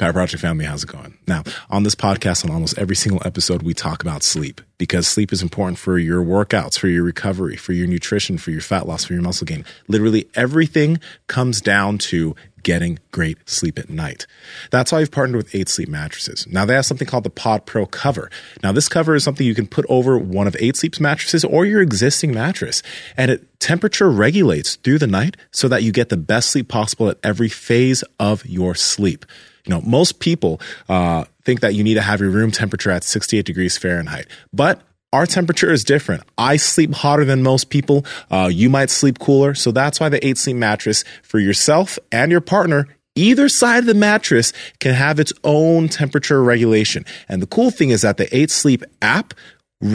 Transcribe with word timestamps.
Power 0.00 0.14
Project 0.14 0.40
family, 0.40 0.64
how's 0.64 0.82
it 0.82 0.90
going? 0.90 1.18
Now, 1.28 1.42
on 1.68 1.82
this 1.82 1.94
podcast, 1.94 2.42
on 2.42 2.50
almost 2.50 2.78
every 2.78 2.96
single 2.96 3.20
episode, 3.26 3.62
we 3.62 3.74
talk 3.74 4.00
about 4.00 4.22
sleep 4.22 4.62
because 4.78 5.06
sleep 5.06 5.30
is 5.30 5.42
important 5.42 5.78
for 5.78 5.98
your 5.98 6.24
workouts, 6.24 6.78
for 6.78 6.88
your 6.88 7.04
recovery, 7.04 7.54
for 7.54 7.74
your 7.74 7.86
nutrition, 7.86 8.38
for 8.38 8.50
your 8.50 8.62
fat 8.62 8.88
loss, 8.88 9.04
for 9.04 9.12
your 9.12 9.20
muscle 9.20 9.44
gain. 9.44 9.62
Literally 9.88 10.26
everything 10.34 11.00
comes 11.26 11.60
down 11.60 11.98
to 11.98 12.34
getting 12.62 12.98
great 13.12 13.46
sleep 13.46 13.78
at 13.78 13.90
night. 13.90 14.26
That's 14.70 14.90
why 14.90 15.00
I've 15.00 15.10
partnered 15.10 15.36
with 15.36 15.54
8 15.54 15.68
Sleep 15.68 15.88
mattresses. 15.88 16.46
Now 16.46 16.64
they 16.64 16.74
have 16.74 16.86
something 16.86 17.06
called 17.06 17.24
the 17.24 17.30
Pod 17.30 17.66
Pro 17.66 17.84
cover. 17.84 18.30
Now 18.62 18.72
this 18.72 18.88
cover 18.88 19.14
is 19.14 19.22
something 19.22 19.46
you 19.46 19.54
can 19.54 19.66
put 19.66 19.84
over 19.90 20.18
one 20.18 20.46
of 20.46 20.56
8 20.58 20.76
Sleep's 20.76 21.00
mattresses 21.00 21.44
or 21.44 21.66
your 21.66 21.82
existing 21.82 22.32
mattress 22.32 22.82
and 23.18 23.30
it 23.30 23.60
temperature 23.60 24.10
regulates 24.10 24.76
through 24.76 24.98
the 24.98 25.06
night 25.06 25.36
so 25.50 25.68
that 25.68 25.82
you 25.82 25.92
get 25.92 26.08
the 26.08 26.16
best 26.16 26.50
sleep 26.50 26.68
possible 26.68 27.10
at 27.10 27.18
every 27.22 27.50
phase 27.50 28.02
of 28.18 28.46
your 28.46 28.74
sleep. 28.74 29.26
You 29.64 29.74
know, 29.74 29.80
most 29.82 30.20
people 30.20 30.60
uh, 30.88 31.24
think 31.44 31.60
that 31.60 31.74
you 31.74 31.84
need 31.84 31.94
to 31.94 32.02
have 32.02 32.20
your 32.20 32.30
room 32.30 32.50
temperature 32.50 32.90
at 32.90 33.04
68 33.04 33.44
degrees 33.44 33.76
Fahrenheit, 33.76 34.26
but 34.52 34.82
our 35.12 35.26
temperature 35.26 35.72
is 35.72 35.82
different. 35.82 36.22
I 36.38 36.56
sleep 36.56 36.94
hotter 36.94 37.24
than 37.24 37.42
most 37.42 37.68
people. 37.68 38.04
Uh, 38.30 38.48
you 38.52 38.70
might 38.70 38.90
sleep 38.90 39.18
cooler. 39.18 39.54
So 39.54 39.72
that's 39.72 39.98
why 39.98 40.08
the 40.08 40.24
8 40.24 40.38
Sleep 40.38 40.56
mattress 40.56 41.04
for 41.22 41.40
yourself 41.40 41.98
and 42.12 42.30
your 42.30 42.40
partner, 42.40 42.86
either 43.16 43.48
side 43.48 43.78
of 43.78 43.86
the 43.86 43.94
mattress 43.94 44.52
can 44.78 44.94
have 44.94 45.18
its 45.18 45.32
own 45.42 45.88
temperature 45.88 46.40
regulation. 46.42 47.04
And 47.28 47.42
the 47.42 47.48
cool 47.48 47.72
thing 47.72 47.90
is 47.90 48.02
that 48.02 48.18
the 48.18 48.34
8 48.34 48.50
Sleep 48.52 48.84
app 49.02 49.34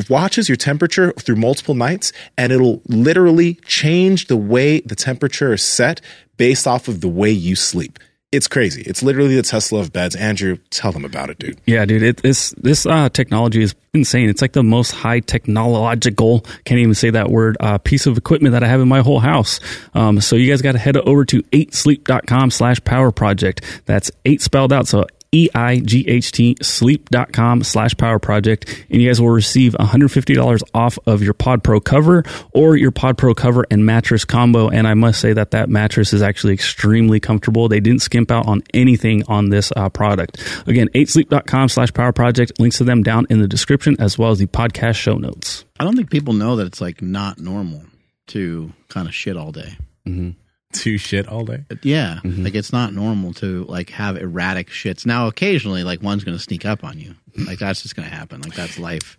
watches 0.09 0.49
your 0.49 0.55
temperature 0.57 1.13
through 1.13 1.35
multiple 1.35 1.76
nights 1.76 2.12
and 2.38 2.52
it'll 2.52 2.82
literally 2.88 3.55
change 3.66 4.27
the 4.27 4.38
way 4.38 4.82
the 4.82 4.95
temperature 4.95 5.54
is 5.54 5.62
set 5.62 6.02
based 6.38 6.68
off 6.68 6.88
of 6.88 7.02
the 7.02 7.07
way 7.07 7.29
you 7.29 7.55
sleep 7.55 7.99
it's 8.35 8.48
crazy. 8.48 8.81
It's 8.81 9.02
literally 9.02 9.35
the 9.35 9.41
Tesla 9.41 9.80
of 9.80 9.94
beds. 9.94 10.16
Andrew, 10.16 10.57
tell 10.70 10.91
them 10.91 11.05
about 11.05 11.30
it, 11.30 11.39
dude. 11.39 11.59
Yeah, 11.66 11.85
dude. 11.85 12.03
It, 12.03 12.17
this 12.17 12.52
this 12.57 12.85
uh, 12.85 13.09
technology 13.09 13.62
is 13.62 13.76
insane. 13.93 14.29
It's 14.29 14.41
like 14.41 14.54
the 14.54 14.63
most 14.63 14.91
high 14.91 15.21
technological, 15.21 16.41
can't 16.65 16.79
even 16.79 16.93
say 16.93 17.10
that 17.12 17.29
word, 17.29 17.57
uh, 17.60 17.77
piece 17.77 18.05
of 18.05 18.18
equipment 18.18 18.54
that 18.54 18.63
I 18.63 18.68
have 18.68 18.82
in 18.82 18.87
my 18.87 18.99
whole 18.99 19.20
house. 19.20 19.60
Um, 19.93 20.21
so 20.21 20.35
you 20.35 20.51
guys 20.51 20.62
got 20.62 20.73
to 20.73 20.77
head 20.77 20.98
over 20.98 21.26
to 21.26 21.41
8sleep.com 21.43 22.51
slash 22.51 22.84
power 22.84 23.12
project. 23.12 23.62
That's 23.85 24.12
eight 24.26 24.41
spelled 24.41 24.73
out. 24.73 24.88
So 24.88 25.05
E-I-G-H-T 25.36 26.58
sleep.com 26.62 27.64
slash 27.64 27.96
power 27.98 28.20
project. 28.20 28.86
And 28.90 29.02
you 29.02 29.10
guys 29.10 29.20
will 29.20 29.30
receive 29.30 29.74
$150 29.74 30.64
off 30.74 30.98
of 31.05 31.22
your 31.22 31.34
Pod 31.34 31.64
Pro 31.64 31.80
cover 31.82 32.24
or 32.54 32.78
your 32.78 32.91
Pod 32.91 33.18
Pro 33.18 33.34
cover 33.34 33.66
and 33.70 33.86
mattress 33.86 34.24
combo. 34.24 34.70
And 34.70 34.88
I 34.88 34.94
must 34.94 35.20
say 35.20 35.34
that 35.34 35.52
that 35.52 35.70
mattress 35.70 36.13
is 36.13 36.22
actually 36.22 36.54
extremely 36.54 37.20
comfortable. 37.20 37.68
They 37.68 37.82
didn't 37.82 38.02
skimp 38.02 38.32
out 38.32 38.48
on 38.48 38.63
anything 38.74 39.24
on 39.28 39.50
this 39.50 39.74
uh, 39.76 39.90
product. 39.90 40.41
Again, 40.68 40.88
8sleep.com 40.96 41.70
slash 41.70 41.94
power 41.94 42.13
project. 42.13 42.60
Links 42.60 42.78
to 42.78 42.86
them 42.86 43.04
down 43.04 43.28
in 43.30 43.41
the 43.41 43.48
description 43.48 43.98
as 44.00 44.18
well 44.18 44.32
as 44.32 44.40
the 44.40 44.48
podcast 44.48 44.96
show 44.96 45.16
notes. 45.16 45.66
I 45.80 45.84
don't 45.84 45.96
think 45.96 46.10
people 46.10 46.34
know 46.34 46.56
that 46.56 46.68
it's 46.68 46.80
like 46.80 47.02
not 47.02 47.40
normal 47.40 47.84
to 48.28 48.72
kind 48.88 49.08
of 49.08 49.13
shit 49.13 49.36
all 49.36 49.52
day. 49.52 49.78
Mm-hmm 50.08 50.41
to 50.76 50.98
shit 50.98 51.27
all 51.27 51.45
day. 51.45 51.65
Yeah, 51.81 52.20
mm-hmm. 52.23 52.43
like 52.43 52.55
it's 52.55 52.73
not 52.73 52.93
normal 52.93 53.34
to 53.35 53.63
like 53.65 53.90
have 53.91 54.18
erratic 54.18 54.70
shits. 54.70 55.05
Now, 55.05 55.27
occasionally, 55.27 55.84
like 55.84 56.01
one's 56.01 56.23
going 56.23 56.37
to 56.37 56.43
sneak 56.43 56.65
up 56.65 56.84
on 56.84 56.99
you. 56.99 57.15
Like 57.37 57.59
that's 57.59 57.82
just 57.82 57.95
going 57.95 58.07
to 58.09 58.15
happen. 58.15 58.41
Like 58.41 58.54
that's 58.55 58.79
life. 58.79 59.17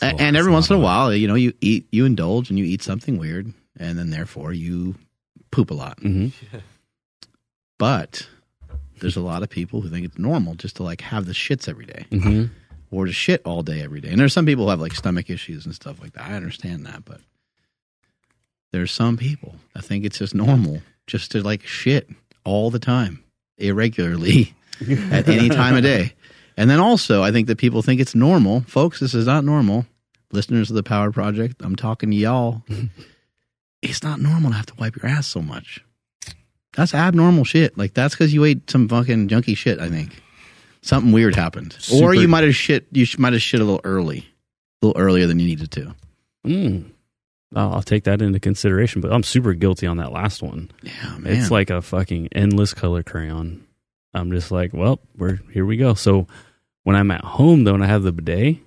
and, 0.00 0.20
and 0.20 0.36
every 0.36 0.52
once 0.52 0.70
in 0.70 0.76
a 0.76 0.80
while, 0.80 1.12
you 1.14 1.28
know, 1.28 1.34
you 1.34 1.52
eat, 1.60 1.86
you 1.92 2.04
indulge, 2.04 2.50
and 2.50 2.58
you 2.58 2.64
eat 2.64 2.82
something 2.82 3.18
weird, 3.18 3.52
and 3.78 3.98
then 3.98 4.10
therefore 4.10 4.52
you 4.52 4.94
poop 5.50 5.70
a 5.70 5.74
lot. 5.74 5.98
Mm-hmm. 6.00 6.58
But 7.78 8.28
there's 9.00 9.16
a 9.16 9.20
lot 9.20 9.42
of 9.42 9.50
people 9.50 9.80
who 9.80 9.90
think 9.90 10.06
it's 10.06 10.18
normal 10.18 10.54
just 10.54 10.76
to 10.76 10.82
like 10.82 11.00
have 11.00 11.26
the 11.26 11.32
shits 11.32 11.68
every 11.68 11.86
day. 11.86 12.06
Mm-hmm. 12.10 12.44
or 12.90 13.06
to 13.06 13.12
shit 13.12 13.42
all 13.44 13.62
day 13.62 13.82
every 13.82 14.00
day. 14.00 14.08
And 14.10 14.20
there's 14.20 14.32
some 14.32 14.46
people 14.46 14.64
who 14.64 14.70
have 14.70 14.80
like 14.80 14.94
stomach 14.94 15.28
issues 15.28 15.66
and 15.66 15.74
stuff 15.74 16.00
like 16.00 16.12
that. 16.12 16.30
I 16.30 16.34
understand 16.34 16.86
that, 16.86 17.04
but 17.04 17.20
there's 18.74 18.90
some 18.90 19.16
people 19.16 19.54
I 19.76 19.80
think 19.80 20.04
it's 20.04 20.18
just 20.18 20.34
normal 20.34 20.82
just 21.06 21.30
to 21.30 21.42
like 21.42 21.62
shit 21.62 22.08
all 22.44 22.70
the 22.70 22.80
time, 22.80 23.22
irregularly, 23.56 24.52
at 25.12 25.28
any 25.28 25.48
time 25.48 25.76
of 25.76 25.84
day. 25.84 26.12
And 26.56 26.68
then 26.68 26.80
also, 26.80 27.22
I 27.22 27.30
think 27.30 27.46
that 27.46 27.56
people 27.56 27.82
think 27.82 28.00
it's 28.00 28.16
normal. 28.16 28.62
Folks, 28.62 28.98
this 28.98 29.14
is 29.14 29.26
not 29.26 29.44
normal. 29.44 29.86
Listeners 30.32 30.70
of 30.70 30.76
the 30.76 30.82
Power 30.82 31.12
Project, 31.12 31.62
I'm 31.62 31.76
talking 31.76 32.10
to 32.10 32.16
y'all. 32.16 32.62
it's 33.82 34.02
not 34.02 34.20
normal 34.20 34.50
to 34.50 34.56
have 34.56 34.66
to 34.66 34.74
wipe 34.74 34.96
your 34.96 35.06
ass 35.06 35.28
so 35.28 35.40
much. 35.40 35.84
That's 36.76 36.94
abnormal 36.94 37.44
shit. 37.44 37.78
Like, 37.78 37.94
that's 37.94 38.14
because 38.14 38.34
you 38.34 38.44
ate 38.44 38.68
some 38.68 38.88
fucking 38.88 39.28
junky 39.28 39.56
shit, 39.56 39.78
I 39.78 39.88
think. 39.88 40.20
Something 40.82 41.12
weird 41.12 41.36
happened. 41.36 41.76
Super. 41.78 42.06
Or 42.06 42.14
you 42.14 42.26
might 42.26 42.42
have 42.42 42.56
shit, 42.56 42.86
you 42.90 43.06
might 43.18 43.32
have 43.32 43.42
shit 43.42 43.60
a 43.60 43.64
little 43.64 43.80
early, 43.84 44.26
a 44.82 44.86
little 44.86 45.00
earlier 45.00 45.26
than 45.26 45.38
you 45.38 45.46
needed 45.46 45.70
to. 45.72 45.94
Mm. 46.44 46.90
I'll, 47.54 47.74
I'll 47.74 47.82
take 47.82 48.04
that 48.04 48.20
into 48.20 48.40
consideration. 48.40 49.00
But 49.00 49.12
I'm 49.12 49.22
super 49.22 49.54
guilty 49.54 49.86
on 49.86 49.98
that 49.98 50.12
last 50.12 50.42
one. 50.42 50.70
Yeah, 50.82 51.18
man. 51.18 51.32
It's 51.32 51.50
like 51.50 51.70
a 51.70 51.82
fucking 51.82 52.28
endless 52.32 52.74
color 52.74 53.02
crayon. 53.02 53.66
I'm 54.12 54.30
just 54.30 54.50
like, 54.50 54.72
well, 54.72 55.00
we're 55.16 55.40
here 55.52 55.66
we 55.66 55.76
go. 55.76 55.94
So 55.94 56.26
when 56.84 56.96
I'm 56.96 57.10
at 57.10 57.24
home 57.24 57.64
though, 57.64 57.74
and 57.74 57.82
I 57.82 57.86
have 57.86 58.02
the 58.02 58.12
bidet, 58.12 58.58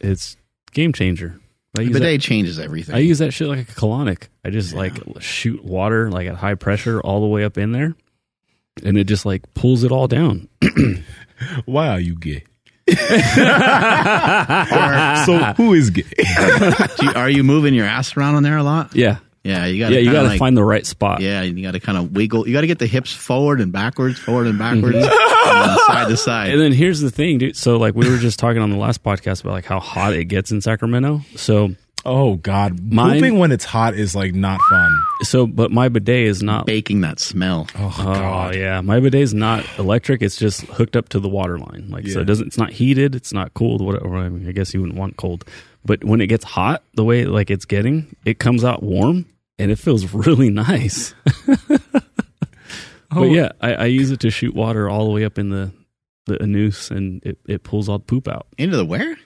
it's 0.00 0.36
game 0.72 0.92
changer. 0.92 1.40
I 1.78 1.82
use 1.82 1.92
bidet 1.92 2.20
that, 2.20 2.24
changes 2.24 2.58
everything. 2.58 2.94
I 2.94 2.98
use 2.98 3.18
that 3.18 3.32
shit 3.32 3.48
like 3.48 3.60
a 3.60 3.72
colonic. 3.72 4.28
I 4.44 4.50
just 4.50 4.72
yeah. 4.72 4.78
like 4.78 4.94
shoot 5.20 5.64
water 5.64 6.10
like 6.10 6.26
at 6.26 6.36
high 6.36 6.56
pressure 6.56 7.00
all 7.00 7.20
the 7.20 7.26
way 7.26 7.44
up 7.44 7.56
in 7.56 7.72
there, 7.72 7.94
and 8.84 8.98
it 8.98 9.04
just 9.04 9.24
like 9.24 9.54
pulls 9.54 9.84
it 9.84 9.92
all 9.92 10.08
down. 10.08 10.48
Why 11.64 11.88
are 11.88 12.00
you 12.00 12.16
gay? 12.16 12.44
so 15.26 15.38
who 15.56 15.74
is 15.74 15.90
gay? 15.90 16.04
you, 17.02 17.12
are 17.14 17.30
you 17.30 17.44
moving 17.44 17.74
your 17.74 17.86
ass 17.86 18.16
around 18.16 18.36
on 18.36 18.42
there 18.42 18.56
a 18.56 18.62
lot? 18.62 18.94
Yeah. 18.94 19.18
Yeah, 19.42 19.64
you 19.64 19.82
got 19.82 19.92
yeah, 19.92 20.00
you 20.00 20.12
got 20.12 20.22
to 20.22 20.28
like, 20.28 20.38
find 20.38 20.54
the 20.54 20.64
right 20.64 20.84
spot. 20.84 21.22
Yeah, 21.22 21.40
you 21.40 21.62
got 21.62 21.72
to 21.72 21.80
kind 21.80 21.96
of 21.96 22.12
wiggle. 22.12 22.46
You 22.46 22.52
got 22.52 22.60
to 22.60 22.66
get 22.66 22.78
the 22.78 22.86
hips 22.86 23.10
forward 23.10 23.62
and 23.62 23.72
backwards, 23.72 24.18
forward 24.18 24.46
and 24.46 24.58
backwards, 24.58 24.98
mm-hmm. 24.98 25.58
and 25.58 25.80
side 25.86 26.08
to 26.08 26.16
side. 26.18 26.50
And 26.50 26.60
then 26.60 26.72
here's 26.72 27.00
the 27.00 27.10
thing, 27.10 27.38
dude. 27.38 27.56
So 27.56 27.78
like 27.78 27.94
we 27.94 28.10
were 28.10 28.18
just 28.18 28.38
talking 28.38 28.60
on 28.60 28.68
the 28.68 28.76
last 28.76 29.02
podcast 29.02 29.40
about 29.40 29.52
like 29.52 29.64
how 29.64 29.80
hot 29.80 30.12
it 30.12 30.26
gets 30.26 30.52
in 30.52 30.60
Sacramento. 30.60 31.22
So 31.36 31.74
Oh 32.04 32.36
God, 32.36 32.80
Mine, 32.80 33.20
pooping 33.20 33.38
when 33.38 33.52
it's 33.52 33.64
hot 33.64 33.94
is 33.94 34.14
like 34.14 34.34
not 34.34 34.60
fun. 34.70 34.90
So, 35.22 35.46
but 35.46 35.70
my 35.70 35.88
bidet 35.88 36.26
is 36.26 36.42
not 36.42 36.64
baking 36.66 37.02
that 37.02 37.20
smell. 37.20 37.66
Oh, 37.76 37.94
oh 37.98 38.04
God, 38.04 38.54
yeah, 38.54 38.80
my 38.80 39.00
bidet 39.00 39.20
is 39.20 39.34
not 39.34 39.66
electric. 39.78 40.22
It's 40.22 40.36
just 40.36 40.62
hooked 40.62 40.96
up 40.96 41.10
to 41.10 41.20
the 41.20 41.28
water 41.28 41.58
line. 41.58 41.88
Like 41.90 42.06
yeah. 42.06 42.14
so, 42.14 42.20
it 42.20 42.24
doesn't. 42.24 42.46
It's 42.46 42.58
not 42.58 42.70
heated. 42.70 43.14
It's 43.14 43.32
not 43.32 43.52
cold. 43.54 43.82
Whatever. 43.82 44.16
I, 44.16 44.28
mean, 44.28 44.48
I 44.48 44.52
guess 44.52 44.72
you 44.72 44.80
wouldn't 44.80 44.98
want 44.98 45.16
cold, 45.16 45.44
but 45.84 46.02
when 46.02 46.20
it 46.20 46.28
gets 46.28 46.44
hot, 46.44 46.82
the 46.94 47.04
way 47.04 47.24
like 47.26 47.50
it's 47.50 47.66
getting, 47.66 48.16
it 48.24 48.38
comes 48.38 48.64
out 48.64 48.82
warm 48.82 49.26
and 49.58 49.70
it 49.70 49.76
feels 49.76 50.12
really 50.14 50.50
nice. 50.50 51.14
oh. 51.48 51.78
But 53.10 53.30
yeah, 53.30 53.52
I, 53.60 53.74
I 53.74 53.84
use 53.86 54.10
it 54.10 54.20
to 54.20 54.30
shoot 54.30 54.54
water 54.54 54.88
all 54.88 55.04
the 55.04 55.12
way 55.12 55.24
up 55.24 55.38
in 55.38 55.50
the 55.50 55.72
the 56.26 56.42
anus, 56.42 56.90
and 56.90 57.24
it, 57.24 57.38
it 57.46 57.62
pulls 57.62 57.88
all 57.88 57.98
the 57.98 58.04
poop 58.04 58.28
out 58.28 58.46
into 58.56 58.76
the 58.76 58.86
where? 58.86 59.18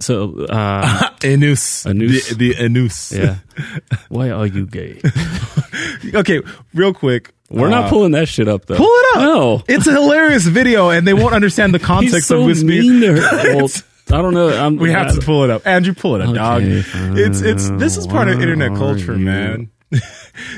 So 0.00 0.44
uh, 0.46 1.10
anus, 1.24 1.86
anus, 1.86 2.28
the, 2.28 2.34
the 2.34 2.62
anus. 2.62 3.12
Yeah. 3.12 3.36
Why 4.08 4.30
are 4.30 4.46
you 4.46 4.66
gay? 4.66 5.00
okay, 6.14 6.42
real 6.74 6.92
quick. 6.92 7.32
We're 7.48 7.68
uh, 7.68 7.70
not 7.70 7.90
pulling 7.90 8.12
that 8.12 8.28
shit 8.28 8.48
up 8.48 8.66
though. 8.66 8.76
Pull 8.76 8.86
it 8.86 9.16
up. 9.16 9.22
No, 9.22 9.62
it's 9.68 9.86
a 9.86 9.92
hilarious 9.92 10.44
video, 10.44 10.90
and 10.90 11.06
they 11.06 11.14
won't 11.14 11.34
understand 11.34 11.74
the 11.74 11.78
context 11.78 12.28
so 12.28 12.40
of 12.40 12.46
whiskey. 12.46 12.66
Mean. 12.66 13.00
Well, 13.00 13.68
I 14.12 14.22
don't 14.22 14.34
know. 14.34 14.48
I'm, 14.48 14.76
we 14.76 14.90
have 14.90 15.14
to 15.14 15.20
pull 15.20 15.44
it 15.44 15.50
up. 15.50 15.66
Andrew, 15.66 15.94
pull 15.94 16.16
it 16.16 16.20
up, 16.20 16.28
okay, 16.28 16.36
dog. 16.36 16.62
Fine. 16.62 17.16
It's 17.16 17.40
it's 17.40 17.70
this 17.70 17.96
is 17.96 18.06
part 18.06 18.28
of 18.28 18.40
internet 18.40 18.76
culture, 18.76 19.16
you? 19.16 19.24
man. 19.24 19.70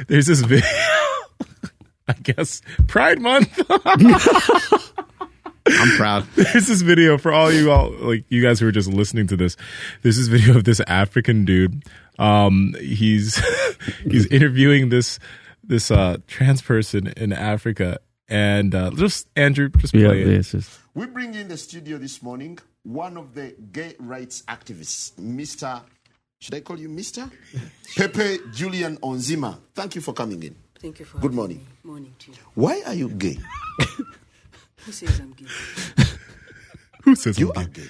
There's 0.08 0.26
this 0.26 0.40
video. 0.40 0.66
I 2.08 2.14
guess 2.22 2.62
Pride 2.86 3.20
Month. 3.20 3.60
I'm 5.70 5.96
proud. 5.96 6.26
There's 6.34 6.66
this 6.66 6.82
video 6.82 7.18
for 7.18 7.32
all 7.32 7.52
you 7.52 7.70
all 7.70 7.90
like 7.90 8.24
you 8.28 8.42
guys 8.42 8.60
who 8.60 8.68
are 8.68 8.72
just 8.72 8.88
listening 8.88 9.26
to 9.28 9.36
this. 9.36 9.56
There's 10.02 10.16
this 10.16 10.28
video 10.28 10.56
of 10.56 10.64
this 10.64 10.80
African 10.80 11.44
dude. 11.44 11.84
Um, 12.18 12.74
he's 12.80 13.42
he's 14.04 14.26
interviewing 14.26 14.88
this 14.88 15.18
this 15.62 15.90
uh 15.90 16.18
trans 16.26 16.62
person 16.62 17.08
in 17.16 17.32
Africa, 17.32 17.98
and 18.28 18.74
uh, 18.74 18.90
just 18.90 19.28
Andrew, 19.36 19.68
just 19.68 19.92
play 19.92 20.02
yeah, 20.02 20.38
it. 20.38 20.42
Just... 20.42 20.78
We 20.94 21.06
bring 21.06 21.34
in 21.34 21.48
the 21.48 21.56
studio 21.56 21.98
this 21.98 22.22
morning 22.22 22.58
one 22.82 23.16
of 23.16 23.34
the 23.34 23.54
gay 23.72 23.94
rights 23.98 24.42
activists, 24.48 25.12
Mr. 25.20 25.82
Should 26.40 26.54
I 26.54 26.60
call 26.60 26.78
you 26.78 26.88
Mr. 26.88 27.30
Pepe 27.96 28.38
Julian 28.52 28.96
Onziema? 28.98 29.58
Thank 29.74 29.96
you 29.96 30.00
for 30.00 30.12
coming 30.12 30.42
in. 30.42 30.54
Thank 30.78 31.00
you 31.00 31.04
for. 31.04 31.18
Good 31.18 31.34
morning. 31.34 31.58
Me. 31.58 31.64
Morning 31.82 32.14
to 32.20 32.30
you. 32.30 32.38
Why 32.54 32.82
are 32.86 32.94
you 32.94 33.08
gay? 33.10 33.38
Who 34.84 34.92
says 34.92 35.20
I'm 35.20 35.32
gay? 35.32 35.46
Who 37.02 37.14
says 37.14 37.38
you 37.38 37.52
I'm 37.54 37.64
are 37.64 37.68
gay? 37.68 37.88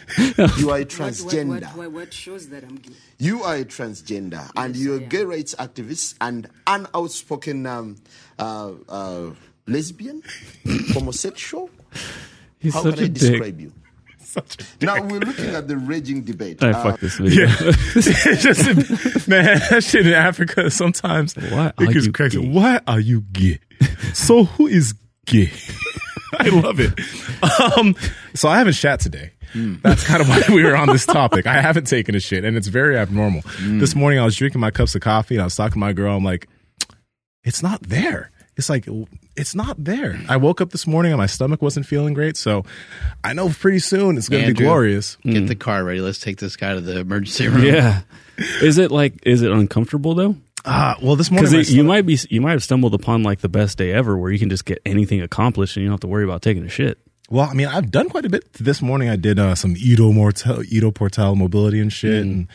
You 0.59 0.71
are 0.71 0.79
a 0.79 0.85
transgender. 0.85 1.63
What, 1.63 1.77
what, 1.77 1.93
what, 1.93 2.13
shows 2.15 2.49
that 2.51 2.63
I'm 2.65 2.77
gay? 2.77 2.93
You 3.19 3.43
are 3.43 3.57
a 3.57 3.65
transgender, 3.65 4.33
yes, 4.33 4.51
and 4.57 4.77
you're 4.77 4.97
a 4.97 5.01
gay 5.01 5.25
rights 5.25 5.55
activist 5.59 6.15
and 6.21 6.49
an 6.67 6.87
outspoken 6.95 7.67
um, 7.67 7.97
uh, 8.39 8.73
uh, 8.89 9.31
lesbian, 9.67 10.23
homosexual. 10.93 11.71
He's 12.59 12.75
How 12.75 12.83
such 12.83 12.95
can 12.95 13.03
I 13.05 13.07
a 13.07 13.09
dick. 13.09 13.21
describe 13.21 13.61
you? 13.61 13.73
Now 14.83 15.03
we're 15.03 15.21
looking 15.21 15.55
at 15.55 15.67
the 15.69 15.77
raging 15.79 16.23
debate. 16.23 16.63
I 16.63 16.71
Uh, 16.71 16.83
fuck 16.83 17.01
this 17.01 17.17
video. 17.17 17.47
It's 17.49 18.43
just 18.43 19.27
man, 19.27 19.59
that 19.71 19.83
shit 19.83 20.07
in 20.07 20.13
Africa 20.13 20.71
sometimes 20.71 21.35
Why 21.35 21.69
it 21.69 21.89
are 21.89 21.93
just 21.93 22.07
you 22.09 22.13
cracks 22.13 22.37
gay? 22.37 22.47
Why 22.47 22.81
are 22.87 23.01
you 23.01 23.23
gay? 23.33 23.59
so 24.13 24.45
who 24.45 24.67
is 24.67 24.95
gay? 25.27 25.51
I 26.39 26.49
love 26.49 26.79
it. 26.81 26.93
Um, 27.77 27.95
so 28.35 28.49
I 28.49 28.59
haven't 28.59 28.75
shat 28.75 29.01
today. 29.01 29.33
That's 29.55 30.05
kind 30.05 30.21
of 30.21 30.29
why 30.29 30.43
we 30.51 30.63
were 30.63 30.77
on 30.77 30.89
this 30.89 31.07
topic. 31.07 31.47
I 31.47 31.61
haven't 31.61 31.87
taken 31.87 32.15
a 32.15 32.21
shit, 32.21 32.45
and 32.45 32.57
it's 32.57 32.69
very 32.69 32.99
abnormal. 32.99 33.43
This 33.61 33.95
morning 33.95 34.19
I 34.19 34.25
was 34.25 34.37
drinking 34.37 34.61
my 34.61 34.71
cups 34.71 34.95
of 34.95 35.01
coffee, 35.01 35.37
and 35.37 35.43
I 35.43 35.45
was 35.45 35.57
talking 35.57 35.73
to 35.75 35.79
my 35.79 35.93
girl. 35.95 36.17
I'm 36.17 36.25
like, 36.25 36.49
it's 37.45 37.63
not 37.63 37.83
there. 37.83 38.31
It's 38.57 38.69
like 38.69 38.87
it's 39.37 39.55
not 39.55 39.83
there. 39.83 40.21
I 40.29 40.37
woke 40.37 40.61
up 40.61 40.71
this 40.71 40.85
morning 40.87 41.13
and 41.13 41.19
my 41.19 41.27
stomach 41.27 41.63
wasn't 41.63 41.87
feeling 41.87 42.13
great, 42.13 42.37
so 42.37 42.65
I 43.23 43.33
know 43.33 43.49
pretty 43.49 43.79
soon 43.79 44.17
it's 44.19 44.29
going 44.29 44.43
to 44.49 44.53
be 44.55 44.65
glorious. 44.65 45.17
Get 45.25 45.47
the 45.47 45.55
car 45.55 45.85
ready. 45.85 46.01
Let's 46.01 46.19
take 46.19 46.39
this 46.39 46.57
guy 46.57 46.75
to 46.75 46.81
the 46.81 46.99
emergency 46.99 47.47
room. 47.49 47.65
yeah. 47.65 48.01
Is 48.61 48.79
it 48.79 48.91
like? 48.91 49.15
Is 49.25 49.43
it 49.43 49.51
uncomfortable 49.53 50.15
though? 50.15 50.35
Uh, 50.69 50.95
well, 51.03 51.17
this 51.17 51.31
morning 51.31 51.51
Because 51.51 51.71
my 51.71 51.77
you 51.77 51.85
might 51.85 52.07
be, 52.07 52.19
you 52.31 52.41
might 52.41 52.53
have 52.53 52.63
stumbled 52.63 52.95
upon 52.95 53.23
like 53.23 53.41
the 53.41 53.49
best 53.49 53.79
day 53.79 53.93
ever, 53.93 54.17
where 54.17 54.31
you 54.31 54.39
can 54.39 54.51
just 54.51 54.65
get 54.65 54.81
anything 54.85 55.21
accomplished 55.23 55.77
and 55.77 55.83
you 55.83 55.89
don't 55.89 55.95
have 55.95 56.01
to 56.01 56.07
worry 56.09 56.25
about 56.25 56.43
taking 56.43 56.65
a 56.65 56.69
shit. 56.69 56.99
Well, 57.31 57.49
I 57.49 57.55
mean, 57.55 57.67
I've 57.69 57.91
done 57.91 58.09
quite 58.09 58.25
a 58.25 58.29
bit. 58.31 58.53
This 58.55 58.81
morning, 58.81 59.09
I 59.09 59.17
did 59.17 59.39
uh, 59.39 59.55
some 59.55 59.75
Edo 59.77 60.13
Mortel, 60.13 60.63
Ido 60.65 60.91
Portal 60.91 61.37
mobility 61.37 61.79
and 61.81 61.93
shit, 61.93 62.23
and 62.23 62.49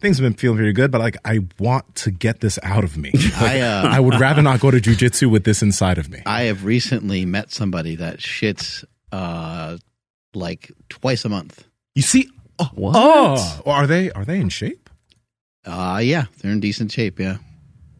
things 0.00 0.18
have 0.18 0.22
been 0.24 0.34
feeling 0.34 0.58
pretty 0.58 0.72
good. 0.74 0.90
But 0.90 1.00
like, 1.00 1.16
I 1.24 1.40
want 1.58 1.94
to 1.96 2.10
get 2.10 2.40
this 2.40 2.58
out 2.62 2.84
of 2.84 2.96
me. 2.98 3.12
I, 3.36 3.60
uh, 3.60 3.88
I 3.90 4.00
would 4.00 4.20
rather 4.20 4.42
not 4.42 4.60
go 4.60 4.70
to 4.70 4.78
jujitsu 4.80 5.30
with 5.30 5.44
this 5.44 5.62
inside 5.62 5.96
of 5.98 6.10
me. 6.10 6.22
I 6.26 6.42
have 6.44 6.64
recently 6.64 7.24
met 7.24 7.52
somebody 7.52 7.96
that 7.96 8.18
shits 8.18 8.84
uh, 9.12 9.78
like 10.34 10.70
twice 10.90 11.24
a 11.24 11.28
month. 11.30 11.64
You 11.94 12.02
see? 12.02 12.28
Oh, 12.58 12.68
What? 12.74 12.92
oh, 12.96 13.62
are 13.64 13.86
they 13.86 14.10
are 14.10 14.24
they 14.26 14.38
in 14.40 14.50
shape? 14.50 14.81
Uh, 15.64 16.00
yeah, 16.02 16.24
they're 16.38 16.52
in 16.52 16.60
decent 16.60 16.90
shape. 16.90 17.18
Yeah, 17.18 17.38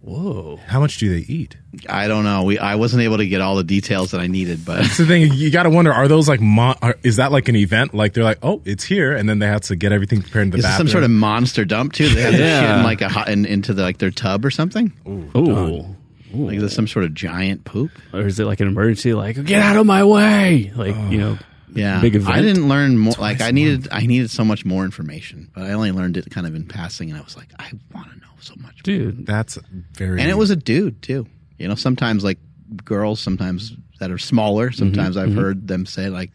Whoa. 0.03 0.59
How 0.67 0.81
much 0.81 0.99
do 0.99 1.09
they 1.09 1.25
eat? 1.32 1.56
I 1.88 2.09
don't 2.09 2.25
know. 2.25 2.43
We 2.43 2.59
I 2.59 2.75
wasn't 2.75 3.05
able 3.05 3.19
to 3.19 3.26
get 3.26 3.41
all 3.41 3.55
the 3.55 3.62
details 3.62 4.11
that 4.11 4.20
I 4.20 4.26
needed, 4.26 4.64
but 4.64 4.79
That's 4.79 4.97
the 4.97 5.06
thing. 5.06 5.32
You 5.32 5.49
got 5.53 5.62
to 5.62 5.70
wonder: 5.70 5.93
Are 5.93 6.09
those 6.09 6.29
like? 6.29 6.41
Mo- 6.41 6.75
are, 6.82 6.97
is 7.05 7.17
that 7.17 7.31
like 7.31 7.49
an 7.49 7.55
event? 7.55 7.94
Like 7.94 8.12
they're 8.12 8.25
like, 8.25 8.41
oh, 8.43 8.62
it's 8.64 8.82
here, 8.82 9.14
and 9.14 9.29
then 9.29 9.38
they 9.38 9.47
have 9.47 9.61
to 9.62 9.76
get 9.76 9.93
everything 9.93 10.20
prepared 10.20 10.47
in 10.47 10.50
the 10.50 10.56
bathroom. 10.56 10.59
is 10.59 10.64
bathroom. 10.64 10.88
some 10.88 10.93
sort 10.93 11.05
of 11.05 11.11
monster 11.11 11.64
dump 11.64 11.93
too? 11.93 12.09
They 12.09 12.23
have 12.23 12.32
this 12.32 12.61
shit 12.61 12.70
in 12.79 12.82
like 12.82 13.00
a 13.00 13.09
hot 13.09 13.29
in, 13.29 13.47
into 13.47 13.75
the, 13.75 13.82
like 13.82 13.99
their 13.99 14.11
tub 14.11 14.44
or 14.44 14.50
something. 14.50 14.93
Ooh. 15.06 15.97
Like 16.35 16.56
is 16.56 16.62
this 16.62 16.75
some 16.75 16.88
sort 16.88 17.05
of 17.05 17.14
giant 17.14 17.64
poop? 17.64 17.93
Or 18.12 18.23
is 18.23 18.41
it 18.41 18.47
like 18.47 18.59
an 18.59 18.67
emergency? 18.67 19.14
Like, 19.14 19.43
get 19.44 19.62
out 19.62 19.76
of 19.76 19.87
my 19.87 20.03
way! 20.03 20.73
Like, 20.75 20.97
you 21.12 21.19
know, 21.19 21.38
Yeah, 21.74 22.00
Big 22.00 22.14
event? 22.14 22.34
I 22.36 22.42
didn't 22.42 22.69
learn 22.69 22.98
more. 22.98 23.14
Like 23.19 23.40
I 23.40 23.50
needed, 23.50 23.88
I 23.90 24.06
needed 24.06 24.30
so 24.30 24.44
much 24.44 24.64
more 24.64 24.84
information, 24.84 25.50
but 25.54 25.64
I 25.64 25.72
only 25.72 25.92
learned 25.92 26.16
it 26.16 26.30
kind 26.30 26.46
of 26.46 26.54
in 26.54 26.66
passing, 26.66 27.10
and 27.10 27.19
I 27.19 27.22
was 27.22 27.36
like, 27.36 27.48
I 27.58 27.70
want 27.94 28.10
to 28.10 28.19
know 28.19 28.32
so 28.40 28.54
much. 28.56 28.74
more. 28.74 28.82
dude. 28.82 29.26
That's 29.26 29.58
very. 29.92 30.20
And 30.20 30.30
it 30.30 30.36
was 30.36 30.50
a 30.50 30.56
dude 30.56 31.02
too. 31.02 31.26
You 31.58 31.69
know, 31.69 31.74
sometimes 31.74 32.24
like 32.24 32.38
girls, 32.84 33.20
sometimes 33.20 33.74
that 34.00 34.10
are 34.10 34.19
smaller. 34.19 34.69
Mm-hmm. 34.69 34.78
Sometimes 34.78 35.16
I've 35.16 35.30
mm-hmm. 35.30 35.38
heard 35.38 35.69
them 35.69 35.86
say 35.86 36.08
like 36.08 36.30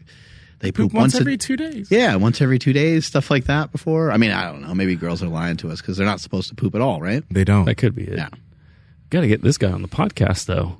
they 0.60 0.72
poop, 0.72 0.92
once, 0.92 1.14
a- 1.14 1.20
every 1.20 1.36
two 1.36 1.56
days. 1.56 1.90
yeah, 1.90 2.16
once 2.16 2.40
every 2.40 2.58
two 2.58 2.72
days, 2.72 3.06
stuff 3.06 3.30
like 3.30 3.44
that. 3.44 3.70
Before, 3.70 4.10
I 4.10 4.16
mean, 4.16 4.32
I 4.32 4.50
don't 4.50 4.62
know. 4.62 4.74
Maybe 4.74 4.96
girls 4.96 5.22
are 5.22 5.28
lying 5.28 5.56
to 5.58 5.70
us 5.70 5.80
because 5.80 5.96
they're 5.96 6.06
not 6.06 6.20
supposed 6.20 6.48
to 6.48 6.54
poop 6.54 6.74
at 6.74 6.80
all, 6.80 7.00
right? 7.00 7.22
They 7.30 7.44
don't. 7.44 7.64
That 7.66 7.76
could 7.76 7.94
be 7.94 8.04
it. 8.04 8.16
Yeah. 8.16 8.28
Got 9.10 9.22
to 9.22 9.28
get 9.28 9.42
this 9.42 9.56
guy 9.56 9.70
on 9.70 9.82
the 9.82 9.88
podcast 9.88 10.46
though, 10.46 10.78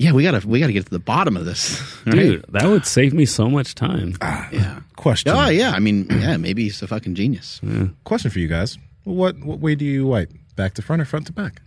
Yeah, 0.00 0.12
we 0.12 0.22
gotta 0.22 0.46
we 0.48 0.60
gotta 0.60 0.72
get 0.72 0.86
to 0.86 0.90
the 0.90 0.98
bottom 0.98 1.36
of 1.36 1.44
this, 1.44 1.78
right? 2.06 2.14
dude. 2.14 2.44
That 2.48 2.64
would 2.64 2.86
save 2.86 3.12
me 3.12 3.26
so 3.26 3.50
much 3.50 3.74
time. 3.74 4.16
Yeah. 4.22 4.80
Question. 4.96 5.32
Oh 5.32 5.48
yeah, 5.50 5.72
I 5.72 5.78
mean, 5.78 6.06
yeah, 6.10 6.38
maybe 6.38 6.62
he's 6.64 6.80
a 6.80 6.86
fucking 6.86 7.14
genius. 7.14 7.60
Question 8.04 8.30
for 8.30 8.38
you 8.38 8.48
guys: 8.48 8.78
What 9.04 9.38
what 9.40 9.60
way 9.60 9.74
do 9.74 9.84
you 9.84 10.06
wipe? 10.06 10.32
Back 10.56 10.72
to 10.74 10.82
front 10.82 11.02
or 11.02 11.04
front 11.04 11.26
to 11.26 11.34
back? 11.34 11.60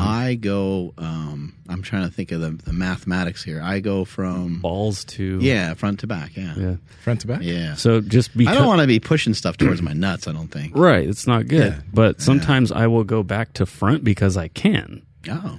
I 0.00 0.36
go. 0.36 0.94
um 0.96 1.54
I'm 1.68 1.82
trying 1.82 2.08
to 2.08 2.14
think 2.14 2.30
of 2.32 2.40
the, 2.40 2.50
the 2.50 2.72
mathematics 2.72 3.42
here. 3.42 3.60
I 3.60 3.80
go 3.80 4.04
from 4.04 4.60
Balls 4.60 5.04
to 5.16 5.38
yeah, 5.42 5.74
front 5.74 6.00
to 6.00 6.06
back. 6.06 6.36
Yeah, 6.36 6.54
yeah. 6.56 6.76
Front 7.02 7.22
to 7.22 7.26
back. 7.26 7.40
yeah. 7.42 7.74
So 7.74 8.00
just 8.00 8.36
because 8.36 8.56
I 8.56 8.58
don't 8.58 8.68
want 8.68 8.80
to 8.80 8.86
be 8.86 9.00
pushing 9.00 9.34
stuff 9.34 9.56
towards 9.56 9.82
my 9.82 9.92
nuts. 9.92 10.28
I 10.28 10.32
don't 10.32 10.52
think. 10.52 10.76
right, 10.76 11.06
it's 11.06 11.26
not 11.26 11.48
good. 11.48 11.72
Yeah. 11.72 11.80
But 11.92 12.20
sometimes 12.20 12.70
I 12.70 12.86
will 12.86 13.04
go 13.04 13.24
back 13.24 13.54
to 13.54 13.66
front 13.66 14.04
because 14.04 14.36
I 14.36 14.46
can. 14.48 15.02
Oh, 15.28 15.58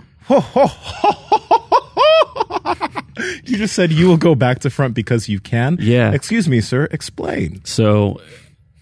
You 3.45 3.57
just 3.57 3.75
said 3.75 3.91
you 3.91 4.07
will 4.07 4.17
go 4.17 4.33
back 4.33 4.59
to 4.59 4.69
front 4.69 4.95
because 4.95 5.29
you 5.29 5.39
can. 5.39 5.77
Yeah. 5.79 6.11
Excuse 6.13 6.49
me, 6.49 6.61
sir. 6.61 6.87
Explain. 6.89 7.63
So, 7.63 8.19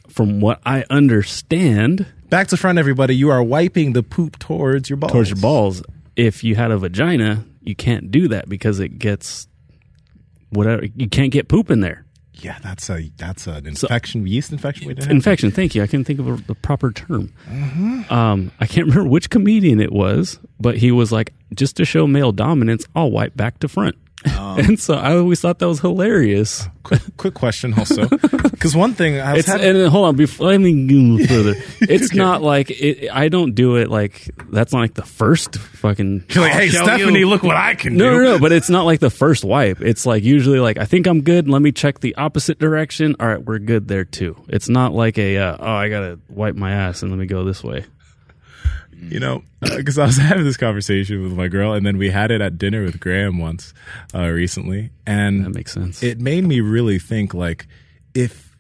from 0.08 0.40
what 0.40 0.62
I 0.66 0.86
understand, 0.90 2.06
Back 2.32 2.48
to 2.48 2.58
front, 2.58 2.80
everybody. 2.80 3.14
You 3.14 3.30
are 3.30 3.44
wiping 3.44 3.92
the 3.92 4.04
poop 4.04 4.40
towards 4.40 4.90
your 4.90 4.96
balls. 4.96 5.12
towards 5.12 5.30
your 5.32 5.40
balls, 5.40 5.84
if 6.16 6.46
you 6.46 6.56
had 6.56 6.72
a 6.72 6.78
vagina, 6.78 7.44
you 7.62 7.76
can't 7.76 8.10
do 8.10 8.30
that 8.30 8.48
because 8.48 8.80
it 8.80 8.98
gets 9.00 9.48
whatever. 10.50 10.86
You 10.96 11.10
can't 11.10 11.34
get 11.34 11.50
poop 11.50 11.70
in 11.70 11.82
there. 11.82 12.06
Yeah, 12.44 12.58
that's 12.62 12.90
a 12.90 13.12
that's 13.18 13.48
an 13.48 13.68
infection, 13.68 14.26
yeast 14.26 14.52
infection. 14.52 14.88
We 14.88 14.94
didn't 14.96 15.08
have. 15.08 15.16
Infection. 15.16 15.52
Thank 15.52 15.76
you. 15.76 15.84
I 15.84 15.88
can't 15.88 16.06
think 16.06 16.20
of 16.20 16.28
a, 16.28 16.36
the 16.48 16.56
proper 16.56 16.92
term. 16.92 17.32
Mm-hmm. 17.48 18.12
Um, 18.12 18.52
I 18.60 18.66
can't 18.66 18.88
remember 18.88 19.10
which 19.10 19.30
comedian 19.30 19.80
it 19.80 19.92
was, 19.92 20.40
but 20.60 20.78
he 20.78 20.92
was 20.92 21.12
like, 21.12 21.34
just 21.54 21.78
to 21.78 21.86
show 21.86 22.08
male 22.08 22.32
dominance, 22.32 22.86
I'll 22.96 23.12
wipe 23.12 23.38
back 23.38 23.60
to 23.60 23.68
front. 23.68 23.96
Oh. 24.26 24.56
and 24.60 24.80
so 24.80 24.94
I 24.94 25.16
always 25.18 25.40
thought 25.42 25.60
that 25.60 25.68
was 25.68 25.80
hilarious. 25.80 26.68
quick, 26.84 27.02
quick 27.18 27.34
question 27.34 27.74
also, 27.74 28.08
because 28.52 28.76
one 28.76 28.94
thing 28.94 29.20
I 29.20 29.32
was 29.32 29.40
It's 29.40 29.48
having, 29.48 29.76
and 29.82 29.88
hold 29.90 30.06
on 30.10 30.16
before 30.16 30.48
let 30.48 30.60
me 30.62 30.86
go 31.18 31.26
further. 31.26 31.56
It's 31.82 32.14
not 32.14 32.42
like 32.44 32.70
it, 32.70 33.10
I 33.12 33.30
don't 33.30 33.56
do 33.56 33.78
it 33.78 33.90
like 33.90 34.30
that's 34.52 34.74
not 34.74 34.80
like 34.82 34.94
the 34.94 35.02
first 35.06 35.58
fucking. 35.58 36.26
you're 36.30 36.44
like, 36.44 36.54
hey, 36.54 36.70
Stephanie, 36.70 37.20
you." 37.20 37.30
look 37.30 37.42
what 37.44 37.56
I 37.58 37.74
can 37.76 37.98
No, 37.98 38.12
do. 38.12 38.18
no, 38.18 38.24
no, 38.34 38.40
but 38.40 38.52
it's 38.52 38.70
not 38.70 38.84
like 38.86 39.00
the 39.00 39.10
first 39.10 39.44
wipe. 39.44 39.82
It's 39.82 40.06
like 40.06 40.24
usually 40.24 40.60
like 40.60 40.78
I 40.78 40.86
think 40.86 41.08
I'm 41.08 41.22
good. 41.22 41.50
Let 41.50 41.62
me 41.64 41.72
check 41.72 42.00
the 42.00 42.14
opposite 42.16 42.60
direction. 42.60 43.16
All 43.20 43.28
right, 43.28 43.44
we're 43.44 43.58
good 43.60 43.88
there 43.88 44.06
too. 44.06 44.36
It's 44.50 44.70
not 44.70 44.94
like 44.94 45.18
a 45.18 45.38
uh, 45.38 45.58
oh 45.60 45.66
I 45.74 45.90
gotta 45.90 46.20
wipe 46.30 46.56
my 46.56 46.72
ass 46.72 47.02
and 47.02 47.12
let 47.12 47.18
me 47.18 47.26
go 47.26 47.44
this 47.44 47.64
way. 47.64 47.86
You 49.02 49.20
know, 49.20 49.44
because 49.62 49.98
I 49.98 50.06
was 50.06 50.18
having 50.30 50.44
this 50.44 50.58
conversation 50.58 51.24
with 51.24 51.34
my 51.34 51.48
girl, 51.48 51.74
and 51.74 51.84
then 51.86 51.98
we 51.98 52.12
had 52.12 52.30
it 52.30 52.40
at 52.40 52.58
dinner 52.60 52.84
with 52.84 53.00
Graham 53.00 53.40
once 53.40 53.74
uh, 54.14 54.28
recently, 54.28 54.92
and 55.08 55.44
That 55.44 55.56
makes 55.56 55.74
sense. 55.74 56.04
it 56.04 56.20
made 56.20 56.44
me 56.46 56.62
really 56.62 57.00
think 57.00 57.34
like 57.34 57.66
if 58.14 58.51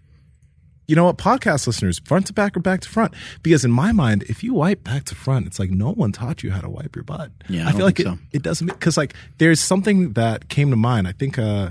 you 0.91 0.95
know 0.97 1.05
what 1.05 1.17
podcast 1.17 1.65
listeners 1.67 1.99
front 2.03 2.27
to 2.27 2.33
back 2.33 2.55
or 2.57 2.59
back 2.59 2.81
to 2.81 2.89
front 2.89 3.13
because 3.41 3.63
in 3.63 3.71
my 3.71 3.91
mind 3.93 4.23
if 4.23 4.43
you 4.43 4.53
wipe 4.53 4.83
back 4.83 5.05
to 5.05 5.15
front 5.15 5.47
it's 5.47 5.57
like 5.57 5.69
no 5.71 5.91
one 5.93 6.11
taught 6.11 6.43
you 6.43 6.51
how 6.51 6.59
to 6.59 6.69
wipe 6.69 6.93
your 6.95 7.03
butt 7.05 7.31
Yeah, 7.47 7.65
I 7.65 7.69
i 7.69 7.71
feel 7.71 7.79
don't 7.79 7.85
like 7.87 7.97
think 7.97 8.07
it, 8.07 8.11
so. 8.11 8.19
it 8.33 8.41
doesn't 8.43 8.67
because 8.67 8.97
like 8.97 9.13
there's 9.37 9.59
something 9.61 10.13
that 10.13 10.49
came 10.49 10.69
to 10.71 10.75
mind 10.75 11.07
i 11.07 11.13
think 11.13 11.39
uh 11.39 11.69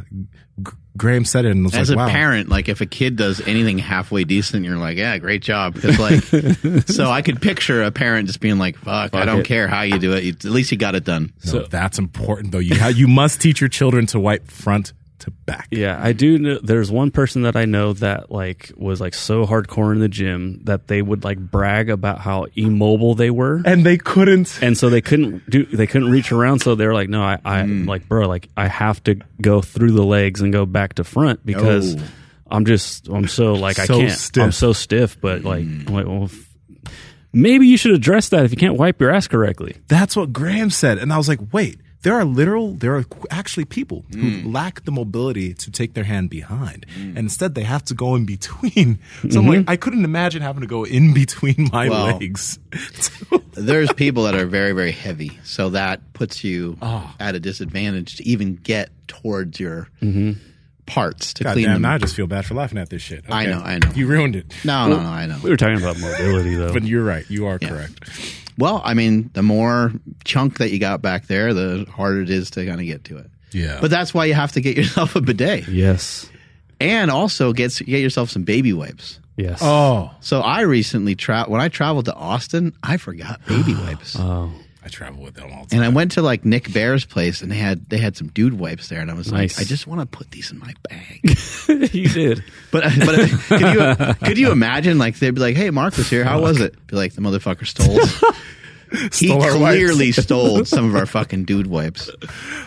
G- 0.63 0.73
graham 0.97 1.25
said 1.25 1.45
it 1.45 1.51
and 1.53 1.65
was 1.65 1.75
as 1.75 1.89
like 1.91 1.97
a 1.97 1.99
wow 1.99 2.09
parent, 2.09 2.49
like 2.51 2.69
if 2.69 2.81
a 2.81 2.87
kid 2.87 3.17
does 3.17 3.41
anything 3.47 3.79
halfway 3.79 4.25
decent, 4.25 4.65
you're 4.67 4.77
like, 4.77 4.99
yeah, 4.99 5.17
great 5.17 5.41
job. 5.41 5.73
Because 5.73 5.99
like, 5.99 6.87
so 6.89 7.11
I 7.11 7.23
could 7.23 7.41
picture 7.41 7.83
a 7.83 7.91
parent 7.91 8.27
just 8.27 8.41
being 8.41 8.59
like, 8.59 8.77
fuck, 8.77 9.15
I 9.15 9.25
don't 9.25 9.41
it. 9.41 9.47
care 9.47 9.69
how 9.69 9.83
you 9.83 9.99
do 9.99 10.13
it. 10.13 10.45
At 10.45 10.51
least 10.51 10.71
you 10.71 10.77
got 10.77 10.95
it 10.97 11.05
done. 11.05 11.33
no, 11.47 11.63
that's 11.67 11.99
important 11.99 12.53
though 12.53 12.59
you 12.59 12.75
ha- 12.79 12.89
you 12.89 13.09
must 13.09 13.41
teach 13.41 13.61
your 13.63 13.69
children 13.71 14.05
to 14.07 14.21
wipe 14.21 14.51
front 14.51 14.93
to 15.21 15.31
back 15.31 15.69
Yeah, 15.71 15.99
I 16.03 16.13
do. 16.13 16.39
Know, 16.39 16.59
there's 16.63 16.91
one 16.91 17.11
person 17.11 17.43
that 17.43 17.57
I 17.57 17.65
know 17.65 17.93
that 17.95 18.31
like 18.31 18.73
was 18.77 19.01
like 19.01 19.15
so 19.15 19.47
hardcore 19.47 19.93
in 19.93 20.01
the 20.01 20.09
gym 20.09 20.61
that 20.65 20.89
they 20.89 21.03
would 21.03 21.25
like 21.25 21.39
brag 21.39 21.91
about 21.91 22.21
how 22.21 22.47
immobile 22.55 23.15
they 23.15 23.31
were, 23.31 23.63
and 23.65 23.85
they 23.85 23.99
couldn't 23.99 24.59
and 24.63 24.77
so 24.77 24.91
they 24.91 25.01
couldn't 25.01 25.49
do 25.49 25.65
they 25.65 25.87
couldn't 25.87 26.11
reach 26.11 26.33
around. 26.33 26.61
So 26.61 26.75
they're 26.75 26.95
like, 26.95 27.09
no, 27.09 27.23
I, 27.23 27.39
I 27.45 27.63
hmm. 27.63 27.89
like 27.89 28.09
bro, 28.09 28.27
like 28.27 28.49
I 28.57 28.67
have 28.67 29.03
to 29.05 29.17
go 29.41 29.61
through 29.61 29.93
the 29.93 30.05
legs 30.05 30.41
and 30.41 30.53
go 30.53 30.67
back 30.67 30.95
to 30.95 31.05
front 31.05 31.45
because 31.45 31.97
Oh. 31.97 32.03
I'm 32.51 32.65
just 32.65 33.09
I'm 33.09 33.29
so 33.29 33.55
like 33.55 33.79
I 33.79 33.87
can't 33.87 34.11
stiff. 34.11 34.43
I'm 34.43 34.53
so 34.53 34.73
stiff. 34.73 35.21
But 35.21 35.43
hmm. 35.43 35.47
like, 35.47 35.63
I'm 35.63 35.87
like 35.87 36.07
well, 36.07 36.25
f- 36.25 36.93
maybe 37.33 37.67
you 37.67 37.77
should 37.77 37.93
address 37.93 38.31
that 38.31 38.45
if 38.45 38.51
you 38.51 38.57
can't 38.57 38.77
wipe 38.77 39.01
your 39.01 39.11
ass 39.11 39.29
correctly. 39.29 39.77
That's 39.89 40.17
what 40.17 40.33
Graham 40.33 40.71
said. 40.71 40.99
And 40.99 41.13
I 41.13 41.17
was 41.17 41.29
like, 41.29 41.41
wait, 41.53 41.81
there 42.03 42.15
are 42.15 42.25
literal, 42.25 42.73
there 42.73 42.97
are 42.97 43.05
actually 43.31 43.67
people 43.67 44.05
who 44.13 44.41
hmm. 44.41 44.53
lack 44.53 44.85
the 44.85 44.91
mobility 44.91 45.53
to 45.55 45.71
take 45.71 45.93
their 45.93 46.05
hand 46.05 46.31
behind. 46.31 46.87
Hmm. 46.95 47.09
And 47.09 47.19
instead 47.19 47.55
they 47.55 47.65
have 47.65 47.85
to 47.85 47.95
go 47.95 48.15
in 48.15 48.25
between. 48.25 48.99
So 49.31 49.41
I'm 49.41 49.47
like, 49.47 49.59
hmm. 49.65 49.71
I 49.71 49.77
couldn't 49.77 50.05
imagine 50.05 50.41
having 50.43 50.63
to 50.63 50.67
go 50.67 50.85
in 50.85 51.13
between 51.13 51.69
my 51.73 51.89
Well- 51.89 52.19
legs. 52.19 52.59
There's 53.53 53.93
people 53.93 54.25
that 54.25 54.35
are 54.35 54.47
very, 54.47 54.73
very 54.73 54.93
heavy. 54.93 55.39
So 55.45 55.71
that 55.71 56.13
puts 56.15 56.43
you 56.43 56.79
Oh. 56.81 57.15
at 57.21 57.35
a 57.35 57.41
disadvantage 57.41 58.17
to 58.17 58.27
even 58.27 58.57
get 58.57 58.91
towards 59.09 59.61
your 59.61 59.89
mm-hmm. 60.01 60.33
parts 60.87 61.35
to 61.35 61.45
God 61.45 61.53
clean 61.53 61.67
damn, 61.67 61.75
them. 61.75 61.83
now 61.83 61.95
I 61.95 61.99
just 61.99 62.17
feel 62.17 62.27
bad 62.27 62.47
for 62.47 62.55
laughing 62.55 62.79
at 62.79 62.89
this 62.89 63.03
shit. 63.03 63.25
I 63.29 63.47
know, 63.47 63.61
I 63.61 63.79
know. 63.79 63.91
You 63.95 64.07
ruined 64.07 64.37
it. 64.37 64.47
no, 64.65 64.89
no, 64.89 65.01
no, 65.01 65.09
I 65.09 65.27
know. 65.27 65.39
We 65.43 65.51
were 65.51 65.57
talking 65.57 65.79
about 65.79 65.99
mobility 65.99 66.55
though. 66.55 66.73
But 66.73 66.85
you're 66.85 67.05
right. 67.05 67.29
You 67.29 67.47
are 67.47 67.59
correct. 67.59 68.11
Well, 68.61 68.81
I 68.85 68.95
mean, 68.95 69.31
the 69.33 69.43
more 69.43 69.93
chunk 70.25 70.59
that 70.59 70.71
you 70.71 70.79
got 70.79 71.03
back 71.03 71.27
there, 71.27 71.53
the 71.53 71.87
harder 71.91 72.21
it 72.23 72.31
is 72.31 72.51
to 72.51 72.65
kind 72.65 72.79
of 72.81 72.87
get 72.87 73.03
to 73.05 73.17
it. 73.19 73.31
Yeah. 73.53 73.79
But 73.81 73.91
that's 73.91 74.15
why 74.15 74.27
you 74.27 74.35
have 74.35 74.53
to 74.53 74.61
get 74.61 74.77
yourself 74.81 75.17
a 75.17 75.21
bidet 75.21 75.67
Yes. 75.67 76.31
and 76.81 77.11
also 77.11 77.53
get 77.53 77.75
get 77.85 78.01
yourself 78.01 78.31
some 78.31 78.45
baby 78.45 78.73
wipes. 78.73 79.19
Yes. 79.37 79.59
oh, 79.63 80.11
So 80.21 80.41
I 80.43 80.61
recently 80.63 81.15
tra- 81.17 81.47
when 81.49 81.61
I 81.63 81.69
traveled 81.69 82.05
to 82.05 82.15
Austin, 82.15 82.75
I 82.83 82.99
forgot 82.99 83.41
baby 83.47 83.75
wipes. 83.87 84.15
Oh. 84.19 84.53
I 84.83 84.89
travel 84.89 85.23
with 85.23 85.35
them 85.35 85.53
all 85.53 85.65
the 85.65 85.71
time. 85.71 85.81
And. 85.83 85.85
I 85.85 85.89
went 85.95 86.13
to 86.13 86.23
like 86.23 86.45
Nick 86.45 86.73
Bear's 86.73 87.05
place, 87.05 87.43
and 87.43 87.51
they 87.53 87.57
had 87.57 87.89
they 87.91 87.99
had 87.99 88.17
some 88.17 88.29
dude 88.29 88.59
wipes 88.59 88.89
there, 88.89 89.01
and 89.01 89.11
I 89.11 89.15
was 89.15 89.31
Nice. 89.31 89.59
like, 89.59 89.67
I 89.67 89.69
just 89.69 89.87
want 89.87 90.01
to 90.01 90.07
put 90.07 90.31
these 90.31 90.51
in 90.51 90.59
my 90.59 90.73
bag. 90.89 91.39
you 91.95 92.09
did. 92.09 92.43
But 92.71 92.85
uh, 92.87 92.91
but 93.05 93.15
uh, 93.19 93.27
could 93.49 93.61
you 93.61 94.15
could 94.27 94.39
you 94.39 94.53
imagine 94.53 94.99
like 94.99 95.19
they'd 95.19 95.31
be 95.35 95.41
like, 95.41 95.57
Hey, 95.57 95.71
Mark 95.71 95.97
was 95.97 96.09
here. 96.09 96.25
How 96.25 96.41
was 96.41 96.61
it? 96.61 96.87
Be 96.87 96.97
like, 96.97 97.13
the 97.15 97.21
motherfucker 97.21 97.67
stole. 97.67 97.99
he 99.13 99.29
Stole 99.29 99.43
our 99.43 99.59
wipes. 99.59 99.77
clearly 99.77 100.13
stole 100.13 100.65
some 100.65 100.87
of 100.89 100.97
our 100.97 101.07
fucking 101.07 101.45
dude 101.45 101.67
wipes. 101.69 102.11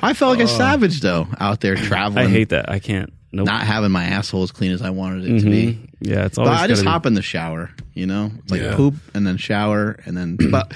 I 0.01 0.13
felt 0.13 0.37
like 0.37 0.47
a 0.47 0.51
oh. 0.51 0.57
savage 0.57 1.01
though 1.01 1.27
out 1.39 1.61
there 1.61 1.75
traveling. 1.75 2.27
I 2.27 2.29
hate 2.29 2.49
that. 2.49 2.69
I 2.69 2.79
can't. 2.79 3.11
Nope. 3.35 3.47
not 3.47 3.63
having 3.63 3.89
my 3.91 4.03
asshole 4.03 4.43
as 4.43 4.51
clean 4.51 4.71
as 4.73 4.83
I 4.83 4.91
wanted 4.91 5.25
it 5.25 5.39
to 5.39 5.45
be. 5.49 5.73
Mm-hmm. 5.73 5.85
yeah, 6.01 6.25
it's 6.25 6.35
But. 6.37 6.49
I 6.49 6.67
just 6.67 6.83
be- 6.83 6.87
hop 6.87 7.07
in 7.07 7.15
the 7.15 7.23
shower, 7.23 7.71
you 7.95 8.05
know, 8.05 8.29
It's 8.43 8.51
like 8.51 8.61
Yeah. 8.61 8.75
poop 8.75 8.93
and 9.15 9.25
then 9.25 9.37
shower 9.37 9.97
and 10.05 10.15
then. 10.15 10.37
but 10.51 10.71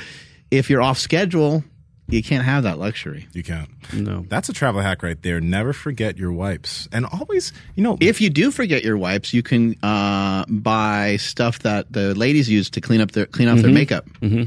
if 0.51 0.69
you're 0.69 0.81
off 0.81 0.97
schedule, 0.97 1.63
you 2.09 2.23
can't 2.23 2.45
have 2.45 2.63
that 2.63 2.79
luxury. 2.79 3.27
you 3.33 3.43
can't. 3.43 3.69
No. 3.93 4.25
That's 4.29 4.47
a 4.49 4.53
travel 4.53 4.81
hack 4.81 5.03
right 5.03 5.21
there. 5.21 5.41
Never 5.41 5.73
forget 5.73 6.17
your 6.17 6.31
wipes, 6.31 6.87
and 6.91 7.05
always, 7.05 7.51
you 7.75 7.83
know, 7.83 7.97
If 7.99 8.21
you 8.21 8.29
do 8.29 8.49
forget 8.51 8.83
your 8.83 8.97
wipes, 8.97 9.33
you 9.33 9.43
can 9.43 9.75
uh, 9.83 10.45
buy 10.47 11.17
stuff 11.17 11.59
that 11.59 11.91
the 11.91 12.15
ladies 12.15 12.49
use 12.49 12.69
to 12.71 12.81
clean 12.81 13.01
up 13.01 13.11
their 13.11 13.25
clean 13.25 13.49
off 13.49 13.59
their 13.59 13.71
makeup. 13.71 14.05
Mm-hmm. 14.21 14.43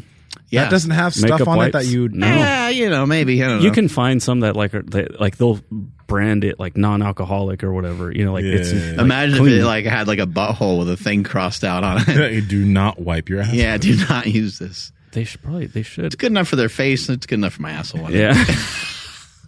Yeah, 0.49 0.63
that 0.65 0.71
doesn't 0.71 0.91
have 0.91 1.15
stuff 1.15 1.39
Makeup 1.41 1.49
on 1.49 1.67
it 1.69 1.73
that 1.73 1.87
you 1.87 2.09
No. 2.09 2.27
Yeah, 2.27 2.69
you 2.71 2.89
know, 2.91 3.07
maybe 3.07 3.43
I 3.43 3.47
don't 3.47 3.59
know. 3.59 3.63
You 3.65 3.71
can 3.71 3.89
find 3.89 4.21
some 4.23 4.41
that 4.41 4.57
like 4.57 4.75
are 4.75 4.83
they, 4.83 5.07
like 5.21 5.37
they'll 5.37 5.61
brand 6.09 6.43
it 6.45 6.59
like 6.59 6.77
non-alcoholic 6.77 7.63
or 7.63 7.73
whatever. 7.73 8.11
You 8.11 8.25
know, 8.25 8.33
like 8.33 8.45
it's 8.45 8.73
Yeah. 8.73 8.91
like, 8.93 8.99
imagine 8.99 9.39
clean. 9.39 9.53
if 9.55 9.61
it 9.61 9.65
like 9.65 9.85
had 9.85 10.09
like 10.09 10.19
a 10.19 10.27
butthole 10.27 10.79
with 10.81 10.91
a 10.91 10.97
thing 10.97 11.23
crossed 11.23 11.63
out 11.63 11.85
on 11.85 12.03
it. 12.09 12.41
do 12.49 12.65
not 12.65 12.99
wipe 13.01 13.29
your 13.29 13.41
ass. 13.43 13.53
yeah, 13.53 13.77
do 13.77 13.95
not 14.09 14.27
use 14.27 14.59
this. 14.59 14.93
They 15.13 15.25
should 15.25 15.43
probably 15.43 15.67
they 15.67 15.83
should. 15.83 16.05
It's 16.07 16.15
good 16.17 16.33
enough 16.33 16.49
for 16.49 16.57
their 16.57 16.69
face. 16.69 17.09
and 17.09 17.17
It's 17.17 17.27
good 17.27 17.39
enough 17.39 17.55
for 17.55 17.63
my 17.63 17.73
asshole. 17.73 18.11
Yeah. 18.11 18.35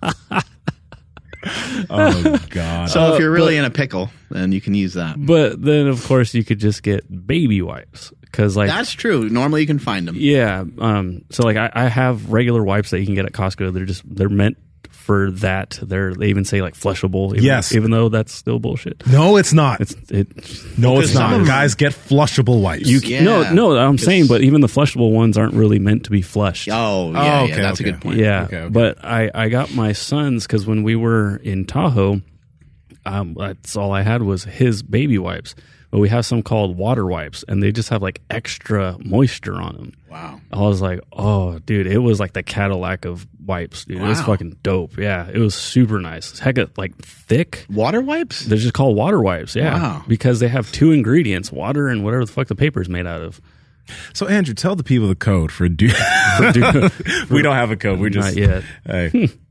Oh 1.90 2.38
God. 2.50 2.88
So 2.90 3.14
if 3.14 3.20
you're 3.20 3.30
really 3.32 3.56
in 3.56 3.64
a 3.64 3.70
pickle, 3.70 4.10
then 4.30 4.52
you 4.52 4.60
can 4.60 4.74
use 4.74 4.94
that. 4.94 5.16
but 5.18 5.60
then 5.60 5.88
of 5.88 6.04
course 6.04 6.32
you 6.34 6.44
could 6.44 6.60
just 6.60 6.84
get 6.84 7.26
baby 7.26 7.60
wipes 7.60 8.12
because 8.20 8.56
like 8.56 8.68
That's 8.68 8.92
true. 8.92 9.28
Normally 9.28 9.60
you 9.62 9.66
can 9.66 9.80
find 9.80 10.06
them. 10.06 10.14
yeah. 10.16 10.62
Um. 10.78 11.22
So 11.30 11.42
like 11.42 11.56
I, 11.56 11.70
I 11.74 11.88
have 11.88 12.30
regular 12.30 12.62
wipes 12.62 12.90
that 12.90 13.00
you 13.00 13.06
can 13.06 13.16
get 13.16 13.24
at 13.26 13.32
Costco. 13.32 13.72
They're 13.72 13.84
just 13.84 14.02
they're 14.06 14.28
meant 14.28 14.56
for 14.90 15.30
that. 15.32 15.78
They're 15.82 16.14
they 16.14 16.28
even 16.28 16.44
say 16.44 16.62
like 16.62 16.74
flushable. 16.74 17.32
Even, 17.32 17.42
Yes. 17.44 17.74
Even 17.74 17.90
though 17.90 18.08
that's 18.08 18.32
still 18.32 18.58
bullshit. 18.58 19.06
no, 19.06 19.36
it's 19.36 19.52
not. 19.52 19.80
It's 19.80 19.94
it. 20.10 20.28
no, 20.78 21.00
it's 21.00 21.14
not. 21.14 21.30
them- 21.30 21.44
Guys, 21.44 21.74
get 21.74 21.92
flushable 21.92 22.60
wipes. 22.60 22.86
You 22.88 22.98
Yeah. 22.98 23.22
no 23.22 23.52
no. 23.52 23.76
I'm 23.76 23.98
saying, 23.98 24.26
but 24.28 24.42
even 24.42 24.60
the 24.60 24.66
flushable 24.68 25.12
ones 25.12 25.36
aren't 25.36 25.54
really 25.54 25.78
meant 25.78 26.04
to 26.04 26.10
be 26.10 26.22
flushed. 26.22 26.68
Oh, 26.70 27.12
yeah, 27.12 27.18
Oh, 27.20 27.24
yeah, 27.24 27.42
okay, 27.52 27.62
that's 27.62 27.80
okay. 27.80 27.90
a 27.90 27.92
good 27.92 28.00
point. 28.00 28.18
Yeah, 28.18 28.44
Okay, 28.44 28.56
okay. 28.58 28.68
but 28.68 29.04
I 29.04 29.30
I 29.34 29.48
got 29.48 29.74
my 29.74 29.92
son's 29.92 30.46
because 30.46 30.66
when 30.66 30.82
we 30.82 30.94
were 30.96 31.36
in 31.36 31.64
Tahoe, 31.64 32.20
um, 33.04 33.34
that's 33.38 33.76
all 33.76 33.92
I 33.92 34.02
had 34.02 34.22
was 34.22 34.44
his 34.44 34.82
baby 34.82 35.18
wipes. 35.18 35.54
But 35.92 35.98
we 36.00 36.08
have 36.08 36.24
some 36.24 36.42
called 36.42 36.76
water 36.78 37.06
wipes, 37.06 37.44
and 37.46 37.62
they 37.62 37.70
just 37.70 37.90
have 37.90 38.00
like 38.02 38.22
extra 38.30 38.96
moisture 39.04 39.54
on 39.54 39.76
them. 39.76 39.92
Wow. 40.10 40.40
I 40.50 40.60
was 40.62 40.80
like, 40.80 41.00
oh, 41.12 41.58
dude, 41.60 41.86
it 41.86 41.98
was 41.98 42.18
like 42.18 42.32
the 42.32 42.42
Cadillac 42.42 43.04
of 43.04 43.26
wipes, 43.44 43.84
dude. 43.84 43.98
It 44.00 44.06
was 44.08 44.20
fucking 44.22 44.56
dope. 44.62 44.96
Yeah, 44.96 45.28
it 45.30 45.38
was 45.38 45.54
super 45.54 46.00
nice. 46.00 46.38
Heck, 46.38 46.56
it 46.56 46.78
like 46.78 46.96
thick. 46.96 47.66
Water 47.68 48.00
wipes? 48.00 48.46
They're 48.46 48.56
just 48.56 48.72
called 48.72 48.96
water 48.96 49.20
wipes. 49.20 49.54
Yeah, 49.54 49.74
Wow. 49.74 50.04
because 50.08 50.40
they 50.40 50.48
have 50.48 50.72
two 50.72 50.92
ingredients: 50.92 51.52
water 51.52 51.88
and 51.88 52.02
whatever 52.02 52.24
the 52.24 52.32
fuck 52.32 52.48
the 52.48 52.54
paper 52.56 52.80
is 52.80 52.88
made 52.88 53.06
out 53.06 53.20
of. 53.20 53.40
so 54.14 54.26
Andrew, 54.26 54.54
tell 54.54 54.74
the 54.74 54.84
people 54.84 55.08
the 55.08 55.14
code 55.14 55.52
for 55.52 55.68
do. 55.68 55.88
we 57.30 57.42
don't 57.42 57.54
have 57.56 57.70
a 57.70 57.76
code. 57.76 57.98
We 57.98 58.08
just 58.08 58.34
Not 58.34 58.48
yet. 58.48 58.64
Hey, 58.86 59.28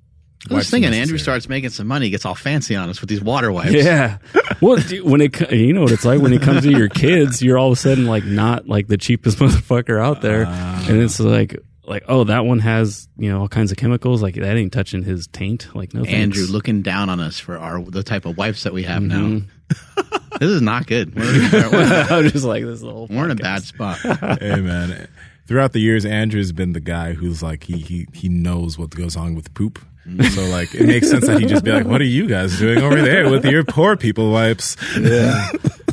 I 0.50 0.55
was 0.55 0.69
thinking. 0.69 0.93
Andrew 0.93 1.17
starts 1.17 1.48
making 1.48 1.69
some 1.69 1.88
money, 1.88 2.10
gets 2.10 2.25
all 2.25 2.36
fancy 2.36 2.75
on 2.75 2.89
us 2.89 3.00
with 3.00 3.10
these 3.10 3.21
water 3.21 3.51
wipes. 3.51 3.71
Yeah. 3.71 4.17
Well, 4.60 4.77
dude, 4.77 5.03
when 5.03 5.21
it 5.21 5.51
you 5.51 5.74
know 5.74 5.81
what 5.81 5.91
it's 5.91 6.05
like 6.05 6.21
when 6.21 6.33
it 6.33 6.43
comes 6.43 6.62
to 6.62 6.69
your 6.69 6.88
kids, 6.88 7.41
you're 7.41 7.57
all 7.57 7.71
of 7.71 7.74
a 7.74 7.75
sudden 7.81 8.05
like 8.05 8.24
not 8.24 8.67
like 8.67 8.88
the 8.88 8.98
cheapest 8.98 9.38
motherfucker 9.39 10.00
out 10.00 10.21
there, 10.21 10.45
and 10.45 11.01
it's 11.01 11.19
like 11.19 11.57
like 11.83 12.03
oh 12.07 12.25
that 12.25 12.45
one 12.45 12.60
has 12.60 13.10
you 13.17 13.31
know 13.31 13.41
all 13.41 13.48
kinds 13.48 13.71
of 13.71 13.77
chemicals 13.77 14.21
like 14.21 14.36
that 14.36 14.57
ain't 14.57 14.71
touching 14.71 15.01
his 15.01 15.25
taint 15.25 15.75
like 15.75 15.95
no 15.95 16.03
thanks. 16.03 16.13
Andrew 16.13 16.45
looking 16.45 16.83
down 16.83 17.10
on 17.10 17.19
us 17.19 17.39
for 17.39 17.57
our 17.57 17.81
the 17.83 18.03
type 18.03 18.25
of 18.25 18.38
wipes 18.38 18.63
that 18.63 18.74
we 18.74 18.83
have 18.83 19.01
now. 19.01 19.21
Mm-hmm. 19.21 20.27
this 20.39 20.50
is 20.50 20.62
not 20.62 20.86
good. 20.86 21.15
We're, 21.15 21.69
we're, 21.71 22.07
I'm 22.10 22.29
just 22.29 22.45
like 22.45 22.63
this 22.63 22.81
whole 22.81 23.07
we're 23.10 23.25
in 23.25 23.31
a 23.31 23.36
bad 23.36 23.63
spot. 23.63 23.98
hey 23.98 24.62
man. 24.62 25.07
Throughout 25.48 25.74
the 25.74 25.79
years, 25.79 26.05
Andrew's 26.05 26.51
been 26.51 26.74
the 26.74 26.79
guy 26.79 27.13
who's 27.13 27.41
like 27.41 27.63
he 27.63 27.79
he 27.79 28.07
he 28.13 28.29
knows 28.29 28.77
what 28.77 28.91
goes 28.91 29.17
on 29.17 29.33
with 29.33 29.53
poop. 29.53 29.83
So 30.31 30.46
like 30.46 30.74
it 30.74 30.86
makes 30.88 31.10
sense 31.10 31.27
that 31.27 31.39
he'd 31.39 31.50
just 31.50 31.63
be 31.63 31.72
like, 31.72 31.86
"What 31.86 32.01
are 32.01 32.05
you 32.05 32.27
guys 32.27 32.58
doing 32.58 32.79
over 32.79 33.01
there 33.01 33.29
with 33.29 33.46
your 33.46 33.63
poor 33.63 33.96
people 33.96 34.31
wipes?" 34.31 34.75
yeah 35.00 35.50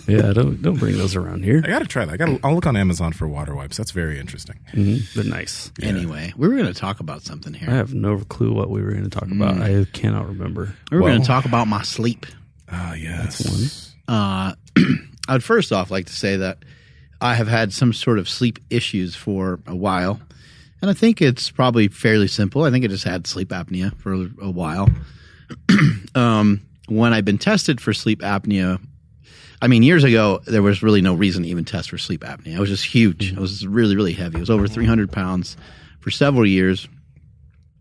yeah 0.06 0.32
don't 0.32 0.62
don't 0.62 0.78
bring 0.78 0.96
those 0.96 1.14
around 1.14 1.44
here 1.44 1.60
I 1.62 1.68
gotta 1.68 1.84
try 1.86 2.06
that. 2.06 2.14
I 2.14 2.16
gotta. 2.16 2.40
I'll 2.42 2.54
look 2.54 2.66
on 2.66 2.74
Amazon 2.76 3.12
for 3.12 3.28
water 3.28 3.54
wipes. 3.54 3.76
That's 3.76 3.90
very 3.90 4.18
interesting. 4.18 4.58
Mhm. 4.72 5.12
they're 5.12 5.24
nice. 5.24 5.70
Anyway, 5.82 6.32
we 6.36 6.48
were 6.48 6.54
going 6.54 6.72
to 6.72 6.78
talk 6.78 7.00
about 7.00 7.22
something 7.22 7.52
here. 7.52 7.68
I 7.70 7.74
have 7.74 7.92
no 7.92 8.16
clue 8.18 8.52
what 8.52 8.70
we 8.70 8.80
were 8.82 8.92
going 8.92 9.04
to 9.04 9.10
talk 9.10 9.30
about. 9.30 9.60
I 9.60 9.84
cannot 9.92 10.26
remember. 10.28 10.74
We 10.90 10.96
were 10.96 11.02
Well- 11.02 11.12
going 11.12 11.20
to 11.22 11.26
talk 11.26 11.44
about 11.44 11.68
my 11.68 11.82
sleep. 11.82 12.24
Ah, 12.70 12.94
yes. 12.94 13.94
Uh, 14.08 14.54
I'd 15.28 15.44
first 15.44 15.70
off 15.72 15.90
like 15.90 16.06
to 16.06 16.14
say 16.16 16.36
that 16.36 16.64
I 17.20 17.34
have 17.34 17.48
had 17.48 17.72
some 17.74 17.92
sort 17.92 18.18
of 18.18 18.28
sleep 18.28 18.58
issues 18.70 19.14
for 19.14 19.60
a 19.66 19.76
while. 19.76 20.20
And 20.80 20.90
I 20.90 20.94
think 20.94 21.20
it's 21.20 21.50
probably 21.50 21.88
fairly 21.88 22.28
simple. 22.28 22.64
I 22.64 22.70
think 22.70 22.84
I 22.84 22.88
just 22.88 23.04
had 23.04 23.26
sleep 23.26 23.48
apnea 23.48 23.96
for 23.98 24.12
a 24.12 24.50
while. 24.50 24.88
um, 26.14 26.60
when 26.88 27.12
I've 27.12 27.24
been 27.24 27.38
tested 27.38 27.80
for 27.80 27.92
sleep 27.92 28.20
apnea, 28.20 28.80
I 29.60 29.66
mean, 29.66 29.82
years 29.82 30.04
ago, 30.04 30.40
there 30.46 30.62
was 30.62 30.82
really 30.82 31.00
no 31.02 31.14
reason 31.14 31.42
to 31.42 31.48
even 31.48 31.64
test 31.64 31.90
for 31.90 31.98
sleep 31.98 32.20
apnea. 32.20 32.56
I 32.56 32.60
was 32.60 32.68
just 32.68 32.84
huge. 32.84 33.36
I 33.36 33.40
was 33.40 33.66
really, 33.66 33.96
really 33.96 34.12
heavy. 34.12 34.36
I 34.36 34.40
was 34.40 34.50
over 34.50 34.68
300 34.68 35.10
pounds 35.10 35.56
for 35.98 36.10
several 36.10 36.46
years. 36.46 36.88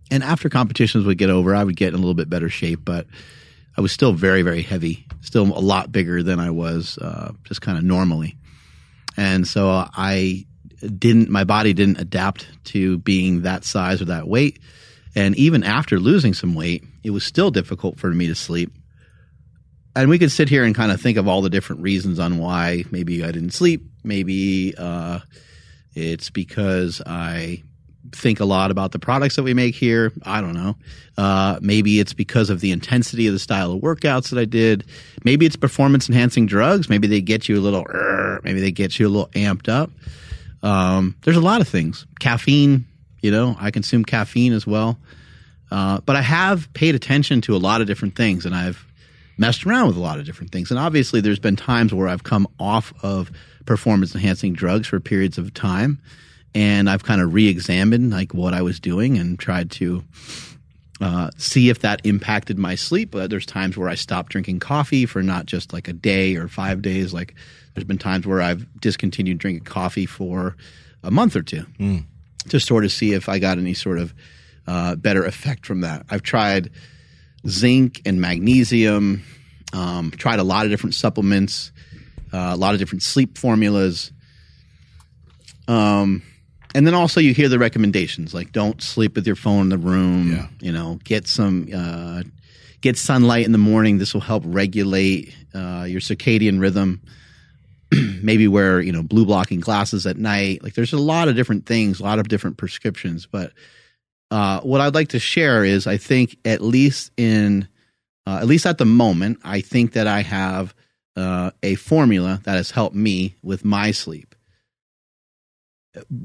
And 0.10 0.24
after 0.24 0.50
competitions 0.50 1.06
would 1.06 1.20
get 1.20 1.30
over, 1.30 1.54
I 1.54 1.64
would 1.64 1.76
get 1.76 1.90
in 1.90 1.96
a 1.96 1.98
little 1.98 2.16
bit 2.16 2.30
better 2.30 2.50
shape, 2.50 2.80
but 2.84 3.06
I 3.78 3.82
was 3.82 3.92
still 3.92 4.14
very, 4.14 4.42
very 4.42 4.64
heavy, 4.64 5.06
still 5.22 5.44
a 5.44 5.62
lot 5.62 5.92
bigger 5.92 6.24
than 6.24 6.40
I 6.40 6.50
was 6.50 6.98
uh, 6.98 7.34
just 7.44 7.62
kind 7.62 7.78
of 7.78 7.84
normally. 7.84 8.36
And 9.16 9.48
so 9.48 9.70
uh, 9.70 9.88
I 9.94 10.47
didn't, 10.80 11.30
my 11.30 11.44
body 11.44 11.74
didn't 11.74 12.00
adapt 12.00 12.48
to 12.66 12.98
being 13.00 13.42
that 13.44 13.64
size 13.64 14.02
or 14.02 14.06
that 14.06 14.28
weight. 14.28 14.60
And 15.16 15.36
even 15.36 15.64
after 15.64 16.00
losing 16.00 16.34
some 16.34 16.54
weight, 16.54 16.84
it 17.04 17.10
was 17.10 17.24
still 17.24 17.50
difficult 17.52 18.00
for 18.00 18.10
me 18.12 18.28
to 18.28 18.36
sleep. 18.36 18.72
And 19.96 20.10
we 20.10 20.20
could 20.20 20.32
sit 20.32 20.48
here 20.48 20.64
and 20.64 20.76
kind 20.76 20.92
of 20.92 21.02
think 21.02 21.18
of 21.18 21.28
all 21.28 21.42
the 21.42 21.50
different 21.50 21.82
reasons 21.82 22.20
on 22.20 22.38
why 22.38 22.84
maybe 22.92 23.24
I 23.24 23.32
didn't 23.32 23.52
sleep. 23.52 23.82
Maybe 24.04 24.76
uh, 24.78 25.20
it's 25.96 26.30
because 26.30 27.02
I 27.04 27.64
think 28.12 28.40
a 28.40 28.46
lot 28.46 28.70
about 28.70 28.92
the 28.92 29.00
products 29.00 29.36
that 29.38 29.44
we 29.44 29.56
make 29.56 29.74
here. 29.74 30.14
I 30.22 30.42
don't 30.42 30.54
know. 30.54 30.76
Uh, 31.18 31.58
maybe 31.62 32.00
it's 32.00 32.14
because 32.14 32.52
of 32.52 32.60
the 32.60 32.72
intensity 32.72 33.26
of 33.26 33.34
the 33.34 33.40
style 33.40 33.72
of 33.72 33.82
workouts 33.82 34.30
that 34.30 34.40
I 34.40 34.46
did. 34.46 34.86
Maybe 35.24 35.48
it's 35.48 35.56
performance 35.56 36.08
enhancing 36.08 36.46
drugs. 36.46 36.90
Maybe 36.90 37.08
they 37.08 37.22
get 37.22 37.50
you 37.50 37.58
a 37.58 37.62
little, 37.62 37.86
maybe 38.44 38.62
they 38.62 38.72
get 38.72 39.00
you 39.00 39.08
a 39.08 39.10
little 39.10 39.30
amped 39.30 39.68
up. 39.68 39.90
Um, 40.64 41.16
there's 41.24 41.38
a 41.38 41.42
lot 41.42 41.62
of 41.62 41.68
things. 41.68 42.06
Caffeine, 42.20 42.86
you 43.22 43.32
know, 43.32 43.56
I 43.60 43.72
consume 43.72 44.06
caffeine 44.06 44.54
as 44.54 44.66
well. 44.66 44.98
Uh, 45.70 46.00
but 46.06 46.16
I 46.16 46.22
have 46.22 46.72
paid 46.74 46.96
attention 46.96 47.42
to 47.42 47.56
a 47.56 47.58
lot 47.58 47.82
of 47.82 47.88
different 47.88 48.16
things 48.16 48.46
and 48.46 48.56
I've 48.56 48.86
messed 49.38 49.66
around 49.66 49.88
with 49.88 49.98
a 49.98 50.02
lot 50.02 50.20
of 50.20 50.26
different 50.26 50.52
things. 50.52 50.72
And 50.72 50.80
obviously, 50.80 51.22
there's 51.22 51.40
been 51.40 51.56
times 51.56 51.94
where 51.94 52.08
I've 52.08 52.24
come 52.24 52.48
off 52.60 52.94
of 53.04 53.32
performance 53.66 54.16
enhancing 54.16 54.54
drugs 54.54 54.88
for 54.88 55.00
periods 55.00 55.38
of 55.38 55.54
time 55.54 56.00
and 56.56 56.90
I've 56.90 57.04
kind 57.04 57.22
of 57.22 57.34
re 57.34 57.48
examined 57.48 58.12
like 58.12 58.34
what 58.34 58.54
I 58.54 58.62
was 58.62 58.80
doing 58.80 59.18
and 59.18 59.38
tried 59.38 59.72
to 59.72 60.04
uh, 61.00 61.30
see 61.38 61.70
if 61.70 61.80
that 61.80 62.02
impacted 62.04 62.58
my 62.58 62.76
sleep. 62.76 63.12
But 63.12 63.30
there's 63.30 63.46
times 63.46 63.78
where 63.78 63.90
I 63.90 63.96
stopped 63.96 64.32
drinking 64.32 64.60
coffee 64.60 65.06
for 65.06 65.22
not 65.22 65.46
just 65.46 65.72
like 65.74 65.88
a 65.88 65.94
day 65.94 66.36
or 66.36 66.48
five 66.48 66.82
days. 66.82 67.14
Like 67.14 67.36
there's 67.78 67.86
been 67.86 68.00
times 68.00 68.26
where 68.26 68.42
I've 68.42 68.66
discontinued 68.82 69.38
drinking 69.38 69.66
coffee 69.66 70.08
for 70.08 70.56
a 71.04 71.12
month 71.12 71.36
or 71.36 71.44
two 71.44 71.64
to 72.50 72.60
sort 72.60 72.86
of 72.86 72.92
see 72.92 73.14
if 73.14 73.30
I 73.30 73.38
got 73.38 73.60
any 73.60 73.76
sort 73.76 74.00
of 74.00 74.16
uh, 74.66 74.96
better 74.96 75.24
effect 75.24 75.68
from 75.68 75.82
that. 75.82 76.04
I've 76.10 76.24
tried 76.24 76.72
zinc 77.48 78.02
and 78.04 78.20
magnesium, 78.20 79.24
um, 79.74 80.10
tried 80.10 80.40
a 80.40 80.44
lot 80.44 80.66
of 80.66 80.72
different 80.72 80.96
supplements, 80.96 81.72
uh, 82.34 82.50
a 82.52 82.56
lot 82.56 82.74
of 82.74 82.80
different 82.80 83.04
sleep 83.04 83.38
formulas. 83.38 84.12
Um, 85.68 86.24
and 86.74 86.88
then 86.88 86.96
also 86.96 87.20
you 87.20 87.36
hear 87.36 87.48
the 87.48 87.60
recommendations 87.60 88.34
like 88.34 88.52
don't 88.54 88.82
sleep 88.82 89.14
with 89.14 89.28
your 89.28 89.36
phone 89.36 89.62
in 89.62 89.70
the 89.70 89.78
room. 89.78 90.32
Yeah. 90.32 90.48
You 90.62 90.72
know, 90.72 91.00
get 91.04 91.28
some. 91.28 91.70
Uh, 91.72 92.24
get 92.82 92.96
sunlight 92.96 93.44
in 93.46 93.52
the 93.52 93.58
morning. 93.58 93.98
This 93.98 94.14
will 94.14 94.22
help 94.22 94.44
regulate 94.46 95.34
uh, 95.54 95.86
your 95.88 96.00
circadian 96.00 96.60
rhythm. 96.62 97.02
Maybe 98.22 98.48
wear 98.48 98.82
you 98.82 98.92
know 98.92 99.04
blue 99.04 99.26
blocking 99.26 99.60
glasses 99.60 100.06
at 100.06 100.18
night. 100.18 100.64
Like 100.64 100.74
there's 100.74 100.94
a 100.94 100.98
lot 100.98 101.28
of 101.28 101.36
different 101.36 101.66
things, 101.66 102.00
a 102.00 102.04
lot 102.04 102.20
of 102.20 102.28
different 102.28 102.58
prescriptions. 102.58 103.26
But 103.26 103.54
uh, 104.32 104.62
what 104.62 104.82
I'd 104.82 104.96
like 104.96 105.10
to 105.10 105.20
share 105.20 105.64
is 105.64 105.88
I 105.88 105.98
think 105.98 106.38
at 106.46 106.62
least 106.62 107.12
in 107.18 107.68
uh, 108.26 108.40
at 108.42 108.48
least 108.48 108.66
at 108.66 108.78
the 108.78 108.86
moment, 108.86 109.40
I 109.44 109.62
think 109.62 109.94
that 109.94 110.06
I 110.06 110.22
have 110.22 110.76
uh, 111.16 111.52
a 111.64 111.76
formula 111.76 112.42
that 112.44 112.56
has 112.56 112.72
helped 112.72 112.96
me 112.96 113.36
with 113.42 113.64
my 113.64 113.92
sleep. 113.92 114.36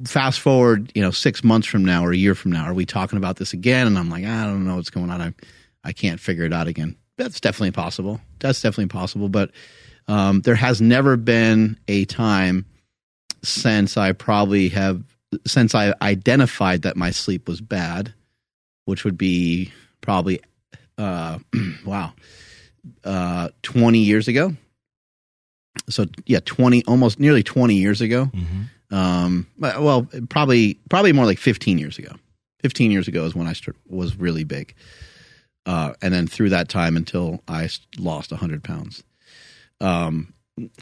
Fast 0.05 0.41
forward, 0.41 0.93
you 0.95 1.01
know, 1.01 1.13
six 1.13 1.43
months 1.45 1.67
from 1.67 1.85
now 1.85 2.05
or 2.05 2.13
a 2.13 2.17
year 2.17 2.35
from 2.35 2.53
now, 2.53 2.65
are 2.65 2.75
we 2.75 2.85
talking 2.85 3.17
about 3.17 3.37
this 3.37 3.53
again? 3.53 3.87
And 3.87 3.97
I'm 3.97 4.11
like, 4.11 4.25
I 4.25 4.45
don't 4.45 4.67
know 4.67 4.77
what's 4.77 4.91
going 4.91 5.11
on. 5.11 5.23
I, 5.23 5.33
I 5.85 5.93
can't 5.93 6.21
figure 6.21 6.45
it 6.45 6.53
out 6.53 6.67
again. 6.67 6.97
That's 7.17 7.41
definitely 7.41 7.71
possible. 7.71 8.21
That's 8.41 8.61
definitely 8.61 8.89
possible. 8.89 9.29
But 9.29 9.53
um, 10.09 10.41
there 10.41 10.55
has 10.55 10.81
never 10.81 11.17
been 11.17 11.79
a 11.89 12.05
time 12.07 12.67
since 13.43 13.97
I 13.97 14.13
probably 14.13 14.69
have 14.71 15.03
since 15.47 15.75
I 15.75 15.95
identified 16.03 16.83
that 16.83 16.97
my 16.97 17.11
sleep 17.11 17.49
was 17.49 17.61
bad, 17.61 18.13
which 18.85 19.05
would 19.05 19.17
be 19.17 19.73
probably 20.01 20.41
uh, 20.99 21.39
wow, 21.87 22.13
uh, 23.05 23.49
twenty 23.63 24.01
years 24.01 24.29
ago. 24.29 24.55
So 25.89 26.07
yeah, 26.27 26.41
twenty, 26.45 26.85
almost 26.87 27.19
nearly 27.19 27.43
twenty 27.43 27.77
years 27.77 28.01
ago. 28.01 28.31
Um, 28.91 29.47
well, 29.59 30.07
probably 30.29 30.75
probably 30.91 31.13
more 31.13 31.25
like 31.25 31.39
fifteen 31.39 31.79
years 31.79 31.99
ago. 31.99 32.15
Fifteen 32.61 32.91
years 32.91 33.09
ago 33.09 33.25
is 33.25 33.35
when 33.35 33.47
I 33.47 33.55
st- 33.55 33.77
was 33.89 34.17
really 34.17 34.45
big, 34.45 34.75
uh, 35.67 35.95
and 36.03 36.13
then 36.13 36.27
through 36.27 36.51
that 36.51 36.69
time 36.69 36.97
until 36.97 37.43
I 37.49 37.69
lost 37.99 38.31
hundred 38.31 38.63
pounds. 38.63 39.03
Um, 39.83 40.33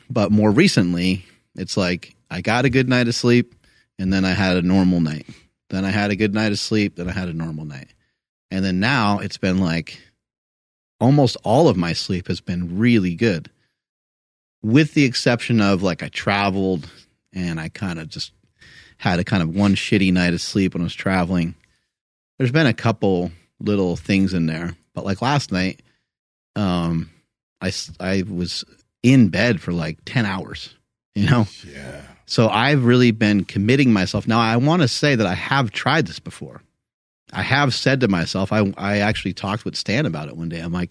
but 0.08 0.30
more 0.30 0.50
recently, 0.50 1.24
it's 1.56 1.76
like 1.76 2.14
I 2.30 2.40
got 2.40 2.64
a 2.64 2.70
good 2.70 2.88
night 2.88 3.08
of 3.08 3.14
sleep, 3.14 3.54
and 3.98 4.12
then 4.12 4.24
I 4.24 4.30
had 4.30 4.56
a 4.56 4.62
normal 4.62 5.00
night. 5.00 5.26
Then 5.70 5.84
I 5.84 5.90
had 5.90 6.10
a 6.10 6.16
good 6.16 6.34
night 6.34 6.52
of 6.52 6.58
sleep. 6.58 6.96
Then 6.96 7.08
I 7.08 7.12
had 7.12 7.28
a 7.28 7.32
normal 7.32 7.64
night. 7.64 7.94
And 8.50 8.64
then 8.64 8.80
now 8.80 9.20
it's 9.20 9.38
been 9.38 9.58
like 9.58 10.00
almost 10.98 11.36
all 11.44 11.68
of 11.68 11.76
my 11.76 11.92
sleep 11.92 12.28
has 12.28 12.40
been 12.40 12.78
really 12.78 13.14
good, 13.14 13.50
with 14.62 14.94
the 14.94 15.04
exception 15.04 15.60
of 15.60 15.82
like 15.82 16.02
I 16.02 16.08
traveled 16.08 16.90
and 17.32 17.60
I 17.60 17.68
kind 17.68 17.98
of 17.98 18.08
just 18.08 18.32
had 18.98 19.18
a 19.18 19.24
kind 19.24 19.42
of 19.42 19.54
one 19.54 19.74
shitty 19.76 20.12
night 20.12 20.34
of 20.34 20.40
sleep 20.40 20.74
when 20.74 20.82
I 20.82 20.84
was 20.84 20.94
traveling. 20.94 21.54
There's 22.38 22.52
been 22.52 22.66
a 22.66 22.74
couple 22.74 23.30
little 23.60 23.96
things 23.96 24.34
in 24.34 24.46
there, 24.46 24.74
but 24.94 25.04
like 25.04 25.22
last 25.22 25.52
night, 25.52 25.80
um, 26.56 27.10
I, 27.60 27.72
I 28.00 28.24
was 28.28 28.64
in 29.02 29.28
bed 29.28 29.60
for 29.60 29.72
like 29.72 29.98
10 30.04 30.26
hours, 30.26 30.74
you 31.14 31.28
know? 31.28 31.46
Yeah. 31.66 32.02
So 32.26 32.48
I've 32.48 32.84
really 32.84 33.10
been 33.10 33.44
committing 33.44 33.92
myself. 33.92 34.28
Now 34.28 34.38
I 34.38 34.56
want 34.56 34.82
to 34.82 34.88
say 34.88 35.16
that 35.16 35.26
I 35.26 35.34
have 35.34 35.72
tried 35.72 36.06
this 36.06 36.20
before. 36.20 36.62
I 37.32 37.42
have 37.42 37.74
said 37.74 38.00
to 38.00 38.08
myself, 38.08 38.52
I 38.52 38.72
I 38.76 38.98
actually 38.98 39.32
talked 39.32 39.64
with 39.64 39.76
Stan 39.76 40.06
about 40.06 40.28
it 40.28 40.36
one 40.36 40.48
day. 40.48 40.60
I'm 40.60 40.72
like, 40.72 40.90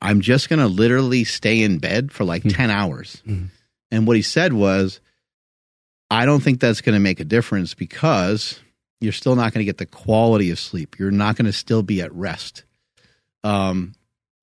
I'm 0.00 0.20
just 0.20 0.48
gonna 0.48 0.68
literally 0.68 1.24
stay 1.24 1.62
in 1.62 1.78
bed 1.78 2.12
for 2.12 2.24
like 2.24 2.42
10 2.44 2.70
hours. 2.70 3.22
And 3.90 4.06
what 4.06 4.16
he 4.16 4.22
said 4.22 4.52
was, 4.52 5.00
I 6.10 6.24
don't 6.26 6.42
think 6.42 6.60
that's 6.60 6.80
gonna 6.80 7.00
make 7.00 7.20
a 7.20 7.24
difference 7.24 7.74
because 7.74 8.58
you're 9.00 9.12
still 9.12 9.36
not 9.36 9.52
gonna 9.52 9.64
get 9.64 9.78
the 9.78 9.86
quality 9.86 10.50
of 10.50 10.58
sleep. 10.58 10.98
You're 10.98 11.10
not 11.10 11.36
gonna 11.36 11.52
still 11.52 11.82
be 11.82 12.00
at 12.00 12.14
rest. 12.14 12.64
Um 13.44 13.94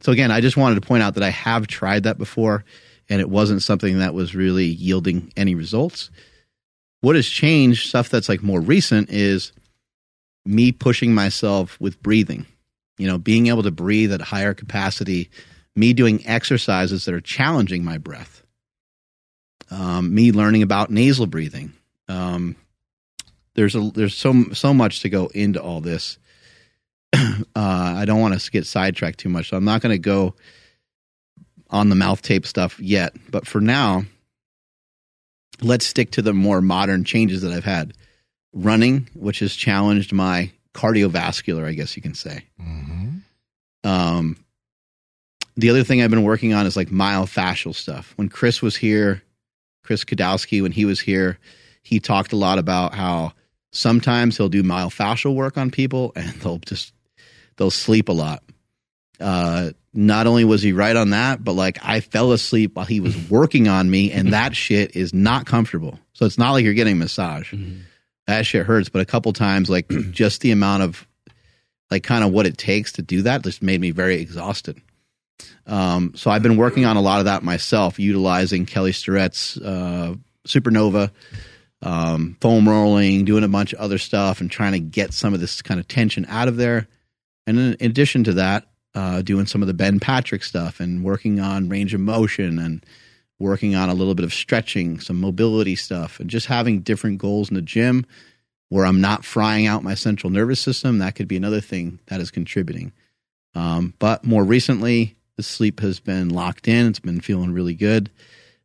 so 0.02 0.12
again, 0.12 0.30
I 0.30 0.42
just 0.42 0.58
wanted 0.58 0.76
to 0.76 0.88
point 0.88 1.02
out 1.02 1.16
that 1.16 1.24
I 1.24 1.32
have 1.32 1.66
tried 1.66 2.04
that 2.04 2.20
before 2.20 2.64
and 3.10 3.22
it 3.22 3.30
wasn't 3.30 3.64
something 3.64 4.00
that 4.00 4.14
was 4.14 4.36
really 4.36 4.66
yielding 4.66 5.32
any 5.38 5.56
results. 5.56 6.10
What 7.02 7.16
has 7.16 7.28
changed, 7.28 7.88
stuff 7.88 8.10
that's 8.10 8.30
like 8.30 8.44
more 8.44 8.60
recent, 8.60 9.10
is 9.10 9.52
me 10.46 10.72
pushing 10.72 11.14
myself 11.14 11.80
with 11.80 12.02
breathing. 12.02 12.46
You 12.98 13.08
know, 13.08 13.18
being 13.18 13.48
able 13.48 13.64
to 13.64 13.72
breathe 13.72 14.12
at 14.12 14.22
higher 14.22 14.54
capacity, 14.54 15.30
me 15.76 15.94
doing 15.94 16.26
exercises 16.26 17.06
that 17.06 17.14
are 17.14 17.22
challenging 17.22 17.86
my 17.86 18.00
breath, 18.00 18.42
um, 19.70 20.14
me 20.14 20.32
learning 20.32 20.64
about 20.64 20.90
nasal 20.90 21.28
breathing. 21.28 21.74
Um, 22.08 22.56
there's 23.54 23.76
a 23.76 23.92
there's 23.94 24.16
so 24.16 24.46
so 24.54 24.74
much 24.74 25.02
to 25.02 25.10
go 25.10 25.28
into 25.28 25.62
all 25.62 25.82
this. 25.82 26.18
uh, 27.14 27.36
I 27.56 28.06
don't 28.06 28.20
want 28.20 28.40
to 28.40 28.52
get 28.52 28.66
sidetracked 28.66 29.20
too 29.20 29.30
much, 29.30 29.50
so 29.50 29.58
I'm 29.58 29.66
not 29.66 29.82
going 29.82 29.94
to 29.94 30.00
go 30.00 30.36
on 31.70 31.90
the 31.90 31.96
mouth 31.96 32.22
tape 32.22 32.46
stuff 32.46 32.80
yet. 32.80 33.14
But 33.30 33.48
for 33.48 33.62
now, 33.62 34.06
let's 35.62 35.86
stick 35.86 36.12
to 36.12 36.22
the 36.22 36.34
more 36.34 36.62
modern 36.62 37.04
changes 37.04 37.42
that 37.42 37.52
I've 37.52 37.66
had. 37.66 37.94
Running, 38.54 39.10
which 39.14 39.40
has 39.40 39.56
challenged 39.56 40.14
my 40.14 40.52
cardiovascular, 40.74 41.66
I 41.66 41.74
guess 41.74 41.96
you 41.96 42.02
can 42.02 42.14
say. 42.14 42.46
Um, 43.84 44.38
the 45.56 45.70
other 45.70 45.84
thing 45.84 46.02
I've 46.02 46.10
been 46.10 46.24
working 46.24 46.54
on 46.54 46.66
is 46.66 46.78
like 46.78 46.90
myofascial 46.90 47.76
stuff. 47.76 48.14
When 48.16 48.30
Chris 48.30 48.62
was 48.62 48.76
here, 48.76 49.24
Chris 49.84 50.04
Kadowski, 50.04 50.62
when 50.62 50.72
he 50.72 50.86
was 50.86 51.00
here, 51.00 51.40
he 51.82 52.00
talked 52.00 52.34
a 52.34 52.38
lot 52.38 52.60
about 52.60 52.94
how 52.94 53.34
sometimes 53.72 54.38
he'll 54.38 54.50
do 54.50 54.64
myofascial 54.64 55.34
work 55.34 55.58
on 55.58 55.72
people 55.72 56.12
and 56.16 56.30
they'll 56.42 56.60
just 56.60 56.94
they'll 57.58 57.72
sleep 57.72 58.10
a 58.10 58.14
lot. 58.14 58.44
Uh, 59.20 59.72
not 59.94 60.28
only 60.28 60.46
was 60.46 60.62
he 60.62 60.74
right 60.74 60.96
on 60.96 61.10
that, 61.10 61.44
but 61.44 61.54
like 61.54 61.80
I 61.84 62.02
fell 62.02 62.32
asleep 62.32 62.76
while 62.76 62.86
he 62.86 63.00
was 63.00 63.18
working 63.30 63.68
on 63.68 63.90
me, 63.90 64.12
and 64.12 64.34
that 64.34 64.56
shit 64.56 64.96
is 64.96 65.14
not 65.14 65.46
comfortable. 65.46 66.00
So 66.14 66.26
it's 66.26 66.38
not 66.38 66.52
like 66.52 66.64
you're 66.64 66.74
getting 66.74 66.94
a 66.94 66.98
massage. 66.98 67.54
That 68.28 68.46
shit 68.46 68.66
hurts. 68.66 68.90
But 68.90 69.02
a 69.02 69.06
couple 69.06 69.34
times, 69.34 69.70
like 69.70 69.88
just 70.12 70.42
the 70.42 70.52
amount 70.52 70.84
of 70.84 71.08
like 71.90 72.04
kind 72.04 72.24
of 72.24 72.32
what 72.32 72.46
it 72.46 72.58
takes 72.58 72.94
to 72.94 73.02
do 73.02 73.22
that 73.24 73.44
just 73.44 73.64
made 73.64 73.80
me 73.80 73.92
very 73.92 74.20
exhausted. 74.22 74.82
Um, 75.66 76.14
so 76.16 76.32
I've 76.32 76.44
been 76.44 76.58
working 76.58 76.86
on 76.86 76.98
a 76.98 77.02
lot 77.02 77.20
of 77.20 77.26
that 77.26 77.44
myself, 77.44 78.00
utilizing 78.00 78.66
Kelly 78.66 78.92
Starrett's 78.92 79.58
uh, 79.58 80.16
Supernova, 80.48 81.12
um, 81.82 82.38
foam 82.42 82.68
rolling, 82.68 83.26
doing 83.26 83.44
a 83.44 83.50
bunch 83.50 83.74
of 83.74 83.80
other 83.80 83.98
stuff, 83.98 84.42
and 84.42 84.50
trying 84.50 84.74
to 84.74 84.80
get 84.80 85.14
some 85.14 85.34
of 85.34 85.40
this 85.40 85.62
kind 85.62 85.80
of 85.80 85.88
tension 85.88 86.26
out 86.30 86.48
of 86.48 86.58
there. 86.58 86.88
And 87.46 87.60
in 87.60 87.76
addition 87.82 88.24
to 88.26 88.34
that, 88.34 88.68
uh, 88.98 89.22
doing 89.22 89.46
some 89.46 89.62
of 89.62 89.68
the 89.68 89.76
Ben 89.76 90.00
Patrick 90.00 90.44
stuff 90.44 90.80
and 90.80 91.04
working 91.04 91.40
on 91.40 91.70
range 91.70 91.94
of 91.94 92.00
motion 92.00 92.58
and 92.58 92.84
working 93.38 93.76
on 93.76 93.90
a 93.90 93.94
little 93.94 94.16
bit 94.16 94.26
of 94.26 94.34
stretching, 94.34 95.00
some 95.00 95.22
mobility 95.22 95.76
stuff, 95.76 96.20
and 96.20 96.32
just 96.32 96.48
having 96.48 96.80
different 96.80 97.20
goals 97.20 97.50
in 97.50 97.56
the 97.56 97.62
gym 97.62 98.08
where 98.70 98.88
I'm 98.88 99.00
not 99.00 99.24
frying 99.24 99.68
out 99.68 99.84
my 99.84 99.94
central 99.94 100.32
nervous 100.32 100.60
system. 100.60 100.98
That 100.98 101.14
could 101.14 101.28
be 101.28 101.38
another 101.38 101.62
thing 101.62 102.00
that 102.08 102.20
is 102.20 102.32
contributing. 102.32 102.92
Um, 103.54 103.94
but 104.00 104.26
more 104.26 104.44
recently, 104.44 105.16
the 105.36 105.44
sleep 105.44 105.80
has 105.82 106.00
been 106.00 106.30
locked 106.30 106.68
in. 106.68 106.88
It's 106.88 107.00
been 107.00 107.22
feeling 107.22 107.54
really 107.54 107.76
good. 107.76 108.10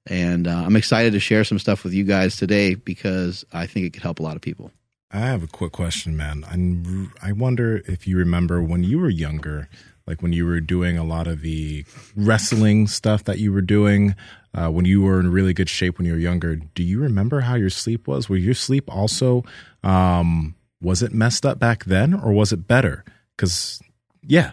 And 0.06 0.48
uh, 0.48 0.62
I'm 0.64 0.76
excited 0.76 1.12
to 1.12 1.20
share 1.20 1.44
some 1.44 1.58
stuff 1.58 1.84
with 1.84 1.92
you 1.92 2.04
guys 2.04 2.38
today 2.38 2.74
because 2.74 3.44
I 3.52 3.66
think 3.66 3.84
it 3.84 3.92
could 3.92 4.02
help 4.02 4.18
a 4.18 4.22
lot 4.22 4.36
of 4.36 4.42
people. 4.42 4.72
I 5.10 5.18
have 5.18 5.42
a 5.42 5.46
quick 5.46 5.72
question, 5.72 6.16
man. 6.16 6.42
I'm, 6.50 7.12
I 7.22 7.32
wonder 7.32 7.82
if 7.86 8.08
you 8.08 8.16
remember 8.16 8.62
when 8.62 8.82
you 8.82 8.98
were 8.98 9.10
younger, 9.10 9.68
like 10.06 10.22
when 10.22 10.32
you 10.32 10.46
were 10.46 10.60
doing 10.60 10.98
a 10.98 11.04
lot 11.04 11.26
of 11.26 11.40
the 11.40 11.84
wrestling 12.16 12.86
stuff 12.86 13.24
that 13.24 13.38
you 13.38 13.52
were 13.52 13.62
doing, 13.62 14.14
uh, 14.54 14.68
when 14.68 14.84
you 14.84 15.02
were 15.02 15.20
in 15.20 15.30
really 15.30 15.54
good 15.54 15.68
shape 15.68 15.98
when 15.98 16.06
you 16.06 16.12
were 16.12 16.18
younger. 16.18 16.56
Do 16.56 16.82
you 16.82 17.00
remember 17.00 17.40
how 17.40 17.54
your 17.54 17.70
sleep 17.70 18.06
was? 18.06 18.28
Were 18.28 18.36
your 18.36 18.54
sleep 18.54 18.92
also, 18.92 19.44
um, 19.82 20.54
was 20.80 21.02
it 21.02 21.12
messed 21.12 21.46
up 21.46 21.58
back 21.58 21.84
then 21.84 22.12
or 22.14 22.32
was 22.32 22.52
it 22.52 22.68
better? 22.68 23.04
Because, 23.36 23.80
yeah, 24.22 24.52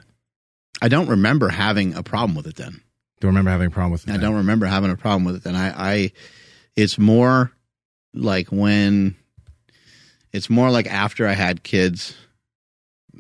I 0.82 0.88
don't 0.88 1.08
remember 1.08 1.50
having 1.50 1.96
a 1.96 2.04
problem 2.04 2.36
with 2.36 2.48
it 2.48 2.56
then. 2.56 2.82
don't 3.20 3.30
remember 3.30 3.52
having 3.52 3.68
a 3.68 3.72
problem 3.72 3.92
with 3.92 4.08
it. 4.08 4.10
I 4.10 4.14
then. 4.14 4.22
don't 4.22 4.36
remember 4.36 4.66
having 4.66 4.92
a 4.92 4.96
problem 4.96 5.26
with 5.26 5.36
it. 5.36 5.46
And 5.46 5.58
I, 5.58 5.74
I, 5.76 6.12
it's 6.76 6.98
more 6.98 7.52
like 8.14 8.48
when, 8.50 9.16
it's 10.32 10.50
more 10.50 10.70
like 10.70 10.88
after 10.88 11.28
I 11.28 11.34
had 11.34 11.64
kids. 11.64 12.16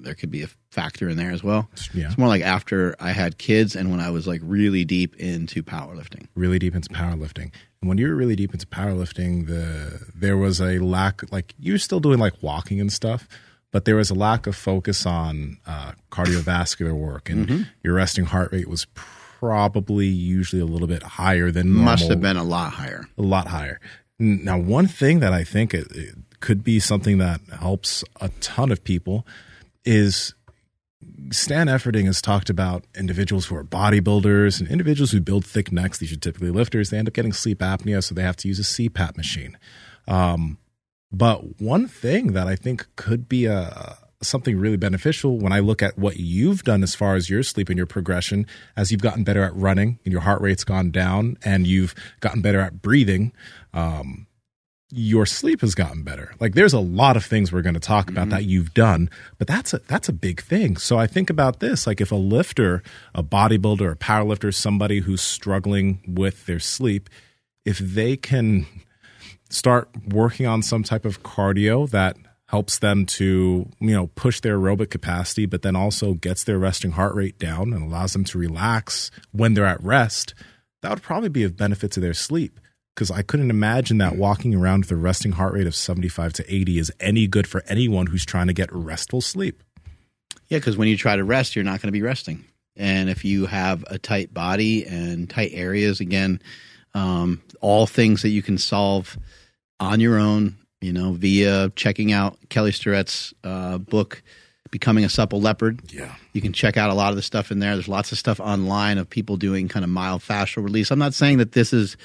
There 0.03 0.15
could 0.15 0.31
be 0.31 0.43
a 0.43 0.47
factor 0.71 1.09
in 1.09 1.17
there 1.17 1.31
as 1.31 1.43
well. 1.43 1.69
Yeah. 1.93 2.07
It's 2.07 2.17
more 2.17 2.27
like 2.27 2.41
after 2.43 2.95
I 2.99 3.11
had 3.11 3.37
kids 3.37 3.75
and 3.75 3.91
when 3.91 3.99
I 3.99 4.09
was 4.09 4.27
like 4.27 4.41
really 4.43 4.85
deep 4.85 5.15
into 5.17 5.63
powerlifting. 5.63 6.27
really 6.35 6.59
deep 6.59 6.75
into 6.75 6.89
powerlifting. 6.89 7.51
And 7.81 7.87
when 7.89 7.97
you 7.97 8.07
were 8.07 8.15
really 8.15 8.35
deep 8.35 8.53
into 8.53 8.67
powerlifting, 8.67 9.47
the 9.47 10.07
there 10.15 10.37
was 10.37 10.59
a 10.61 10.79
lack 10.79 11.21
like 11.31 11.53
you 11.59 11.73
were 11.73 11.77
still 11.79 11.99
doing 11.99 12.19
like 12.19 12.33
walking 12.41 12.79
and 12.81 12.91
stuff, 12.91 13.27
but 13.71 13.85
there 13.85 13.95
was 13.95 14.09
a 14.09 14.15
lack 14.15 14.47
of 14.47 14.55
focus 14.55 15.05
on 15.05 15.57
uh, 15.65 15.93
cardiovascular 16.11 16.93
work, 16.93 17.29
and 17.29 17.47
Mm-hmm. 17.47 17.61
your 17.83 17.93
resting 17.93 18.25
heart 18.25 18.51
rate 18.51 18.67
was 18.67 18.85
probably 19.39 20.07
usually 20.07 20.61
a 20.61 20.65
little 20.65 20.87
bit 20.87 21.03
higher 21.03 21.51
than 21.51 21.67
normal, 21.67 21.85
Must 21.91 22.09
have 22.09 22.19
been 22.21 22.37
a 22.37 22.43
lot 22.43 22.73
higher. 22.73 23.05
a 23.17 23.21
lot 23.21 23.47
higher. 23.47 23.79
Now, 24.19 24.57
one 24.57 24.87
thing 24.87 25.19
that 25.21 25.31
I 25.33 25.45
think 25.45 25.73
it, 25.73 25.87
it 25.95 26.15
could 26.41 26.61
be 26.63 26.79
something 26.81 27.19
that 27.19 27.39
helps 27.59 28.03
a 28.19 28.27
ton 28.41 28.69
of 28.71 28.83
people 28.83 29.25
is 29.85 30.33
Stan 31.31 31.67
Efferding 31.67 32.05
has 32.05 32.21
talked 32.21 32.49
about 32.49 32.85
individuals 32.95 33.45
who 33.45 33.55
are 33.55 33.63
bodybuilders 33.63 34.59
and 34.59 34.69
individuals 34.69 35.11
who 35.11 35.21
build 35.21 35.45
thick 35.45 35.71
necks. 35.71 35.97
These 35.97 36.13
are 36.13 36.17
typically 36.17 36.51
lifters. 36.51 36.89
They 36.89 36.97
end 36.97 37.07
up 37.07 37.13
getting 37.13 37.33
sleep 37.33 37.59
apnea, 37.59 38.03
so 38.03 38.15
they 38.15 38.23
have 38.23 38.37
to 38.37 38.47
use 38.47 38.59
a 38.59 38.63
CPAP 38.63 39.15
machine. 39.15 39.57
Um, 40.07 40.57
but 41.11 41.61
one 41.61 41.87
thing 41.87 42.33
that 42.33 42.47
I 42.47 42.55
think 42.55 42.87
could 42.95 43.29
be 43.29 43.45
a 43.45 43.97
something 44.21 44.57
really 44.59 44.77
beneficial 44.77 45.39
when 45.39 45.53
I 45.53 45.59
look 45.59 45.81
at 45.81 45.97
what 45.97 46.17
you've 46.17 46.63
done 46.63 46.83
as 46.83 46.93
far 46.93 47.15
as 47.15 47.29
your 47.29 47.43
sleep 47.43 47.69
and 47.69 47.77
your 47.77 47.87
progression, 47.87 48.45
as 48.75 48.91
you've 48.91 49.01
gotten 49.01 49.23
better 49.23 49.43
at 49.43 49.55
running 49.55 49.99
and 50.03 50.11
your 50.11 50.21
heart 50.21 50.41
rate's 50.41 50.63
gone 50.63 50.91
down, 50.91 51.37
and 51.43 51.65
you've 51.65 51.95
gotten 52.19 52.41
better 52.41 52.59
at 52.59 52.81
breathing. 52.81 53.31
Um, 53.73 54.27
your 54.91 55.25
sleep 55.25 55.61
has 55.61 55.75
gotten 55.75 56.01
better. 56.01 56.33
Like 56.39 56.55
there's 56.55 56.73
a 56.73 56.79
lot 56.79 57.15
of 57.15 57.23
things 57.23 57.51
we're 57.51 57.61
going 57.61 57.75
to 57.75 57.79
talk 57.79 58.09
about 58.09 58.23
mm-hmm. 58.23 58.31
that 58.31 58.45
you've 58.45 58.73
done, 58.73 59.09
but 59.37 59.47
that's 59.47 59.73
a 59.73 59.79
that's 59.87 60.09
a 60.09 60.13
big 60.13 60.41
thing. 60.41 60.77
So 60.77 60.97
I 60.97 61.05
think 61.05 61.29
about 61.29 61.59
this 61.59 61.85
like 61.85 62.01
if 62.01 62.11
a 62.11 62.15
lifter, 62.15 62.81
a 63.13 63.23
bodybuilder, 63.23 63.91
a 63.91 63.95
powerlifter, 63.95 64.53
somebody 64.53 64.99
who's 64.99 65.21
struggling 65.21 66.01
with 66.07 66.45
their 66.47 66.59
sleep, 66.59 67.09
if 67.65 67.77
they 67.77 68.17
can 68.17 68.65
start 69.49 69.89
working 70.07 70.47
on 70.47 70.61
some 70.61 70.83
type 70.83 71.05
of 71.05 71.21
cardio 71.21 71.89
that 71.89 72.17
helps 72.47 72.79
them 72.79 73.05
to, 73.05 73.69
you 73.79 73.93
know, 73.93 74.07
push 74.15 74.39
their 74.39 74.57
aerobic 74.57 74.89
capacity 74.89 75.45
but 75.45 75.61
then 75.61 75.75
also 75.75 76.15
gets 76.15 76.43
their 76.43 76.57
resting 76.57 76.91
heart 76.91 77.13
rate 77.13 77.37
down 77.37 77.73
and 77.73 77.83
allows 77.83 78.13
them 78.13 78.23
to 78.23 78.39
relax 78.39 79.11
when 79.31 79.53
they're 79.53 79.67
at 79.67 79.83
rest, 79.83 80.33
that 80.81 80.89
would 80.89 81.03
probably 81.03 81.29
be 81.29 81.43
of 81.43 81.55
benefit 81.55 81.91
to 81.91 81.99
their 81.99 82.13
sleep 82.13 82.59
because 82.99 83.11
I 83.11 83.21
couldn't 83.21 83.49
imagine 83.49 83.99
that 83.99 84.17
walking 84.17 84.53
around 84.53 84.81
with 84.81 84.91
a 84.91 84.97
resting 84.97 85.31
heart 85.31 85.53
rate 85.53 85.65
of 85.65 85.73
75 85.73 86.33
to 86.33 86.53
80 86.53 86.79
is 86.79 86.91
any 86.99 87.27
good 87.27 87.47
for 87.47 87.63
anyone 87.65 88.07
who's 88.07 88.25
trying 88.25 88.47
to 88.47 88.53
get 88.53 88.69
restful 88.73 89.21
sleep. 89.21 89.63
Yeah, 90.49 90.57
because 90.57 90.75
when 90.75 90.89
you 90.89 90.97
try 90.97 91.15
to 91.15 91.23
rest, 91.23 91.55
you're 91.55 91.63
not 91.63 91.81
going 91.81 91.87
to 91.87 91.93
be 91.93 92.01
resting. 92.01 92.43
And 92.75 93.09
if 93.09 93.23
you 93.23 93.45
have 93.45 93.85
a 93.87 93.97
tight 93.97 94.33
body 94.33 94.85
and 94.85 95.29
tight 95.29 95.51
areas, 95.53 96.01
again, 96.01 96.41
um, 96.93 97.41
all 97.61 97.87
things 97.87 98.21
that 98.23 98.29
you 98.29 98.41
can 98.41 98.57
solve 98.57 99.17
on 99.79 100.01
your 100.01 100.19
own, 100.19 100.57
you 100.81 100.91
know, 100.91 101.13
via 101.13 101.69
checking 101.77 102.11
out 102.11 102.37
Kelly 102.49 102.71
Starrett's 102.71 103.33
uh, 103.45 103.77
book, 103.77 104.21
Becoming 104.71 105.05
a 105.05 105.09
Supple 105.09 105.39
Leopard. 105.39 105.93
Yeah. 105.93 106.13
You 106.33 106.41
can 106.41 106.51
check 106.51 106.75
out 106.75 106.89
a 106.89 106.93
lot 106.93 107.11
of 107.11 107.15
the 107.15 107.21
stuff 107.21 107.49
in 107.49 107.59
there. 107.59 107.75
There's 107.75 107.87
lots 107.87 108.11
of 108.11 108.17
stuff 108.17 108.41
online 108.41 108.97
of 108.97 109.09
people 109.09 109.37
doing 109.37 109.69
kind 109.69 109.85
of 109.85 109.89
myofascial 109.89 110.65
release. 110.65 110.91
I'm 110.91 110.99
not 110.99 111.13
saying 111.13 111.37
that 111.37 111.53
this 111.53 111.71
is 111.71 111.95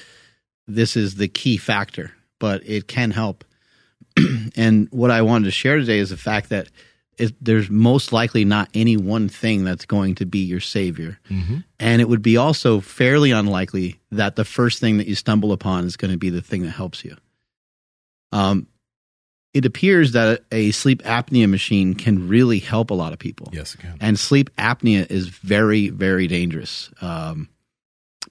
this 0.67 0.95
is 0.95 1.15
the 1.15 1.27
key 1.27 1.57
factor, 1.57 2.11
but 2.39 2.67
it 2.67 2.87
can 2.87 3.11
help. 3.11 3.43
and 4.55 4.87
what 4.91 5.11
I 5.11 5.21
wanted 5.21 5.45
to 5.45 5.51
share 5.51 5.77
today 5.77 5.99
is 5.99 6.09
the 6.09 6.17
fact 6.17 6.49
that 6.49 6.69
it, 7.17 7.33
there's 7.39 7.69
most 7.69 8.11
likely 8.11 8.45
not 8.45 8.69
any 8.73 8.97
one 8.97 9.29
thing 9.29 9.63
that's 9.63 9.85
going 9.85 10.15
to 10.15 10.25
be 10.25 10.39
your 10.39 10.59
savior. 10.59 11.19
And 11.79 12.01
it 12.01 12.09
would 12.09 12.21
be 12.21 12.37
also 12.37 12.81
fairly 12.81 13.31
unlikely 13.31 13.99
that 14.11 14.35
the 14.35 14.45
first 14.45 14.79
thing 14.79 14.97
that 14.97 15.07
you 15.07 15.15
stumble 15.15 15.51
upon 15.51 15.85
is 15.85 15.97
going 15.97 16.11
to 16.11 16.17
be 16.17 16.29
the 16.29 16.41
thing 16.41 16.63
that 16.63 16.71
helps 16.71 17.05
you. 17.05 17.15
Um, 18.31 18.67
it 19.53 19.65
appears 19.65 20.11
that 20.11 20.43
a 20.51 20.71
sleep 20.71 21.01
apnea 21.03 21.49
machine 21.49 21.93
can 21.93 22.27
really 22.27 22.59
help 22.59 22.91
a 22.91 22.93
lot 22.93 23.13
of 23.13 23.19
people. 23.19 23.49
Yes, 23.53 23.73
again. 23.75 23.97
And 24.01 24.19
sleep 24.19 24.53
apnea 24.57 25.09
is 25.09 25.29
very, 25.29 25.87
very 25.89 26.27
dangerous. 26.27 26.89
Um, 26.99 27.47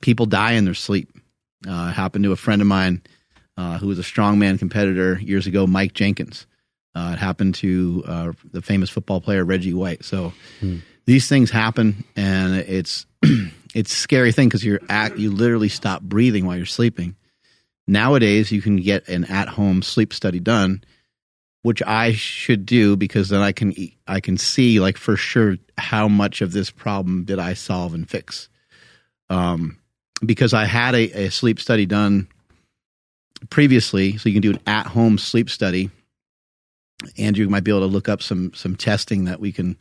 people 0.03 0.27
die 0.27 0.53
in 0.53 0.67
their 0.67 0.75
sleep. 0.75 1.11
Uh, 1.67 1.91
happened 1.91 2.25
to 2.25 2.33
a 2.33 2.37
friend 2.37 2.61
of 2.61 2.69
mine 2.69 3.03
uh, 3.57 3.79
who 3.79 3.89
was 3.89 3.99
a 3.99 4.03
strongman 4.03 4.59
competitor 4.59 5.19
years 5.21 5.47
ago, 5.47 5.67
Mike 5.67 5.95
Jenkins. 5.95 6.47
Uh, 6.95 7.11
it 7.15 7.19
happened 7.19 7.55
to 7.57 8.05
uh, 8.07 8.33
the 8.53 8.63
famous 8.63 8.91
football 8.91 9.21
player 9.21 9.45
Reggie 9.45 9.75
White. 9.75 10.05
So 10.05 10.33
these 11.07 11.29
things 11.29 11.51
happen, 11.51 12.05
and 12.17 12.55
it's 12.55 13.07
it's 13.75 13.93
a 13.93 13.97
scary 13.97 14.33
thing 14.33 14.49
because 14.49 14.65
you're 14.65 14.81
at 14.89 15.19
you 15.19 15.31
literally 15.31 15.69
stop 15.69 16.03
breathing 16.03 16.47
while 16.47 16.57
you're 16.57 16.67
sleeping. 16.67 17.17
Nowadays, 17.87 18.51
you 18.51 18.63
can 18.63 18.77
get 18.77 19.09
an 19.09 19.25
at-home 19.25 19.83
sleep 19.83 20.15
study 20.15 20.41
done, 20.41 20.83
which 21.63 21.83
I 21.83 22.13
should 22.13 22.65
do 22.65 22.97
because 22.97 23.29
then 23.29 23.43
I 23.43 23.53
can 23.53 23.75
I 24.07 24.21
can 24.21 24.39
see 24.39 24.81
like 24.81 24.97
for 24.97 25.17
sure 25.17 25.57
how 25.77 26.09
much 26.09 26.41
of 26.41 26.53
this 26.53 26.71
problem 26.71 27.25
did 27.25 27.39
I 27.39 27.55
solve 27.55 27.93
and 27.93 28.09
fix. 28.09 28.49
Um, 29.29 29.79
because 30.25 30.55
I 30.55 30.65
had 30.65 30.95
a, 30.95 31.27
a 31.27 31.31
sleep 31.31 31.61
study 31.61 31.87
done 31.87 32.29
previously, 33.51 34.17
so 34.17 34.29
you 34.29 34.35
can 34.35 34.43
do 34.43 34.51
an 34.51 34.61
at-home 34.67 35.19
sleep 35.19 35.51
study. 35.51 35.91
Andrew 37.19 37.49
might 37.49 37.65
be 37.65 37.71
able 37.71 37.81
to 37.81 37.87
look 37.87 38.09
up 38.09 38.23
some 38.23 38.55
some 38.55 38.77
testing 38.77 39.25
that 39.25 39.41
we 39.41 39.53
can 39.53 39.77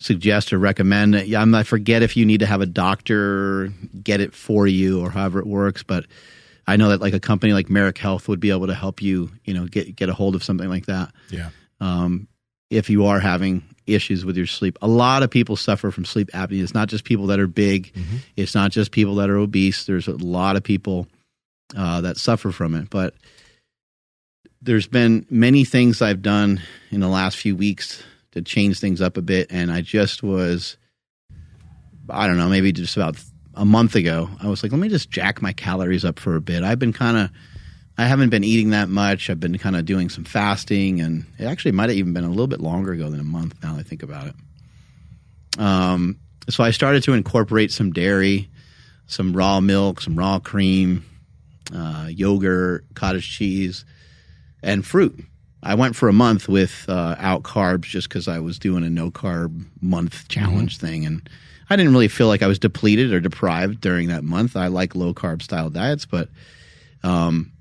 suggest 0.00 0.52
or 0.52 0.58
recommend. 0.58 1.14
I'm 1.14 1.54
I 1.54 1.62
forget 1.62 2.02
if 2.02 2.16
you 2.16 2.26
need 2.26 2.40
to 2.40 2.46
have 2.46 2.60
a 2.60 2.66
doctor 2.66 3.72
get 4.02 4.20
it 4.20 4.34
for 4.34 4.66
you 4.66 5.00
or 5.00 5.10
however 5.10 5.38
it 5.38 5.46
works, 5.46 5.82
but 5.82 6.06
I 6.66 6.76
know 6.76 6.88
that 6.90 7.00
like 7.00 7.14
a 7.14 7.20
company 7.20 7.52
like 7.52 7.70
Marek 7.70 7.98
Health 7.98 8.28
would 8.28 8.40
be 8.40 8.50
able 8.50 8.66
to 8.68 8.74
help 8.74 9.02
you, 9.02 9.30
you 9.44 9.54
know, 9.54 9.66
get 9.66 9.94
get 9.94 10.08
a 10.08 10.14
hold 10.14 10.34
of 10.34 10.42
something 10.42 10.68
like 10.68 10.86
that. 10.86 11.12
Yeah. 11.30 11.50
Um, 11.80 12.28
if 12.72 12.88
you 12.88 13.06
are 13.06 13.20
having 13.20 13.62
issues 13.86 14.24
with 14.24 14.36
your 14.36 14.46
sleep, 14.46 14.78
a 14.80 14.88
lot 14.88 15.22
of 15.22 15.30
people 15.30 15.56
suffer 15.56 15.90
from 15.90 16.04
sleep 16.04 16.30
apnea. 16.32 16.62
It's 16.62 16.74
not 16.74 16.88
just 16.88 17.04
people 17.04 17.26
that 17.26 17.38
are 17.38 17.46
big. 17.46 17.92
It's 18.36 18.54
not 18.54 18.70
just 18.70 18.90
people 18.90 19.16
that 19.16 19.28
are 19.28 19.36
obese. 19.36 19.84
There's 19.84 20.08
a 20.08 20.16
lot 20.16 20.56
of 20.56 20.62
people 20.62 21.06
uh, 21.76 22.00
that 22.00 22.16
suffer 22.16 22.50
from 22.50 22.74
it, 22.74 22.88
but 22.90 23.14
there's 24.62 24.86
been 24.86 25.26
many 25.28 25.64
things 25.64 26.00
I've 26.00 26.22
done 26.22 26.62
in 26.90 27.00
the 27.00 27.08
last 27.08 27.36
few 27.36 27.56
weeks 27.56 28.02
to 28.30 28.40
change 28.40 28.80
things 28.80 29.00
up 29.00 29.16
a 29.16 29.22
bit. 29.22 29.48
And 29.50 29.70
I 29.70 29.80
just 29.82 30.22
was, 30.22 30.76
I 32.08 32.26
don't 32.26 32.38
know, 32.38 32.48
maybe 32.48 32.72
just 32.72 32.96
about 32.96 33.16
a 33.54 33.64
month 33.64 33.96
ago, 33.96 34.30
I 34.40 34.48
was 34.48 34.62
like, 34.62 34.72
let 34.72 34.80
me 34.80 34.88
just 34.88 35.10
jack 35.10 35.42
my 35.42 35.52
calories 35.52 36.04
up 36.04 36.18
for 36.18 36.36
a 36.36 36.40
bit. 36.40 36.62
I've 36.62 36.78
been 36.78 36.92
kind 36.94 37.16
of, 37.18 37.30
I 37.98 38.06
haven't 38.06 38.30
been 38.30 38.44
eating 38.44 38.70
that 38.70 38.88
much. 38.88 39.28
I've 39.28 39.40
been 39.40 39.58
kind 39.58 39.76
of 39.76 39.84
doing 39.84 40.08
some 40.08 40.24
fasting, 40.24 41.00
and 41.00 41.26
it 41.38 41.44
actually 41.44 41.72
might 41.72 41.90
have 41.90 41.98
even 41.98 42.12
been 42.12 42.24
a 42.24 42.30
little 42.30 42.46
bit 42.46 42.60
longer 42.60 42.92
ago 42.92 43.10
than 43.10 43.20
a 43.20 43.24
month 43.24 43.54
now 43.62 43.74
that 43.74 43.80
I 43.80 43.82
think 43.82 44.02
about 44.02 44.28
it. 44.28 44.34
Um, 45.58 46.18
so 46.48 46.64
I 46.64 46.70
started 46.70 47.02
to 47.04 47.12
incorporate 47.12 47.70
some 47.70 47.92
dairy, 47.92 48.48
some 49.06 49.34
raw 49.34 49.60
milk, 49.60 50.00
some 50.00 50.16
raw 50.16 50.38
cream, 50.38 51.04
uh, 51.74 52.08
yogurt, 52.10 52.86
cottage 52.94 53.30
cheese, 53.30 53.84
and 54.62 54.84
fruit. 54.84 55.24
I 55.62 55.74
went 55.74 55.94
for 55.94 56.08
a 56.08 56.12
month 56.12 56.48
with 56.48 56.86
uh, 56.88 57.14
out 57.18 57.42
carbs 57.42 57.82
just 57.82 58.08
because 58.08 58.26
I 58.26 58.40
was 58.40 58.58
doing 58.58 58.84
a 58.84 58.90
no 58.90 59.10
carb 59.10 59.64
month 59.80 60.26
challenge 60.28 60.78
thing, 60.78 61.06
and 61.06 61.28
I 61.70 61.76
didn't 61.76 61.92
really 61.92 62.08
feel 62.08 62.26
like 62.26 62.42
I 62.42 62.48
was 62.48 62.58
depleted 62.58 63.12
or 63.12 63.20
deprived 63.20 63.80
during 63.80 64.08
that 64.08 64.24
month. 64.24 64.56
I 64.56 64.68
like 64.68 64.96
low 64.96 65.14
carb 65.14 65.42
style 65.42 65.70
diets, 65.70 66.06
but 66.06 66.28
um, 67.04 67.52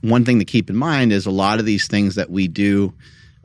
one 0.00 0.24
thing 0.24 0.38
to 0.38 0.44
keep 0.44 0.70
in 0.70 0.76
mind 0.76 1.12
is 1.12 1.26
a 1.26 1.30
lot 1.30 1.58
of 1.58 1.66
these 1.66 1.86
things 1.86 2.14
that 2.14 2.30
we 2.30 2.48
do 2.48 2.94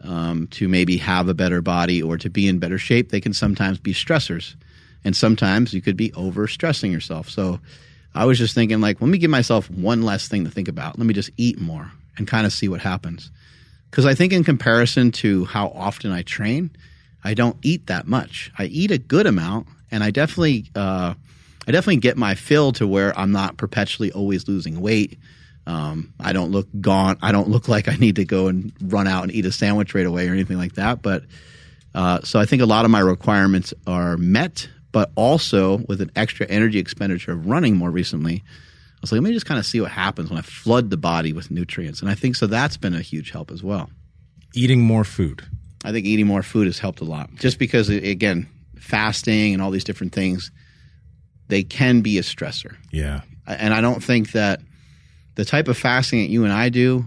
um, 0.03 0.47
to 0.47 0.67
maybe 0.67 0.97
have 0.97 1.27
a 1.27 1.33
better 1.33 1.61
body 1.61 2.01
or 2.01 2.17
to 2.17 2.29
be 2.29 2.47
in 2.47 2.59
better 2.59 2.77
shape, 2.77 3.09
they 3.09 3.21
can 3.21 3.33
sometimes 3.33 3.79
be 3.79 3.93
stressors, 3.93 4.55
and 5.03 5.15
sometimes 5.15 5.73
you 5.73 5.81
could 5.81 5.97
be 5.97 6.13
over 6.13 6.47
stressing 6.47 6.91
yourself. 6.91 7.29
So 7.29 7.59
I 8.13 8.25
was 8.25 8.37
just 8.37 8.55
thinking, 8.55 8.81
like, 8.81 9.01
let 9.01 9.09
me 9.09 9.17
give 9.17 9.31
myself 9.31 9.69
one 9.69 10.03
less 10.03 10.27
thing 10.27 10.45
to 10.45 10.51
think 10.51 10.67
about. 10.67 10.97
Let 10.97 11.05
me 11.05 11.13
just 11.13 11.31
eat 11.37 11.59
more 11.59 11.91
and 12.17 12.27
kind 12.27 12.45
of 12.45 12.53
see 12.53 12.69
what 12.69 12.81
happens. 12.81 13.31
Because 13.91 14.05
I 14.05 14.13
think, 14.13 14.33
in 14.33 14.43
comparison 14.43 15.11
to 15.13 15.45
how 15.45 15.67
often 15.69 16.11
I 16.11 16.21
train, 16.21 16.69
I 17.23 17.33
don't 17.33 17.57
eat 17.61 17.87
that 17.87 18.07
much. 18.07 18.51
I 18.57 18.65
eat 18.65 18.91
a 18.91 18.97
good 18.97 19.25
amount, 19.25 19.67
and 19.91 20.03
I 20.03 20.11
definitely, 20.11 20.65
uh, 20.75 21.13
I 21.67 21.71
definitely 21.71 21.97
get 21.97 22.17
my 22.17 22.35
fill 22.35 22.71
to 22.73 22.87
where 22.87 23.17
I'm 23.17 23.31
not 23.31 23.57
perpetually 23.57 24.11
always 24.11 24.47
losing 24.47 24.79
weight. 24.81 25.17
Um, 25.67 26.13
I 26.19 26.33
don't 26.33 26.51
look 26.51 26.67
gaunt. 26.79 27.19
I 27.21 27.31
don't 27.31 27.49
look 27.49 27.67
like 27.67 27.87
I 27.87 27.95
need 27.95 28.17
to 28.17 28.25
go 28.25 28.47
and 28.47 28.71
run 28.81 29.07
out 29.07 29.23
and 29.23 29.31
eat 29.31 29.45
a 29.45 29.51
sandwich 29.51 29.95
right 29.95 30.05
away 30.05 30.27
or 30.27 30.33
anything 30.33 30.57
like 30.57 30.75
that. 30.75 31.01
But 31.01 31.23
uh, 31.95 32.21
so 32.21 32.39
I 32.39 32.45
think 32.45 32.61
a 32.61 32.65
lot 32.65 32.85
of 32.85 32.91
my 32.91 32.99
requirements 32.99 33.73
are 33.87 34.17
met, 34.17 34.69
but 34.91 35.11
also 35.15 35.77
with 35.87 36.01
an 36.01 36.11
extra 36.15 36.45
energy 36.47 36.77
expenditure 36.77 37.31
of 37.31 37.47
running 37.47 37.75
more 37.77 37.89
recently. 37.89 38.43
I 38.45 38.97
was 39.01 39.11
like, 39.11 39.21
let 39.21 39.27
me 39.27 39.33
just 39.33 39.45
kind 39.45 39.59
of 39.59 39.65
see 39.65 39.81
what 39.81 39.91
happens 39.91 40.29
when 40.29 40.37
I 40.37 40.41
flood 40.41 40.89
the 40.89 40.97
body 40.97 41.33
with 41.33 41.51
nutrients. 41.51 42.01
And 42.01 42.09
I 42.09 42.15
think 42.15 42.35
so 42.35 42.47
that's 42.47 42.77
been 42.77 42.93
a 42.93 43.01
huge 43.01 43.31
help 43.31 43.51
as 43.51 43.63
well. 43.63 43.89
Eating 44.53 44.81
more 44.81 45.03
food. 45.03 45.43
I 45.83 45.91
think 45.91 46.05
eating 46.05 46.27
more 46.27 46.41
food 46.43 46.65
has 46.65 46.79
helped 46.79 47.01
a 47.01 47.05
lot. 47.05 47.29
Just 47.35 47.59
because, 47.59 47.89
again, 47.89 48.47
fasting 48.79 49.53
and 49.53 49.61
all 49.61 49.71
these 49.71 49.83
different 49.83 50.13
things, 50.13 50.51
they 51.47 51.63
can 51.63 52.01
be 52.01 52.17
a 52.17 52.21
stressor. 52.21 52.75
Yeah. 52.91 53.21
And 53.47 53.73
I 53.73 53.81
don't 53.81 54.03
think 54.03 54.31
that 54.31 54.61
the 55.35 55.45
type 55.45 55.67
of 55.67 55.77
fasting 55.77 56.19
that 56.21 56.29
you 56.29 56.43
and 56.43 56.53
I 56.53 56.69
do, 56.69 57.05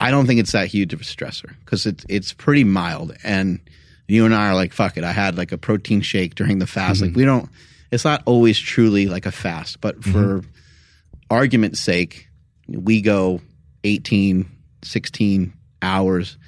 I 0.00 0.10
don't 0.10 0.26
think 0.26 0.40
it's 0.40 0.52
that 0.52 0.68
huge 0.68 0.94
of 0.94 1.00
a 1.00 1.04
stressor 1.04 1.54
because 1.60 1.84
it's 1.86 2.04
it's 2.08 2.32
pretty 2.32 2.64
mild. 2.64 3.14
And 3.22 3.60
you 4.08 4.24
and 4.24 4.34
I 4.34 4.48
are 4.48 4.54
like, 4.54 4.72
fuck 4.72 4.96
it. 4.96 5.04
I 5.04 5.12
had 5.12 5.36
like 5.36 5.52
a 5.52 5.58
protein 5.58 6.00
shake 6.00 6.34
during 6.34 6.58
the 6.58 6.66
fast. 6.66 7.00
Like 7.00 7.10
mm-hmm. 7.10 7.18
we 7.18 7.24
don't. 7.24 7.48
It's 7.90 8.04
not 8.04 8.22
always 8.24 8.58
truly 8.58 9.06
like 9.06 9.26
a 9.26 9.32
fast, 9.32 9.80
but 9.80 10.00
mm-hmm. 10.00 10.12
for 10.12 10.42
argument's 11.28 11.80
sake, 11.80 12.28
we 12.68 13.00
go 13.02 13.40
18, 13.84 14.48
16 14.82 15.52
hours 15.82 16.38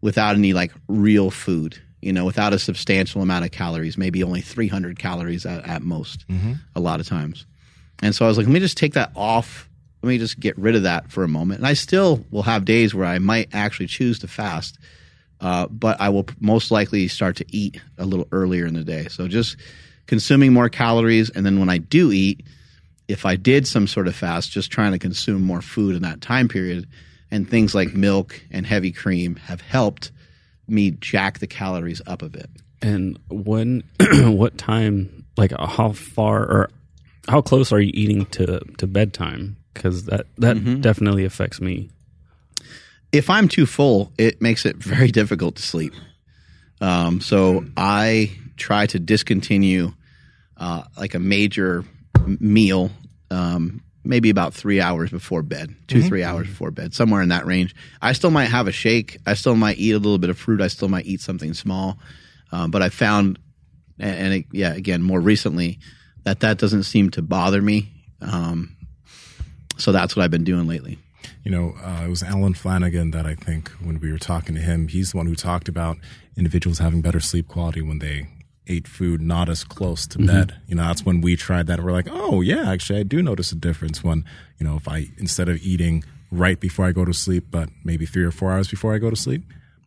without 0.00 0.36
any 0.36 0.52
like 0.52 0.72
real 0.88 1.30
food. 1.30 1.80
you 2.02 2.12
know, 2.12 2.24
without 2.24 2.52
a 2.52 2.58
substantial 2.58 3.20
amount 3.20 3.44
of 3.44 3.50
calories, 3.50 3.98
maybe 3.98 4.22
only 4.22 4.40
300 4.40 4.98
calories 4.98 5.44
at, 5.44 5.66
at 5.66 5.82
most, 5.82 6.26
mm-hmm. 6.28 6.52
a 6.74 6.80
lot 6.80 7.00
of 7.00 7.08
times. 7.08 7.46
And 8.00 8.14
so 8.14 8.24
I 8.24 8.28
was 8.28 8.36
like, 8.36 8.46
let 8.46 8.52
me 8.52 8.60
just 8.60 8.76
take 8.76 8.94
that 8.94 9.12
off. 9.14 9.68
Let 10.02 10.08
me 10.08 10.18
just 10.18 10.38
get 10.38 10.56
rid 10.58 10.76
of 10.76 10.82
that 10.82 11.10
for 11.10 11.24
a 11.24 11.28
moment. 11.28 11.60
And 11.60 11.66
I 11.66 11.74
still 11.74 12.24
will 12.30 12.42
have 12.42 12.64
days 12.64 12.94
where 12.94 13.06
I 13.06 13.18
might 13.18 13.48
actually 13.52 13.86
choose 13.86 14.18
to 14.20 14.28
fast, 14.28 14.78
uh, 15.40 15.66
but 15.68 16.00
I 16.00 16.10
will 16.10 16.26
most 16.40 16.70
likely 16.70 17.08
start 17.08 17.36
to 17.36 17.44
eat 17.48 17.80
a 17.98 18.04
little 18.04 18.28
earlier 18.32 18.66
in 18.66 18.74
the 18.74 18.84
day. 18.84 19.06
So 19.08 19.28
just 19.28 19.56
consuming 20.06 20.52
more 20.52 20.68
calories. 20.68 21.30
And 21.30 21.44
then 21.44 21.58
when 21.58 21.68
I 21.68 21.78
do 21.78 22.12
eat, 22.12 22.44
if 23.08 23.24
I 23.24 23.36
did 23.36 23.66
some 23.66 23.86
sort 23.86 24.08
of 24.08 24.14
fast, 24.14 24.50
just 24.50 24.70
trying 24.70 24.92
to 24.92 24.98
consume 24.98 25.42
more 25.42 25.62
food 25.62 25.96
in 25.96 26.02
that 26.02 26.20
time 26.20 26.48
period, 26.48 26.88
and 27.30 27.48
things 27.48 27.74
like 27.74 27.94
milk 27.94 28.40
and 28.50 28.66
heavy 28.66 28.92
cream 28.92 29.36
have 29.36 29.60
helped 29.60 30.12
me 30.68 30.92
jack 30.92 31.38
the 31.38 31.46
calories 31.46 32.02
up 32.06 32.22
a 32.22 32.28
bit. 32.28 32.50
And 32.82 33.18
when, 33.28 33.82
what 34.22 34.58
time, 34.58 35.24
like 35.36 35.52
how 35.58 35.92
far 35.92 36.42
or 36.42 36.70
how 37.28 37.40
close 37.40 37.72
are 37.72 37.80
you 37.80 37.90
eating 37.94 38.26
to, 38.26 38.60
to 38.78 38.86
bedtime? 38.86 39.56
Because 39.74 40.04
that, 40.06 40.26
that 40.38 40.80
definitely 40.80 41.24
affects 41.24 41.60
me. 41.60 41.90
if 43.12 43.28
I'm 43.30 43.48
too 43.48 43.66
full, 43.66 44.12
it 44.18 44.40
makes 44.40 44.64
it 44.66 44.76
very 44.76 45.10
difficult 45.12 45.56
to 45.56 45.62
sleep. 45.62 45.92
Um, 46.80 47.20
so 47.20 47.64
I 47.76 48.36
try 48.56 48.86
to 48.86 48.98
discontinue 48.98 49.92
uh, 50.56 50.82
like 50.98 51.14
a 51.14 51.18
major 51.18 51.84
m- 52.16 52.38
meal, 52.40 52.90
um, 53.30 53.82
maybe 54.04 54.30
about 54.30 54.54
three 54.54 54.80
hours 54.80 55.10
before 55.10 55.42
bed, 55.42 55.74
2 55.88 56.02
three 56.02 56.22
hours 56.22 56.46
before 56.46 56.70
bed, 56.70 56.94
somewhere 56.94 57.22
in 57.22 57.28
that 57.30 57.44
range. 57.46 57.74
I 58.00 58.12
still 58.12 58.30
might 58.30 58.46
have 58.50 58.68
a 58.68 58.72
shake. 58.72 59.18
I 59.26 59.34
still 59.34 59.56
might 59.56 59.78
eat 59.78 59.92
a 59.92 59.98
little 59.98 60.18
bit 60.18 60.30
of 60.30 60.38
fruit. 60.38 60.60
I 60.60 60.68
still 60.68 60.88
might 60.88 61.06
eat 61.06 61.20
something 61.20 61.52
small. 61.54 61.98
Um, 62.52 62.70
but 62.70 62.82
I 62.82 62.88
found, 62.88 63.38
and, 63.98 64.16
and 64.16 64.34
it, 64.34 64.46
yeah, 64.52 64.72
again, 64.72 65.02
more 65.02 65.20
recently, 65.20 65.78
that 66.26 66.40
that 66.40 66.58
doesn't 66.58 66.82
seem 66.82 67.08
to 67.10 67.22
bother 67.22 67.62
me. 67.62 67.88
Um, 68.20 68.76
so 69.76 69.92
that's 69.92 70.16
what 70.16 70.24
I've 70.24 70.30
been 70.30 70.42
doing 70.42 70.66
lately. 70.66 70.98
You 71.44 71.52
know, 71.52 71.74
uh, 71.80 72.02
it 72.04 72.08
was 72.08 72.24
Alan 72.24 72.54
Flanagan 72.54 73.12
that 73.12 73.26
I 73.26 73.36
think 73.36 73.70
when 73.80 74.00
we 74.00 74.10
were 74.10 74.18
talking 74.18 74.56
to 74.56 74.60
him, 74.60 74.88
he's 74.88 75.12
the 75.12 75.18
one 75.18 75.26
who 75.26 75.36
talked 75.36 75.68
about 75.68 75.98
individuals 76.36 76.80
having 76.80 77.00
better 77.00 77.20
sleep 77.20 77.46
quality 77.46 77.80
when 77.80 78.00
they 78.00 78.26
ate 78.66 78.88
food 78.88 79.20
not 79.20 79.48
as 79.48 79.62
close 79.62 80.04
to 80.08 80.18
bed. 80.18 80.56
You 80.66 80.74
know, 80.74 80.82
that's 80.82 81.06
when 81.06 81.20
we 81.20 81.36
tried 81.36 81.68
that. 81.68 81.80
We're 81.80 81.92
like, 81.92 82.08
oh, 82.10 82.40
yeah, 82.40 82.72
actually, 82.72 82.98
I 82.98 83.04
do 83.04 83.22
notice 83.22 83.52
a 83.52 83.54
difference 83.54 84.02
when, 84.02 84.24
you 84.58 84.66
know, 84.66 84.74
if 84.74 84.88
I, 84.88 85.06
instead 85.18 85.48
of 85.48 85.62
eating 85.62 86.02
right 86.32 86.58
before 86.58 86.86
I 86.86 86.90
go 86.90 87.04
to 87.04 87.14
sleep, 87.14 87.44
but 87.52 87.68
maybe 87.84 88.04
three 88.04 88.24
or 88.24 88.32
four 88.32 88.52
hours 88.52 88.66
before 88.66 88.92
I 88.92 88.98
go 88.98 89.10
to 89.10 89.16
sleep, 89.16 89.44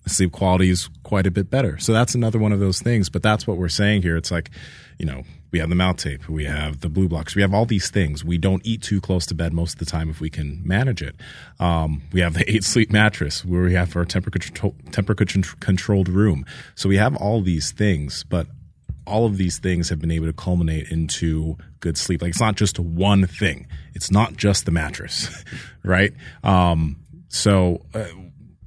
sleep 0.08 0.32
quality 0.32 0.70
is 0.70 0.90
quite 1.04 1.28
a 1.28 1.32
bit 1.32 1.50
better. 1.50 1.78
So 1.78 1.94
that's 1.94 2.16
another 2.16 2.40
one 2.40 2.52
of 2.52 2.60
those 2.60 2.82
things. 2.82 3.10
But 3.10 3.24
that's 3.24 3.46
what 3.46 3.58
we're 3.58 3.70
saying 3.70 4.02
here. 4.02 4.18
It's 4.18 4.32
like, 4.32 4.50
you 4.98 5.06
know, 5.06 5.24
we 5.52 5.60
have 5.60 5.70
the 5.70 5.76
mouth 5.76 5.98
tape, 5.98 6.30
we 6.30 6.46
have 6.46 6.82
the 6.82 6.90
blue 6.90 7.08
blocks, 7.08 7.36
we 7.36 7.42
have 7.42 7.54
all 7.54 7.66
these 7.66 7.90
things. 7.90 8.24
We 8.24 8.38
don't 8.38 8.66
eat 8.66 8.84
too 8.84 9.02
close 9.02 9.26
to 9.28 9.36
bed 9.36 9.52
most 9.52 9.74
of 9.74 9.80
the 9.80 9.86
time 9.86 10.10
if 10.10 10.22
we 10.22 10.30
can 10.30 10.62
manage 10.64 11.02
it. 11.02 11.16
Um, 11.60 12.04
we 12.12 12.22
have 12.22 12.36
the 12.36 12.50
eight 12.52 12.64
sleep 12.64 12.92
mattress 12.92 13.44
where 13.44 13.64
we 13.64 13.74
have 13.74 13.96
our 13.96 14.06
temperature 14.06 14.40
control, 14.40 14.76
temperature 14.92 15.42
controlled 15.60 16.08
room. 16.08 16.46
So 16.76 16.88
we 16.90 16.98
have 16.98 17.16
all 17.16 17.42
these 17.42 17.72
things, 17.72 18.24
but 18.30 18.48
all 19.08 19.26
of 19.26 19.38
these 19.38 19.58
things 19.58 19.90
have 19.90 20.00
been 20.00 20.12
able 20.12 20.28
to 20.28 20.34
culminate 20.34 20.92
into 20.92 21.58
good 21.80 21.98
sleep. 21.98 22.22
Like 22.22 22.30
it's 22.30 22.40
not 22.40 22.56
just 22.56 22.80
one 22.80 23.26
thing. 23.26 23.68
It's 23.96 24.12
not 24.12 24.38
just 24.38 24.66
the 24.66 24.72
mattress, 24.72 25.44
right? 25.84 26.14
Um, 26.44 26.98
so 27.28 27.86
uh, 27.94 28.06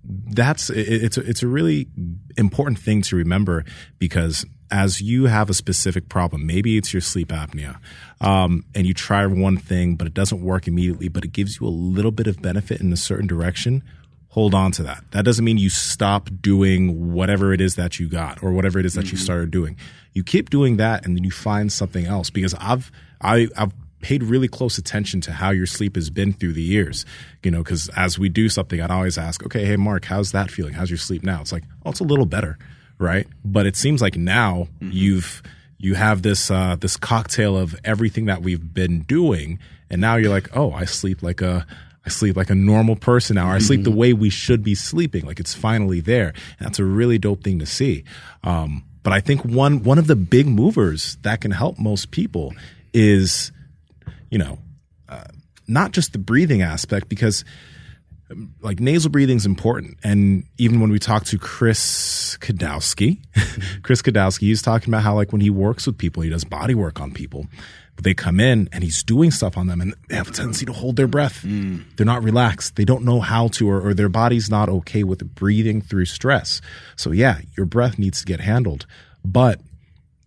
that's 0.05 0.71
it's 0.71 1.17
a, 1.17 1.21
it's 1.21 1.43
a 1.43 1.49
really 1.49 1.89
important 2.37 2.79
thing 2.79 3.03
to 3.03 3.17
remember 3.17 3.65
because 3.99 4.45
as 4.71 5.01
you 5.01 5.27
have 5.27 5.51
a 5.51 5.55
specific 5.55 6.09
problem, 6.09 6.47
maybe 6.47 6.79
it's 6.79 6.95
your 6.95 7.03
sleep 7.03 7.29
apnea, 7.29 7.79
um, 8.21 8.65
and 8.75 8.87
you 8.87 8.95
try 8.95 9.27
one 9.27 9.57
thing 9.57 9.97
but 9.97 10.07
it 10.07 10.15
doesn't 10.15 10.43
work 10.43 10.67
immediately, 10.67 11.09
but 11.09 11.25
it 11.25 11.33
gives 11.33 11.61
you 11.61 11.67
a 11.67 11.71
little 11.71 12.11
bit 12.11 12.27
of 12.27 12.41
benefit 12.43 12.81
in 12.81 12.93
a 12.93 12.97
certain 12.97 13.27
direction. 13.27 13.83
Hold 14.29 14.55
on 14.55 14.73
to 14.73 14.83
that. 14.85 15.05
That 15.11 15.27
doesn't 15.27 15.45
mean 15.45 15.59
you 15.59 15.69
stop 15.69 16.31
doing 16.41 17.13
whatever 17.13 17.53
it 17.53 17.61
is 17.61 17.75
that 17.75 18.01
you 18.01 18.09
got 18.09 18.43
or 18.43 18.53
whatever 18.53 18.79
it 18.79 18.87
is 18.87 18.95
that 18.95 19.13
you 19.13 19.19
started 19.19 19.51
doing. 19.51 19.77
You 20.15 20.25
keep 20.25 20.49
doing 20.49 20.79
that, 20.79 21.05
and 21.05 21.15
then 21.15 21.23
you 21.23 21.31
find 21.31 21.71
something 21.71 22.07
else. 22.07 22.31
Because 22.31 22.55
I've 22.55 22.91
I, 23.21 23.49
I've 23.57 23.73
paid 24.03 24.23
really 24.23 24.49
close 24.49 24.79
attention 24.79 25.21
to 25.23 25.33
how 25.33 25.51
your 25.51 25.67
sleep 25.67 25.95
has 25.95 26.11
been 26.11 26.33
through 26.33 26.53
the 26.53 26.63
years. 26.63 27.07
You 27.43 27.51
know, 27.51 27.63
because 27.63 27.89
as 27.97 28.19
we 28.19 28.29
do 28.29 28.49
something, 28.49 28.81
I'd 28.81 28.91
always 28.91 29.17
ask, 29.17 29.45
okay, 29.45 29.65
hey, 29.65 29.77
Mark, 29.77 30.05
how's 30.05 30.33
that 30.33 30.51
feeling? 30.51 30.75
How's 30.75 30.91
your 30.91 30.99
sleep 30.99 31.23
now? 31.23 31.41
It's 31.41 31.53
like, 31.53 31.65
oh, 31.87 31.91
it's 31.91 32.01
a 32.01 32.05
little 32.05 32.27
better, 32.27 32.59
right? 32.99 33.27
But 33.45 33.67
it 33.67 33.77
seems 33.77 34.03
like 34.03 34.17
now 34.17 34.69
you've 34.81 35.43
you 35.79 35.95
have 35.95 36.23
this 36.23 36.51
uh, 36.51 36.77
this 36.79 36.97
cocktail 36.97 37.57
of 37.57 37.75
everything 37.85 38.27
that 38.27 38.43
we've 38.43 38.73
been 38.73 39.01
doing, 39.03 39.59
and 39.91 40.01
now 40.01 40.17
you're 40.17 40.31
like, 40.31 40.57
oh, 40.57 40.73
I 40.73 40.85
sleep 40.85 41.23
like 41.23 41.41
a 41.41 41.67
I 42.05 42.09
sleep 42.09 42.37
like 42.37 42.51
a 42.51 42.55
normal 42.55 42.97
person 42.97 43.35
now. 43.35 43.49
Or 43.49 43.55
I 43.55 43.59
sleep 43.59 43.85
the 43.85 43.91
way 43.91 44.13
we 44.13 44.31
should 44.31 44.63
be 44.63 44.75
sleeping. 44.75 45.25
Like 45.25 45.41
it's 45.41 45.55
finally 45.55 46.01
there, 46.01 46.29
and 46.59 46.67
that's 46.67 46.79
a 46.79 46.85
really 46.85 47.19
dope 47.19 47.43
thing 47.43 47.59
to 47.59 47.67
see. 47.67 48.05
Um, 48.43 48.85
but 49.03 49.13
I 49.13 49.21
think 49.21 49.45
one 49.45 49.83
one 49.83 49.99
of 49.99 50.07
the 50.07 50.17
big 50.17 50.47
movers 50.47 51.17
that 51.23 51.41
can 51.41 51.51
help 51.51 51.79
most 51.79 52.11
people 52.11 52.55
is 52.93 53.53
you 54.33 54.39
know, 54.39 54.59
uh, 55.11 55.25
not 55.69 55.93
just 55.93 56.15
the 56.15 56.19
breathing 56.19 56.63
aspect, 56.63 57.11
because 57.11 57.45
um, 58.31 58.55
like 58.63 58.81
nasal 58.81 59.11
breathing 59.11 59.37
is 59.37 59.45
important. 59.45 59.99
And 60.03 60.45
even 60.57 60.81
when 60.81 60.91
we 60.91 60.99
talk 60.99 61.25
to 61.27 61.39
Chris 61.39 62.39
Kadowski, 62.41 63.19
Chris 63.83 64.01
Kadowski, 64.01 64.41
he's 64.41 64.63
talking 64.63 64.89
about 64.89 65.03
how 65.03 65.15
like 65.15 65.33
when 65.33 65.43
he 65.43 65.51
works 65.51 65.87
with 65.87 65.99
people, 65.99 66.23
he 66.23 66.31
does 66.31 66.45
body 66.45 66.75
work 66.75 66.99
on 66.99 67.13
people. 67.13 67.47
They 68.03 68.15
come 68.15 68.41
in 68.41 68.71
and 68.73 68.83
he's 68.83 69.03
doing 69.03 69.31
stuff 69.31 69.59
on 69.59 69.67
them 69.67 69.83
and 69.83 69.95
they 70.09 70.17
have 70.17 70.29
a 70.29 70.33
tendency 70.33 70.65
to 70.65 70.73
hold 70.73 70.97
their 70.97 71.07
breath. 71.07 71.43
They're 71.97 72.07
not 72.07 72.25
relaxed. 72.25 72.77
They 72.77 72.87
don't 72.87 73.05
know 73.05 73.21
how 73.21 73.49
to, 73.49 73.69
or, 73.69 73.87
or 73.87 73.93
their 73.93 74.09
body's 74.09 74.49
not 74.49 74.71
okay 74.71 75.05
with 75.05 75.35
breathing 75.35 75.83
through 75.83 76.07
stress. 76.07 76.63
So 76.97 77.13
yeah, 77.13 77.43
your 77.55 77.67
breath 77.67 77.99
needs 77.99 78.21
to 78.21 78.25
get 78.25 78.41
handled. 78.41 78.87
But 79.23 79.61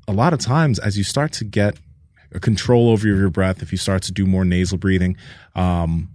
a 0.07 0.13
lot 0.13 0.31
of 0.31 0.39
times 0.39 0.77
as 0.77 0.95
you 0.95 1.03
start 1.03 1.31
to 1.33 1.43
get 1.43 1.79
control 2.39 2.89
over 2.89 3.07
your 3.07 3.29
breath, 3.29 3.61
if 3.61 3.71
you 3.71 3.77
start 3.77 4.03
to 4.03 4.11
do 4.11 4.25
more 4.25 4.45
nasal 4.45 4.77
breathing, 4.77 5.17
um, 5.55 6.09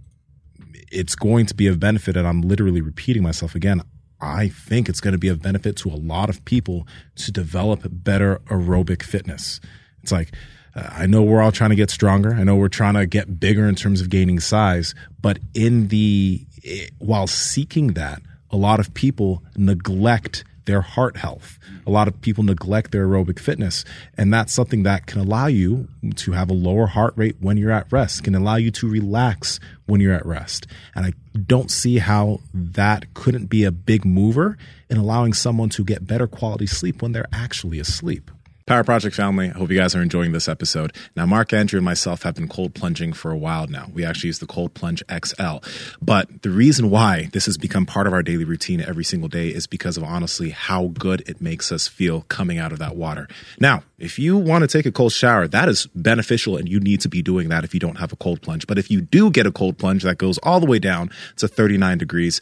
it's 0.91 1.15
going 1.15 1.47
to 1.47 1.55
be 1.55 1.67
of 1.67 1.79
benefit. 1.81 2.17
And 2.17 2.27
I'm 2.27 2.43
literally 2.43 2.81
repeating 2.81 3.23
myself 3.23 3.55
again. 3.55 3.83
I 4.21 4.49
think 4.49 4.89
it's 4.89 5.01
going 5.01 5.13
to 5.13 5.19
be 5.19 5.29
of 5.29 5.41
benefit 5.41 5.77
to 5.79 5.89
a 5.89 5.97
lot 5.97 6.29
of 6.29 6.45
people 6.45 6.87
to 7.17 7.33
develop 7.33 7.87
better 7.91 8.41
aerobic 8.47 9.03
fitness. 9.03 9.61
It's 10.03 10.13
like, 10.13 10.33
uh, 10.75 10.89
I 10.91 11.07
know 11.07 11.23
we're 11.23 11.41
all 11.41 11.53
trying 11.53 11.71
to 11.71 11.77
get 11.77 11.91
stronger. 11.91 12.35
I 12.35 12.45
know 12.45 12.57
we're 12.57 12.69
trying 12.69 12.95
to 12.95 13.07
get 13.07 13.41
bigger 13.41 13.67
in 13.67 13.75
terms 13.75 14.01
of 14.01 14.11
gaining 14.11 14.41
size, 14.41 14.95
but 15.21 15.39
in 15.55 15.89
the, 15.89 16.47
eh, 16.65 16.89
while 16.99 17.27
seeking 17.27 17.95
that, 17.95 18.23
a 18.51 18.57
lot 18.57 18.81
of 18.81 18.93
people 18.95 19.43
neglect 19.57 20.45
their 20.65 20.81
heart 20.81 21.17
health. 21.17 21.59
A 21.87 21.91
lot 21.91 22.09
of 22.09 22.21
people 22.21 22.45
neglect 22.45 22.93
their 22.93 23.07
aerobic 23.07 23.39
fitness. 23.39 23.85
And 24.17 24.33
that's 24.33 24.53
something 24.53 24.83
that 24.85 25.07
can 25.07 25.21
allow 25.21 25.47
you 25.47 25.89
to 26.17 26.33
have 26.33 26.51
a 26.51 26.55
lower 26.55 26.87
heart 26.87 27.15
rate 27.17 27.37
when 27.41 27.57
you're 27.57 27.71
at 27.71 27.91
rest, 27.91 28.25
can 28.25 28.35
allow 28.35 28.57
you 28.57 28.71
to 28.73 28.89
relax 28.89 29.61
when 29.87 30.01
you're 30.01 30.15
at 30.15 30.27
rest. 30.27 30.67
And 30.95 31.07
I 31.07 31.13
don't 31.47 31.71
see 31.71 31.99
how 31.99 32.41
that 32.53 33.15
couldn't 33.15 33.47
be 33.47 33.65
a 33.65 33.73
big 33.73 34.05
mover 34.05 34.57
in 34.89 34.97
allowing 34.97 35.33
someone 35.33 35.69
to 35.71 35.85
get 35.85 36.07
better 36.07 36.27
quality 36.27 36.67
sleep 36.67 37.03
when 37.03 37.13
they're 37.13 37.29
actually 37.33 37.79
asleep. 37.79 38.31
Power 38.71 38.85
Project 38.85 39.17
family, 39.17 39.51
I 39.51 39.59
hope 39.59 39.73
you 39.73 39.77
guys 39.77 39.97
are 39.97 40.01
enjoying 40.01 40.31
this 40.31 40.49
episode. 40.49 40.95
Now, 41.17 41.27
Mark, 41.27 41.53
Andrew, 41.53 41.79
and 41.79 41.85
myself 41.85 42.23
have 42.23 42.37
been 42.37 42.47
cold 42.47 42.73
plunging 42.73 43.13
for 43.13 43.33
a 43.33 43.37
while 43.37 43.67
now. 43.67 43.89
We 43.93 44.05
actually 44.05 44.29
use 44.29 44.39
the 44.39 44.47
Cold 44.47 44.75
Plunge 44.75 45.03
XL. 45.11 45.57
But 46.01 46.43
the 46.43 46.51
reason 46.51 46.89
why 46.89 47.31
this 47.33 47.47
has 47.47 47.59
become 47.59 47.85
part 47.85 48.07
of 48.07 48.13
our 48.13 48.23
daily 48.23 48.45
routine 48.45 48.81
every 48.81 49.03
single 49.03 49.29
day 49.29 49.49
is 49.49 49.67
because 49.67 49.97
of 49.97 50.05
honestly 50.05 50.51
how 50.51 50.93
good 50.97 51.29
it 51.29 51.41
makes 51.41 51.73
us 51.73 51.89
feel 51.89 52.21
coming 52.29 52.59
out 52.59 52.71
of 52.71 52.79
that 52.79 52.95
water. 52.95 53.27
Now, 53.59 53.83
if 53.99 54.21
you 54.21 54.37
want 54.37 54.63
to 54.63 54.69
take 54.69 54.87
a 54.87 54.93
cold 54.93 55.11
shower, 55.11 55.49
that 55.49 55.69
is 55.69 55.89
beneficial 55.97 56.57
and 56.57 56.69
you 56.69 56.79
need 56.79 57.01
to 57.01 57.09
be 57.09 57.23
doing 57.23 57.49
that 57.49 57.65
if 57.65 57.75
you 57.75 57.81
don't 57.81 57.99
have 57.99 58.13
a 58.13 58.17
cold 58.17 58.41
plunge. 58.41 58.69
But 58.69 58.79
if 58.79 58.89
you 58.89 59.01
do 59.01 59.33
get 59.33 59.47
a 59.47 59.53
cold 59.53 59.79
plunge 59.79 60.05
that 60.05 60.19
goes 60.19 60.39
all 60.45 60.61
the 60.61 60.67
way 60.67 60.79
down 60.79 61.11
to 61.39 61.49
39 61.49 61.99
degrees, 61.99 62.41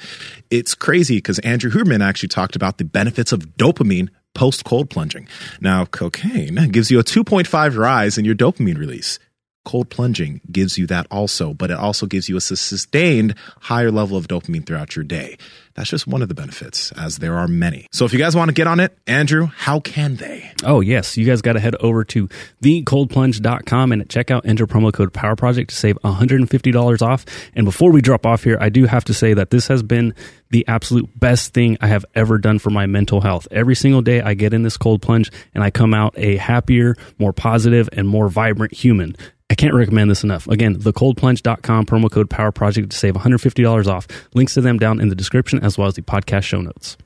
it's 0.50 0.74
crazy 0.74 1.16
because 1.16 1.38
Andrew 1.38 1.70
Huberman 1.70 2.06
actually 2.06 2.28
talked 2.28 2.54
about 2.54 2.76
the 2.76 2.84
benefits 2.84 3.32
of 3.32 3.56
dopamine 3.56 4.10
post 4.38 4.64
cold 4.64 4.88
plunging. 4.88 5.26
Now, 5.60 5.84
cocaine 5.84 6.70
gives 6.70 6.92
you 6.92 7.00
a 7.00 7.04
2.5 7.04 7.76
rise 7.76 8.18
in 8.18 8.24
your 8.24 8.36
dopamine 8.36 8.78
release. 8.78 9.18
Cold 9.64 9.90
plunging 9.90 10.40
gives 10.50 10.78
you 10.78 10.86
that 10.86 11.08
also, 11.10 11.52
but 11.52 11.72
it 11.72 11.76
also 11.76 12.06
gives 12.06 12.28
you 12.28 12.36
a 12.36 12.40
sustained 12.40 13.34
higher 13.62 13.90
level 13.90 14.16
of 14.16 14.28
dopamine 14.28 14.64
throughout 14.64 14.94
your 14.94 15.04
day. 15.04 15.36
That's 15.78 15.90
just 15.90 16.08
one 16.08 16.22
of 16.22 16.28
the 16.28 16.34
benefits, 16.34 16.90
as 16.90 17.18
there 17.18 17.38
are 17.38 17.46
many. 17.46 17.86
So 17.92 18.04
if 18.04 18.12
you 18.12 18.18
guys 18.18 18.34
want 18.34 18.48
to 18.48 18.52
get 18.52 18.66
on 18.66 18.80
it, 18.80 18.98
Andrew, 19.06 19.46
how 19.46 19.78
can 19.78 20.16
they? 20.16 20.50
Oh, 20.64 20.80
yes. 20.80 21.16
You 21.16 21.24
guys 21.24 21.40
got 21.40 21.52
to 21.52 21.60
head 21.60 21.76
over 21.76 22.02
to 22.06 22.28
thecoldplunge.com 22.64 23.92
and 23.92 24.02
at 24.02 24.08
checkout, 24.08 24.40
enter 24.44 24.66
promo 24.66 24.92
code 24.92 25.12
Power 25.12 25.36
Project 25.36 25.70
to 25.70 25.76
save 25.76 25.96
$150 26.02 27.02
off. 27.02 27.24
And 27.54 27.64
before 27.64 27.92
we 27.92 28.00
drop 28.00 28.26
off 28.26 28.42
here, 28.42 28.58
I 28.60 28.70
do 28.70 28.86
have 28.86 29.04
to 29.04 29.14
say 29.14 29.34
that 29.34 29.50
this 29.50 29.68
has 29.68 29.84
been 29.84 30.16
the 30.50 30.66
absolute 30.66 31.08
best 31.16 31.54
thing 31.54 31.78
I 31.80 31.86
have 31.86 32.04
ever 32.12 32.38
done 32.38 32.58
for 32.58 32.70
my 32.70 32.86
mental 32.86 33.20
health. 33.20 33.46
Every 33.52 33.76
single 33.76 34.02
day 34.02 34.20
I 34.20 34.34
get 34.34 34.52
in 34.52 34.64
this 34.64 34.76
cold 34.76 35.00
plunge 35.00 35.30
and 35.54 35.62
I 35.62 35.70
come 35.70 35.94
out 35.94 36.12
a 36.16 36.38
happier, 36.38 36.96
more 37.20 37.32
positive, 37.32 37.88
and 37.92 38.08
more 38.08 38.28
vibrant 38.28 38.74
human. 38.74 39.14
Can't 39.58 39.74
recommend 39.74 40.10
this 40.10 40.24
enough. 40.24 40.48
Again, 40.48 40.76
thecoldplunge.com, 40.76 41.84
promo 41.84 42.10
code 42.10 42.30
Power 42.30 42.50
Project 42.52 42.90
to 42.90 42.96
save 42.96 43.14
$150 43.14 43.86
off. 43.86 44.06
Links 44.32 44.54
to 44.54 44.60
them 44.62 44.78
down 44.78 45.00
in 45.00 45.08
the 45.10 45.14
description 45.14 45.58
as 45.62 45.76
well 45.76 45.88
as 45.88 45.94
the 45.94 46.02
podcast 46.02 46.44
show 46.44 46.60
notes. 46.62 46.96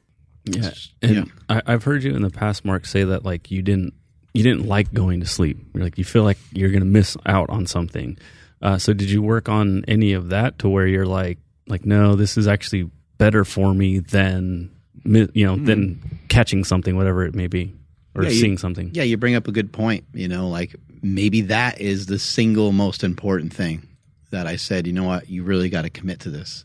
Yeah. 0.45 0.71
And 1.03 1.15
Yeah. 1.17 1.25
I, 1.49 1.63
I've 1.67 1.83
heard 1.85 2.05
you 2.05 2.15
in 2.15 2.23
the 2.23 2.31
past, 2.31 2.65
Mark, 2.65 2.87
say 2.87 3.03
that 3.05 3.25
like 3.25 3.51
you 3.51 3.63
didn't 3.63 3.95
you 4.35 4.43
didn't 4.43 4.67
like 4.67 4.93
going 4.95 5.21
to 5.21 5.27
sleep. 5.27 5.59
You're 5.75 5.85
like 5.85 5.99
you 5.99 6.05
feel 6.05 6.23
like 6.25 6.39
you're 6.53 6.71
gonna 6.71 6.85
miss 6.85 7.17
out 7.27 7.51
on 7.51 7.67
something. 7.67 8.17
Uh, 8.61 8.79
so 8.79 8.93
did 8.93 9.11
you 9.11 9.23
work 9.23 9.49
on 9.49 9.85
any 9.89 10.13
of 10.13 10.29
that 10.31 10.59
to 10.61 10.69
where 10.69 10.87
you're 10.87 11.07
like 11.07 11.39
like 11.69 11.85
no, 11.87 12.15
this 12.17 12.37
is 12.37 12.47
actually 12.49 12.91
better 13.19 13.45
for 13.45 13.73
me 13.73 13.99
than 14.01 14.71
you 15.05 15.47
know 15.47 15.57
than 15.57 16.21
catching 16.29 16.65
something, 16.65 16.97
whatever 16.97 17.25
it 17.25 17.35
may 17.35 17.47
be, 17.47 17.75
or 18.15 18.25
Yeah, 18.25 18.31
you- 18.31 18.41
seeing 18.41 18.59
something. 18.59 18.91
Yeah, 18.93 19.03
you 19.05 19.17
bring 19.17 19.35
up 19.35 19.49
a 19.49 19.53
good 19.53 19.73
point. 19.73 20.05
You 20.13 20.29
know, 20.29 20.49
like 20.49 20.75
maybe 21.03 21.43
that 21.43 21.81
is 21.81 22.07
the 22.07 22.19
single 22.19 22.73
most 22.73 23.03
important 23.05 23.53
thing 23.53 23.87
that 24.31 24.47
I 24.47 24.57
said, 24.57 24.87
you 24.87 24.93
know 24.93 25.05
what, 25.05 25.29
you 25.29 25.43
really 25.45 25.69
got 25.69 25.83
to 25.83 25.91
commit 25.91 26.21
to 26.21 26.31
this. 26.31 26.65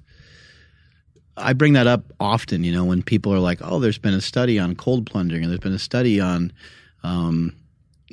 I 1.36 1.54
bring 1.54 1.74
that 1.74 1.86
up 1.86 2.06
often, 2.20 2.64
you 2.64 2.72
know, 2.72 2.86
when 2.86 3.04
people 3.04 3.34
are 3.34 3.40
like, 3.40 3.60
oh, 3.62 3.80
there's 3.80 3.98
been 4.00 4.14
a 4.14 4.22
study 4.22 4.58
on 4.58 4.76
cold 4.76 5.06
plunging, 5.06 5.44
or 5.44 5.48
there's 5.48 5.60
been 5.60 5.74
a 5.74 5.80
study 5.80 6.20
on 6.20 6.52
um, 7.04 7.54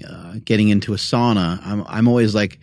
uh, 0.07 0.35
getting 0.45 0.69
into 0.69 0.93
a 0.93 0.97
sauna. 0.97 1.59
I'm, 1.65 1.85
I'm 1.87 2.09
always 2.09 2.35
like, 2.35 2.59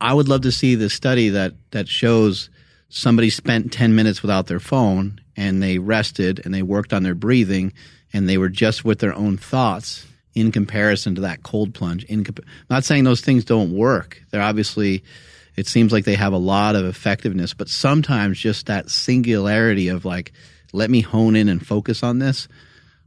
I 0.00 0.14
would 0.14 0.28
love 0.28 0.42
to 0.42 0.52
see 0.52 0.74
the 0.74 0.88
study 0.88 1.30
that, 1.30 1.52
that 1.72 1.88
shows 1.88 2.48
somebody 2.88 3.28
spent 3.28 3.72
10 3.72 3.94
minutes 3.94 4.22
without 4.22 4.46
their 4.46 4.60
phone 4.60 5.20
and 5.36 5.62
they 5.62 5.78
rested 5.78 6.40
and 6.44 6.54
they 6.54 6.62
worked 6.62 6.92
on 6.94 7.02
their 7.02 7.14
breathing 7.14 7.72
and 8.12 8.28
they 8.28 8.38
were 8.38 8.48
just 8.48 8.84
with 8.84 9.00
their 9.00 9.14
own 9.14 9.36
thoughts 9.36 10.06
in 10.36 10.52
comparison 10.52 11.14
to 11.16 11.22
that 11.22 11.42
cold 11.42 11.74
plunge. 11.74 12.04
In 12.04 12.24
not 12.70 12.84
saying 12.84 13.04
those 13.04 13.22
things 13.22 13.44
don't 13.44 13.72
work. 13.72 14.22
They're 14.30 14.42
obviously, 14.42 15.02
it 15.56 15.66
seems 15.66 15.92
like 15.92 16.04
they 16.04 16.14
have 16.14 16.34
a 16.34 16.38
lot 16.38 16.76
of 16.76 16.84
effectiveness, 16.84 17.54
but 17.54 17.70
sometimes 17.70 18.38
just 18.38 18.66
that 18.66 18.90
singularity 18.90 19.88
of 19.88 20.04
like, 20.04 20.32
let 20.74 20.90
me 20.90 21.00
hone 21.00 21.36
in 21.36 21.48
and 21.48 21.66
focus 21.66 22.02
on 22.02 22.18
this. 22.18 22.48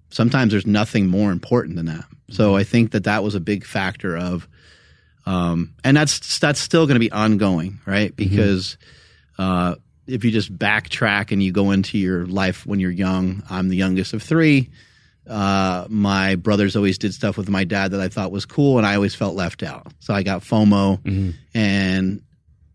Sometimes 0.10 0.52
there's 0.52 0.66
nothing 0.66 1.06
more 1.06 1.32
important 1.32 1.76
than 1.76 1.86
that. 1.86 2.06
So 2.32 2.56
I 2.56 2.64
think 2.64 2.92
that 2.92 3.04
that 3.04 3.24
was 3.24 3.36
a 3.36 3.40
big 3.40 3.64
factor 3.64 4.18
of, 4.18 4.48
um, 5.28 5.76
and 5.84 5.96
that's 5.96 6.40
that's 6.40 6.60
still 6.60 6.88
going 6.88 6.96
to 6.96 7.00
be 7.00 7.12
ongoing, 7.12 7.80
right? 7.86 8.16
Because 8.16 8.78
uh, 9.38 9.76
if 10.08 10.26
you 10.26 10.32
just 10.32 10.58
backtrack 10.58 11.32
and 11.32 11.44
you 11.44 11.52
go 11.52 11.70
into 11.70 12.00
your 12.00 12.26
life 12.26 12.66
when 12.66 12.80
you're 12.80 12.90
young, 12.90 13.44
I'm 13.52 13.70
the 13.70 13.78
youngest 13.78 14.14
of 14.14 14.24
three. 14.24 14.70
Uh, 15.30 15.86
my 15.90 16.36
brothers 16.36 16.76
always 16.76 16.98
did 16.98 17.14
stuff 17.14 17.38
with 17.38 17.50
my 17.50 17.64
dad 17.64 17.92
that 17.92 18.02
I 18.02 18.08
thought 18.08 18.32
was 18.32 18.46
cool, 18.46 18.78
and 18.78 18.88
I 18.88 18.96
always 18.96 19.14
felt 19.16 19.36
left 19.36 19.62
out. 19.64 19.88
So 20.00 20.14
I 20.14 20.24
got 20.24 20.42
FOMO, 20.42 21.34
and 21.54 22.22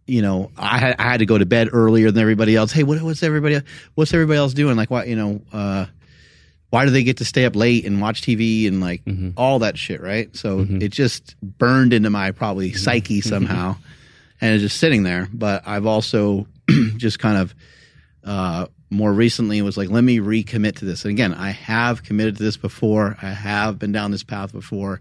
you 0.07 0.21
know, 0.23 0.51
I 0.57 0.79
had, 0.79 0.97
I 0.99 1.03
had 1.05 1.19
to 1.19 1.27
go 1.27 1.39
to 1.39 1.47
bed 1.47 1.71
earlier 1.73 2.11
than 2.11 2.21
everybody 2.21 2.55
else. 2.55 2.73
Hey, 2.73 2.83
what, 2.83 3.01
what's 3.03 3.23
everybody 3.23 3.61
what's 3.95 4.13
everybody 4.15 4.39
else 4.39 4.53
doing? 4.55 4.77
Like, 4.77 4.91
what 4.91 5.09
you 5.09 5.17
know, 5.17 5.41
uh, 5.53 5.87
why 6.71 6.85
do 6.85 6.91
they 6.91 7.05
get 7.05 7.17
to 7.19 7.25
stay 7.25 7.45
up 7.45 7.57
late 7.57 7.85
and 7.87 8.01
watch 8.01 8.23
TV 8.23 8.69
and 8.69 8.81
like 8.81 9.03
all 9.37 9.61
that 9.61 9.79
shit, 9.79 10.01
right? 10.01 10.35
So 10.37 10.61
it 10.83 10.89
just 10.89 11.35
burned 11.41 11.93
into 11.93 12.11
my 12.11 12.31
probably 12.33 12.73
psyche 12.73 13.21
somehow, 13.21 13.77
and 14.41 14.55
it's 14.55 14.63
just 14.63 14.79
sitting 14.79 15.03
there. 15.05 15.29
But 15.33 15.67
I've 15.67 15.87
also 15.87 16.47
just 16.97 17.19
kind 17.19 17.39
of 17.39 17.55
uh, 18.25 18.67
more 18.95 19.13
recently 19.13 19.61
was 19.63 19.77
like, 19.77 19.91
let 19.91 20.05
me 20.05 20.19
recommit 20.19 20.77
to 20.77 20.85
this. 20.85 21.05
And 21.05 21.13
again, 21.13 21.35
I 21.35 21.51
have 21.51 22.03
committed 22.03 22.37
to 22.39 22.43
this 22.43 22.57
before. 22.57 23.17
I 23.21 23.31
have 23.31 23.79
been 23.79 23.93
down 23.93 24.11
this 24.11 24.23
path 24.23 24.53
before, 24.53 25.01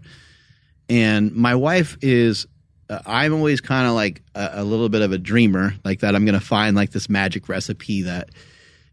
and 0.88 1.32
my 1.34 1.54
wife 1.54 1.96
is. 2.02 2.46
Uh, 2.90 2.98
I'm 3.06 3.32
always 3.32 3.62
kind 3.62 3.86
of 3.88 3.94
like 3.94 4.20
a, 4.34 4.50
a 4.56 4.64
little 4.64 4.90
bit 4.90 5.00
of 5.00 5.10
a 5.10 5.16
dreamer, 5.16 5.72
like 5.86 6.00
that. 6.00 6.14
I'm 6.14 6.26
going 6.26 6.38
to 6.38 6.44
find 6.44 6.76
like 6.76 6.90
this 6.90 7.08
magic 7.08 7.48
recipe 7.48 8.02
that 8.02 8.28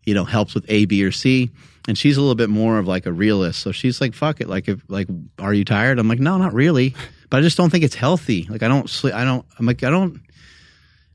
you 0.05 0.13
know 0.13 0.23
helps 0.23 0.53
with 0.53 0.65
A, 0.69 0.85
B, 0.85 1.03
or 1.03 1.11
C. 1.11 1.49
And 1.87 1.97
she's 1.97 2.15
a 2.15 2.21
little 2.21 2.35
bit 2.35 2.49
more 2.49 2.77
of 2.77 2.87
like 2.87 3.05
a 3.05 3.11
realist. 3.11 3.59
So 3.59 3.71
she's 3.71 3.99
like, 3.99 4.13
"Fuck 4.13 4.39
it." 4.39 4.47
Like, 4.47 4.69
if 4.69 4.81
like, 4.87 5.07
are 5.39 5.53
you 5.53 5.65
tired? 5.65 5.99
I'm 5.99 6.07
like, 6.07 6.19
no, 6.19 6.37
not 6.37 6.53
really. 6.53 6.95
But 7.29 7.37
I 7.37 7.41
just 7.41 7.57
don't 7.57 7.69
think 7.69 7.83
it's 7.83 7.95
healthy. 7.95 8.47
Like, 8.49 8.61
I 8.61 8.67
don't 8.67 8.89
sleep. 8.89 9.13
I 9.13 9.25
don't. 9.25 9.45
I'm 9.57 9.65
like, 9.65 9.83
I 9.83 9.89
don't. 9.89 10.21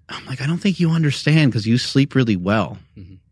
I'm 0.08 0.26
like, 0.26 0.40
I 0.40 0.46
don't 0.46 0.58
think 0.58 0.78
you 0.80 0.90
understand 0.90 1.50
because 1.50 1.66
you 1.66 1.78
sleep 1.78 2.14
really 2.14 2.36
well. 2.36 2.78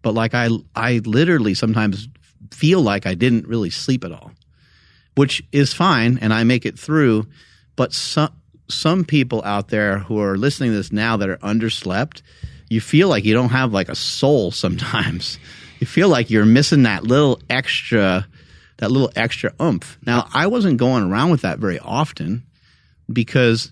But 0.05 0.14
like, 0.14 0.35
I 0.35 0.51
I 0.77 1.01
literally 1.05 1.55
sometimes 1.55 2.09
feel 2.53 2.81
like 2.81 3.07
I 3.07 3.14
didn't 3.14 3.49
really 3.49 3.71
sleep 3.71 4.05
at 4.05 4.12
all, 4.12 4.31
which 5.17 5.43
is 5.51 5.73
fine, 5.73 6.19
and 6.21 6.33
I 6.33 6.45
make 6.45 6.67
it 6.67 6.79
through. 6.79 7.27
But 7.75 7.93
some 7.93 8.31
some 8.69 9.05
people 9.05 9.43
out 9.45 9.69
there 9.69 9.99
who 9.99 10.21
are 10.21 10.37
listening 10.37 10.71
to 10.71 10.77
this 10.77 10.93
now 10.93 11.17
that 11.17 11.29
are 11.29 11.38
underslept, 11.38 12.21
you 12.69 12.81
feel 12.83 13.09
like 13.09 13.25
you 13.25 13.33
don't 13.33 13.49
have 13.49 13.73
like 13.73 13.88
a 13.88 13.97
soul 13.97 14.53
sometimes. 14.53 15.38
You 15.81 15.88
feel 15.88 16.09
like 16.09 16.31
you're 16.31 16.47
missing 16.47 16.85
that 16.85 17.03
little 17.03 17.40
extra 17.51 18.27
that 18.79 18.90
little 18.90 19.11
extra 19.17 19.53
oomph. 19.61 19.99
Now, 20.07 20.29
I 20.33 20.47
wasn't 20.47 20.79
going 20.79 21.03
around 21.11 21.31
with 21.31 21.43
that 21.43 21.59
very 21.59 21.79
often 21.79 22.47
because 23.12 23.71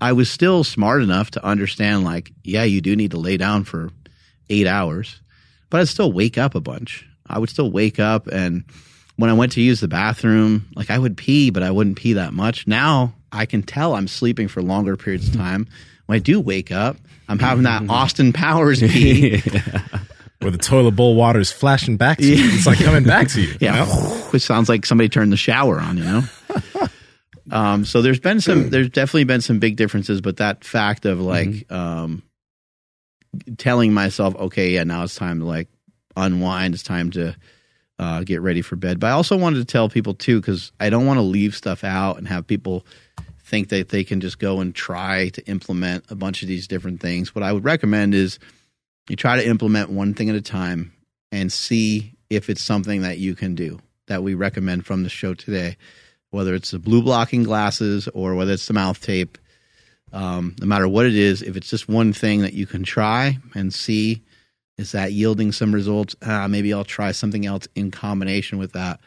I 0.00 0.12
was 0.12 0.30
still 0.30 0.64
smart 0.64 1.02
enough 1.02 1.32
to 1.32 1.44
understand 1.44 2.04
like, 2.04 2.32
yeah, 2.42 2.62
you 2.64 2.80
do 2.80 2.96
need 2.96 3.10
to 3.10 3.18
lay 3.18 3.36
down 3.36 3.64
for 3.64 3.90
8 4.48 4.66
hours, 4.66 5.20
but 5.72 5.80
I'd 5.80 5.88
still 5.88 6.12
wake 6.12 6.36
up 6.36 6.54
a 6.54 6.60
bunch. 6.60 7.08
I 7.26 7.38
would 7.38 7.48
still 7.48 7.70
wake 7.70 7.98
up 7.98 8.26
and 8.26 8.62
when 9.16 9.30
I 9.30 9.32
went 9.32 9.52
to 9.52 9.60
use 9.62 9.80
the 9.80 9.88
bathroom, 9.88 10.68
like 10.76 10.90
I 10.90 10.98
would 10.98 11.16
pee, 11.16 11.48
but 11.50 11.62
I 11.62 11.70
wouldn't 11.70 11.96
pee 11.96 12.12
that 12.14 12.32
much. 12.34 12.66
Now 12.66 13.14
I 13.32 13.46
can 13.46 13.62
tell 13.62 13.94
I'm 13.94 14.06
sleeping 14.06 14.48
for 14.48 14.62
longer 14.62 14.96
periods 14.96 15.28
of 15.28 15.34
time. 15.34 15.66
When 16.06 16.16
I 16.16 16.18
do 16.18 16.40
wake 16.40 16.70
up, 16.70 16.96
I'm 17.28 17.38
having 17.38 17.64
that 17.64 17.84
Austin 17.88 18.32
Powers 18.34 18.80
pee. 18.92 19.40
Where 20.40 20.50
the 20.50 20.58
toilet 20.58 20.92
bowl 20.92 21.14
water 21.14 21.40
is 21.40 21.50
flashing 21.52 21.96
back 21.96 22.18
to 22.18 22.24
you. 22.26 22.34
It's 22.54 22.66
like 22.66 22.78
coming 22.78 23.04
back 23.04 23.28
to 23.28 23.40
you. 23.40 23.48
you 23.48 23.56
Yeah, 23.60 23.84
know? 23.84 23.86
which 24.30 24.42
sounds 24.42 24.68
like 24.68 24.84
somebody 24.84 25.08
turned 25.08 25.32
the 25.32 25.36
shower 25.38 25.80
on. 25.80 25.96
You 25.96 26.04
know. 26.04 26.22
um, 27.50 27.84
so 27.84 28.02
there's 28.02 28.20
been 28.20 28.40
some. 28.40 28.68
There's 28.70 28.90
definitely 28.90 29.24
been 29.24 29.40
some 29.40 29.58
big 29.58 29.76
differences, 29.76 30.20
but 30.20 30.38
that 30.38 30.64
fact 30.64 31.06
of 31.06 31.20
like 31.20 31.70
um, 31.70 32.22
telling 33.58 33.92
myself, 33.92 34.34
okay, 34.36 34.70
yeah, 34.70 34.84
now 34.84 35.04
it's 35.04 35.14
time 35.14 35.40
to 35.40 35.44
like 35.44 35.68
unwind. 36.16 36.74
It's 36.74 36.82
time 36.82 37.10
to 37.12 37.36
uh, 37.98 38.22
get 38.24 38.40
ready 38.40 38.62
for 38.62 38.76
bed. 38.76 39.00
But 39.00 39.08
I 39.08 39.10
also 39.12 39.36
wanted 39.36 39.58
to 39.58 39.64
tell 39.64 39.88
people 39.88 40.14
too, 40.14 40.40
because 40.40 40.72
I 40.80 40.90
don't 40.90 41.06
want 41.06 41.18
to 41.18 41.22
leave 41.22 41.54
stuff 41.54 41.84
out 41.84 42.18
and 42.18 42.28
have 42.28 42.46
people 42.46 42.86
think 43.44 43.68
that 43.68 43.90
they 43.90 44.04
can 44.04 44.20
just 44.20 44.38
go 44.38 44.60
and 44.60 44.74
try 44.74 45.28
to 45.30 45.46
implement 45.46 46.10
a 46.10 46.14
bunch 46.14 46.42
of 46.42 46.48
these 46.48 46.66
different 46.66 47.00
things. 47.00 47.34
What 47.34 47.42
I 47.42 47.52
would 47.52 47.64
recommend 47.64 48.14
is 48.14 48.38
you 49.08 49.16
try 49.16 49.36
to 49.36 49.46
implement 49.46 49.90
one 49.90 50.14
thing 50.14 50.30
at 50.30 50.36
a 50.36 50.42
time 50.42 50.92
and 51.30 51.52
see 51.52 52.14
if 52.30 52.48
it's 52.48 52.62
something 52.62 53.02
that 53.02 53.18
you 53.18 53.34
can 53.34 53.54
do 53.54 53.78
that 54.06 54.22
we 54.22 54.34
recommend 54.34 54.86
from 54.86 55.02
the 55.02 55.08
show 55.08 55.34
today, 55.34 55.76
whether 56.30 56.54
it's 56.54 56.70
the 56.70 56.78
blue 56.78 57.02
blocking 57.02 57.42
glasses 57.42 58.08
or 58.08 58.34
whether 58.34 58.52
it's 58.52 58.66
the 58.66 58.72
mouth 58.72 59.00
tape. 59.00 59.38
Um, 60.12 60.54
no 60.60 60.66
matter 60.66 60.86
what 60.86 61.06
it 61.06 61.14
is, 61.14 61.42
if 61.42 61.56
it's 61.56 61.70
just 61.70 61.88
one 61.88 62.12
thing 62.12 62.42
that 62.42 62.52
you 62.52 62.66
can 62.66 62.82
try 62.82 63.38
and 63.54 63.72
see, 63.72 64.22
is 64.78 64.92
that 64.92 65.12
yielding 65.12 65.52
some 65.52 65.74
results? 65.74 66.14
Ah, 66.22 66.46
maybe 66.48 66.72
I'll 66.72 66.84
try 66.84 67.12
something 67.12 67.46
else 67.46 67.66
in 67.74 67.90
combination 67.90 68.58
with 68.58 68.72
that. 68.72 69.00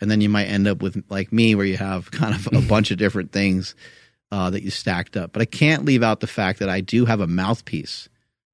And 0.00 0.10
then 0.10 0.20
you 0.20 0.28
might 0.28 0.46
end 0.46 0.66
up 0.66 0.82
with, 0.82 1.02
like 1.08 1.32
me, 1.32 1.54
where 1.54 1.66
you 1.66 1.76
have 1.76 2.10
kind 2.12 2.34
of 2.34 2.48
a 2.52 2.60
bunch 2.60 2.90
of 2.90 2.98
different 2.98 3.32
things 3.32 3.74
uh, 4.30 4.50
that 4.50 4.62
you 4.62 4.70
stacked 4.70 5.16
up. 5.16 5.32
But 5.32 5.42
I 5.42 5.46
can't 5.46 5.84
leave 5.84 6.02
out 6.02 6.20
the 6.20 6.26
fact 6.26 6.58
that 6.60 6.68
I 6.68 6.80
do 6.80 7.04
have 7.04 7.20
a 7.20 7.26
mouthpiece 7.26 8.08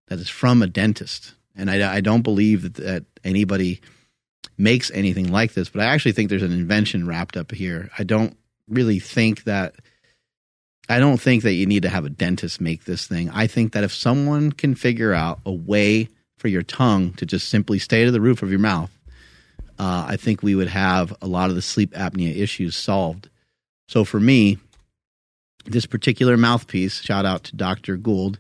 that 0.09 0.19
is 0.19 0.29
from 0.29 0.63
a 0.63 0.67
dentist. 0.67 1.35
And 1.55 1.71
I, 1.71 1.97
I 1.97 2.01
don't 2.01 2.23
believe 2.23 2.63
that, 2.63 2.75
that 2.75 3.05
anybody 3.25 3.81
makes 4.57 4.91
anything 4.91 5.31
like 5.31 5.55
this, 5.55 5.69
but 5.69 5.83
I 5.83 5.87
actually 5.87 6.13
think 6.13 6.31
there's 6.31 6.43
an 6.43 6.53
invention 6.53 7.07
wrapped 7.07 7.37
up 7.37 7.53
here. 7.53 7.91
I 7.99 8.05
don't 8.05 8.37
really 8.69 8.99
think 8.99 9.45
that 9.45 9.77
I 10.89 10.99
don't 10.99 11.21
think 11.21 11.43
that 11.43 11.53
you 11.53 11.67
need 11.67 11.83
to 11.83 11.89
have 11.89 12.05
a 12.05 12.11
dentist 12.11 12.61
make 12.61 12.85
this 12.85 13.07
thing. 13.07 13.29
I 13.31 13.47
think 13.47 13.73
that 13.73 13.85
if 13.85 13.93
someone 13.93 14.53
can 14.53 14.75
figure 14.75 15.13
out 15.13 15.41
a 15.45 15.53
way 15.53 16.09
for 16.39 16.49
your 16.49 16.63
tongue 16.63 17.13
to 17.15 17.27
just 17.27 17.49
simply 17.49 17.79
stay 17.79 18.05
to 18.05 18.11
the 18.11 18.21
roof 18.21 18.43
of 18.43 18.51
your 18.51 18.61
mouth, 18.61 18.91
uh, 19.79 20.07
I 20.09 20.17
think 20.17 20.43
we 20.43 20.55
would 20.55 20.69
have 20.69 21.15
a 21.21 21.27
lot 21.27 21.51
of 21.51 21.57
the 21.57 21.63
sleep 21.63 21.93
apnea 21.93 22.35
issues 22.35 22.75
solved. 22.75 23.29
So 23.87 24.05
for 24.05 24.19
me, 24.19 24.59
this 25.67 25.87
particular 25.87 26.37
mouthpiece, 26.37 27.03
shout 27.03 27.27
out 27.27 27.45
to 27.45 27.57
Dr. 27.57 27.97
Gould 27.97 28.39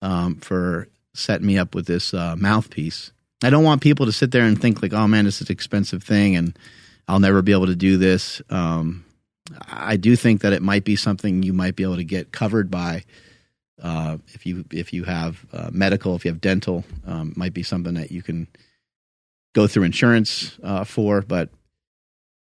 um, 0.00 0.36
for 0.36 0.88
setting 1.14 1.46
me 1.46 1.58
up 1.58 1.74
with 1.74 1.86
this 1.86 2.14
uh, 2.14 2.36
mouthpiece. 2.36 3.12
I 3.42 3.50
don't 3.50 3.64
want 3.64 3.82
people 3.82 4.06
to 4.06 4.12
sit 4.12 4.30
there 4.30 4.44
and 4.44 4.60
think 4.60 4.82
like, 4.82 4.92
oh 4.92 5.08
man, 5.08 5.24
this 5.24 5.40
is 5.40 5.48
an 5.48 5.52
expensive 5.52 6.02
thing 6.02 6.36
and 6.36 6.56
I'll 7.08 7.18
never 7.18 7.42
be 7.42 7.52
able 7.52 7.66
to 7.66 7.76
do 7.76 7.96
this. 7.96 8.40
Um, 8.48 9.04
I 9.68 9.96
do 9.96 10.16
think 10.16 10.42
that 10.42 10.52
it 10.52 10.62
might 10.62 10.84
be 10.84 10.96
something 10.96 11.42
you 11.42 11.52
might 11.52 11.76
be 11.76 11.82
able 11.82 11.96
to 11.96 12.04
get 12.04 12.32
covered 12.32 12.70
by 12.70 13.04
uh, 13.82 14.18
if 14.28 14.46
you 14.46 14.64
if 14.70 14.92
you 14.92 15.04
have 15.04 15.44
uh, 15.52 15.70
medical, 15.72 16.14
if 16.14 16.24
you 16.24 16.30
have 16.30 16.40
dental, 16.40 16.84
um, 17.06 17.32
might 17.36 17.52
be 17.52 17.62
something 17.62 17.94
that 17.94 18.12
you 18.12 18.22
can 18.22 18.46
go 19.54 19.66
through 19.66 19.82
insurance 19.82 20.56
uh, 20.62 20.84
for. 20.84 21.20
But 21.20 21.50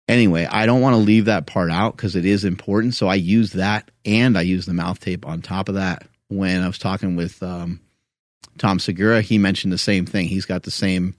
anyway, 0.08 0.46
I 0.50 0.66
don't 0.66 0.80
want 0.80 0.94
to 0.94 0.98
leave 0.98 1.26
that 1.26 1.46
part 1.46 1.70
out 1.70 1.96
because 1.96 2.16
it 2.16 2.24
is 2.24 2.44
important. 2.44 2.94
So 2.94 3.06
I 3.06 3.14
use 3.14 3.52
that 3.52 3.90
and 4.04 4.36
I 4.36 4.42
use 4.42 4.66
the 4.66 4.74
mouth 4.74 4.98
tape 5.00 5.26
on 5.26 5.40
top 5.40 5.68
of 5.68 5.76
that. 5.76 6.06
When 6.28 6.62
I 6.62 6.66
was 6.66 6.78
talking 6.78 7.16
with 7.16 7.42
um, 7.42 7.80
Tom 8.58 8.78
Segura, 8.78 9.20
he 9.22 9.38
mentioned 9.38 9.72
the 9.72 9.78
same 9.78 10.06
thing. 10.06 10.26
He's 10.26 10.46
got 10.46 10.64
the 10.64 10.70
same 10.70 11.14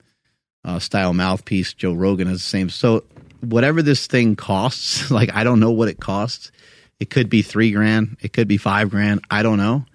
uh, 0.64 0.80
style 0.80 1.14
mouthpiece. 1.14 1.74
Joe 1.74 1.94
Rogan 1.94 2.28
has 2.28 2.38
the 2.38 2.50
same. 2.50 2.70
So 2.70 3.04
whatever 3.42 3.82
this 3.82 4.08
thing 4.08 4.36
costs, 4.36 5.12
like 5.12 5.34
I 5.34 5.44
don't 5.44 5.60
know 5.60 5.72
what 5.72 5.88
it 5.88 6.00
costs. 6.00 6.52
It 7.00 7.10
could 7.10 7.30
be 7.30 7.42
three 7.42 7.72
grand. 7.72 8.18
It 8.22 8.34
could 8.34 8.48
be 8.48 8.58
five 8.58 8.90
grand. 8.90 9.22
I 9.30 9.44
don't 9.44 9.58
know. 9.58 9.86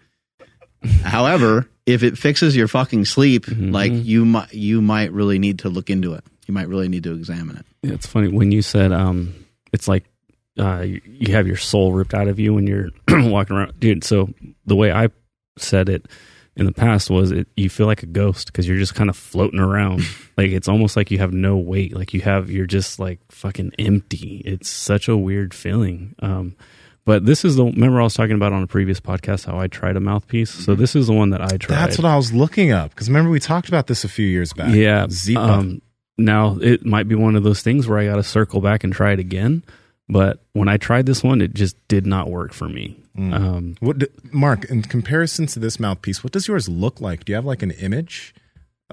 However, 1.02 1.68
if 1.86 2.02
it 2.02 2.18
fixes 2.18 2.56
your 2.56 2.68
fucking 2.68 3.04
sleep, 3.04 3.46
like 3.48 3.92
you 3.92 4.24
might 4.24 4.52
you 4.52 4.82
might 4.82 5.12
really 5.12 5.38
need 5.38 5.60
to 5.60 5.68
look 5.68 5.88
into 5.88 6.14
it. 6.14 6.24
You 6.46 6.54
might 6.54 6.68
really 6.68 6.88
need 6.88 7.04
to 7.04 7.14
examine 7.14 7.56
it. 7.56 7.66
Yeah, 7.82 7.94
it's 7.94 8.06
funny 8.06 8.28
when 8.28 8.52
you 8.52 8.62
said 8.62 8.92
um, 8.92 9.34
it's 9.72 9.88
like 9.88 10.04
uh, 10.58 10.80
you 10.84 11.32
have 11.32 11.46
your 11.46 11.56
soul 11.56 11.92
ripped 11.92 12.14
out 12.14 12.28
of 12.28 12.38
you 12.38 12.54
when 12.54 12.66
you're 12.66 12.90
walking 13.08 13.56
around, 13.56 13.78
dude. 13.78 14.04
So 14.04 14.30
the 14.64 14.76
way 14.76 14.90
I 14.90 15.08
said 15.58 15.88
it 15.88 16.06
in 16.56 16.64
the 16.64 16.72
past 16.72 17.10
was 17.10 17.30
it 17.30 17.48
you 17.56 17.68
feel 17.68 17.86
like 17.86 18.02
a 18.02 18.06
ghost 18.06 18.46
because 18.46 18.66
you're 18.66 18.78
just 18.78 18.94
kind 18.94 19.10
of 19.10 19.16
floating 19.16 19.60
around. 19.60 20.02
like 20.36 20.50
it's 20.50 20.68
almost 20.68 20.96
like 20.96 21.10
you 21.10 21.18
have 21.18 21.32
no 21.32 21.56
weight. 21.56 21.94
Like 21.94 22.14
you 22.14 22.22
have 22.22 22.50
you're 22.50 22.66
just 22.66 22.98
like 22.98 23.20
fucking 23.30 23.72
empty. 23.78 24.42
It's 24.44 24.68
such 24.68 25.08
a 25.08 25.16
weird 25.16 25.52
feeling. 25.52 26.14
Um, 26.20 26.56
but 27.04 27.24
this 27.24 27.44
is 27.44 27.56
the 27.56 27.64
remember 27.64 28.00
I 28.00 28.04
was 28.04 28.14
talking 28.14 28.34
about 28.34 28.52
on 28.52 28.62
a 28.62 28.66
previous 28.66 29.00
podcast 29.00 29.44
how 29.46 29.58
I 29.58 29.68
tried 29.68 29.96
a 29.96 30.00
mouthpiece. 30.00 30.50
So 30.50 30.74
this 30.74 30.96
is 30.96 31.06
the 31.06 31.12
one 31.12 31.30
that 31.30 31.40
I 31.40 31.56
tried. 31.56 31.76
That's 31.76 31.98
what 31.98 32.06
I 32.06 32.16
was 32.16 32.32
looking 32.32 32.72
up 32.72 32.90
because 32.90 33.08
remember 33.08 33.30
we 33.30 33.38
talked 33.38 33.68
about 33.68 33.86
this 33.86 34.02
a 34.02 34.08
few 34.08 34.26
years 34.26 34.52
back. 34.52 34.74
Yeah. 34.74 35.06
Um, 35.36 35.82
now 36.18 36.58
it 36.60 36.84
might 36.86 37.06
be 37.06 37.14
one 37.14 37.36
of 37.36 37.42
those 37.42 37.62
things 37.62 37.86
where 37.86 37.98
I 37.98 38.06
got 38.06 38.16
to 38.16 38.22
circle 38.22 38.60
back 38.60 38.82
and 38.82 38.92
try 38.92 39.12
it 39.12 39.20
again. 39.20 39.62
But 40.08 40.44
when 40.52 40.68
I 40.68 40.76
tried 40.76 41.06
this 41.06 41.22
one, 41.24 41.40
it 41.40 41.52
just 41.54 41.76
did 41.88 42.06
not 42.06 42.30
work 42.30 42.52
for 42.52 42.68
me. 42.68 42.96
Um, 43.18 43.76
what, 43.80 43.98
d- 43.98 44.08
Mark? 44.30 44.66
In 44.66 44.82
comparison 44.82 45.46
to 45.46 45.58
this 45.58 45.80
mouthpiece, 45.80 46.22
what 46.22 46.32
does 46.32 46.46
yours 46.46 46.68
look 46.68 47.00
like? 47.00 47.24
Do 47.24 47.32
you 47.32 47.36
have 47.36 47.46
like 47.46 47.62
an 47.62 47.70
image, 47.70 48.34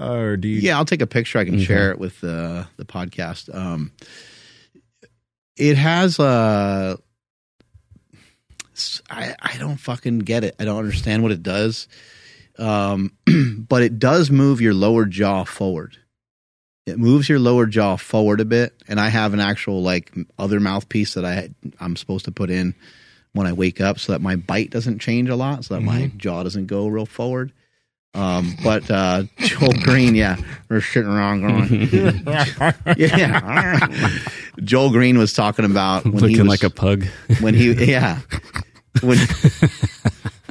uh, 0.00 0.12
or 0.12 0.36
do 0.38 0.48
you? 0.48 0.60
Yeah, 0.60 0.76
I'll 0.78 0.86
take 0.86 1.02
a 1.02 1.06
picture. 1.06 1.38
I 1.38 1.44
can 1.44 1.60
share 1.60 1.90
it 1.90 1.98
with 1.98 2.20
the 2.22 2.66
the 2.78 2.84
podcast. 2.86 3.54
Um, 3.54 3.92
it 5.56 5.76
has 5.76 6.18
a. 6.18 6.98
I 9.10 9.36
I 9.40 9.56
don't 9.58 9.76
fucking 9.76 10.20
get 10.20 10.42
it. 10.42 10.56
I 10.58 10.64
don't 10.64 10.78
understand 10.78 11.22
what 11.22 11.30
it 11.32 11.42
does. 11.42 11.86
Um, 12.58 13.12
but 13.68 13.82
it 13.82 13.98
does 13.98 14.30
move 14.30 14.60
your 14.60 14.74
lower 14.74 15.04
jaw 15.04 15.44
forward. 15.44 15.98
It 16.86 16.98
moves 16.98 17.28
your 17.28 17.38
lower 17.38 17.66
jaw 17.66 17.96
forward 17.96 18.40
a 18.40 18.44
bit, 18.44 18.74
and 18.88 19.00
I 19.00 19.08
have 19.08 19.32
an 19.32 19.40
actual 19.40 19.82
like 19.82 20.12
other 20.38 20.60
mouthpiece 20.60 21.14
that 21.14 21.24
I 21.24 21.48
I'm 21.80 21.96
supposed 21.96 22.26
to 22.26 22.32
put 22.32 22.50
in 22.50 22.74
when 23.32 23.46
I 23.46 23.52
wake 23.52 23.80
up, 23.80 23.98
so 23.98 24.12
that 24.12 24.20
my 24.20 24.36
bite 24.36 24.70
doesn't 24.70 24.98
change 24.98 25.28
a 25.28 25.36
lot, 25.36 25.64
so 25.64 25.74
that 25.74 25.80
my 25.80 26.12
jaw 26.16 26.42
doesn't 26.42 26.66
go 26.66 26.86
real 26.86 27.06
forward. 27.06 27.52
Um, 28.14 28.54
but 28.62 28.88
uh, 28.90 29.24
Joel 29.38 29.72
Greene, 29.82 30.14
yeah, 30.14 30.36
we're 30.68 30.80
sitting 30.80 31.10
around 31.10 31.40
going, 31.40 31.88
yeah. 32.96 34.18
Joel 34.62 34.90
Greene 34.90 35.18
was 35.18 35.32
talking 35.32 35.64
about 35.64 36.04
when 36.04 36.14
he 36.14 36.20
looking 36.20 36.38
was, 36.40 36.48
like 36.48 36.62
a 36.62 36.70
pug. 36.70 37.04
when 37.40 37.54
he, 37.54 37.72
yeah, 37.72 38.20
when 39.00 39.18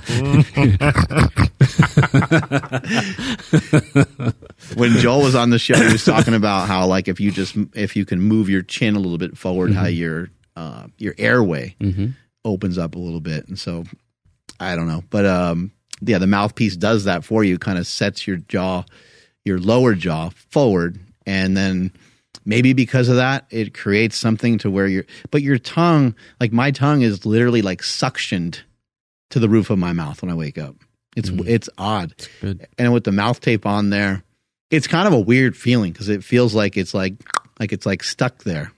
when 4.75 4.91
Joel 4.97 5.21
was 5.21 5.35
on 5.35 5.49
the 5.49 5.59
show, 5.59 5.75
he 5.75 5.91
was 5.91 6.03
talking 6.03 6.33
about 6.33 6.67
how 6.67 6.85
like 6.87 7.07
if 7.07 7.19
you 7.19 7.31
just 7.31 7.55
if 7.73 7.95
you 7.95 8.05
can 8.05 8.19
move 8.19 8.49
your 8.49 8.61
chin 8.61 8.95
a 8.95 8.99
little 8.99 9.17
bit 9.17 9.37
forward, 9.37 9.73
how 9.73 9.87
your 9.87 10.29
uh, 10.55 10.87
your 10.97 11.15
airway 11.17 11.75
opens 12.45 12.77
up 12.77 12.95
a 12.95 12.99
little 12.99 13.21
bit, 13.21 13.47
and 13.47 13.57
so 13.57 13.85
I 14.59 14.75
don't 14.75 14.87
know, 14.87 15.03
but 15.09 15.25
um, 15.25 15.71
yeah, 16.01 16.17
the 16.17 16.27
mouthpiece 16.27 16.75
does 16.75 17.05
that 17.05 17.23
for 17.23 17.43
you, 17.43 17.57
kind 17.57 17.77
of 17.77 17.87
sets 17.87 18.27
your 18.27 18.37
jaw, 18.37 18.83
your 19.45 19.59
lower 19.59 19.95
jaw 19.95 20.29
forward, 20.49 20.99
and 21.25 21.55
then 21.55 21.91
maybe 22.45 22.73
because 22.73 23.09
of 23.09 23.15
that, 23.15 23.45
it 23.49 23.73
creates 23.73 24.17
something 24.17 24.57
to 24.59 24.69
where 24.69 24.87
your 24.87 25.05
but 25.31 25.41
your 25.41 25.57
tongue, 25.57 26.15
like 26.39 26.51
my 26.51 26.71
tongue, 26.71 27.01
is 27.01 27.25
literally 27.25 27.61
like 27.61 27.81
suctioned 27.81 28.59
to 29.33 29.39
the 29.39 29.49
roof 29.49 29.71
of 29.71 29.79
my 29.79 29.93
mouth 29.93 30.21
when 30.21 30.29
I 30.29 30.35
wake 30.35 30.59
up. 30.59 30.75
It's 31.15 31.29
it's 31.29 31.69
odd, 31.77 32.13
good. 32.39 32.67
and 32.77 32.93
with 32.93 33.03
the 33.03 33.11
mouth 33.11 33.39
tape 33.39 33.65
on 33.65 33.89
there, 33.89 34.23
it's 34.69 34.87
kind 34.87 35.07
of 35.07 35.13
a 35.13 35.19
weird 35.19 35.57
feeling 35.57 35.91
because 35.91 36.07
it 36.07 36.23
feels 36.23 36.55
like 36.55 36.77
it's 36.77 36.93
like 36.93 37.15
like 37.59 37.71
it's 37.71 37.85
like 37.85 38.03
stuck 38.03 38.43
there. 38.43 38.71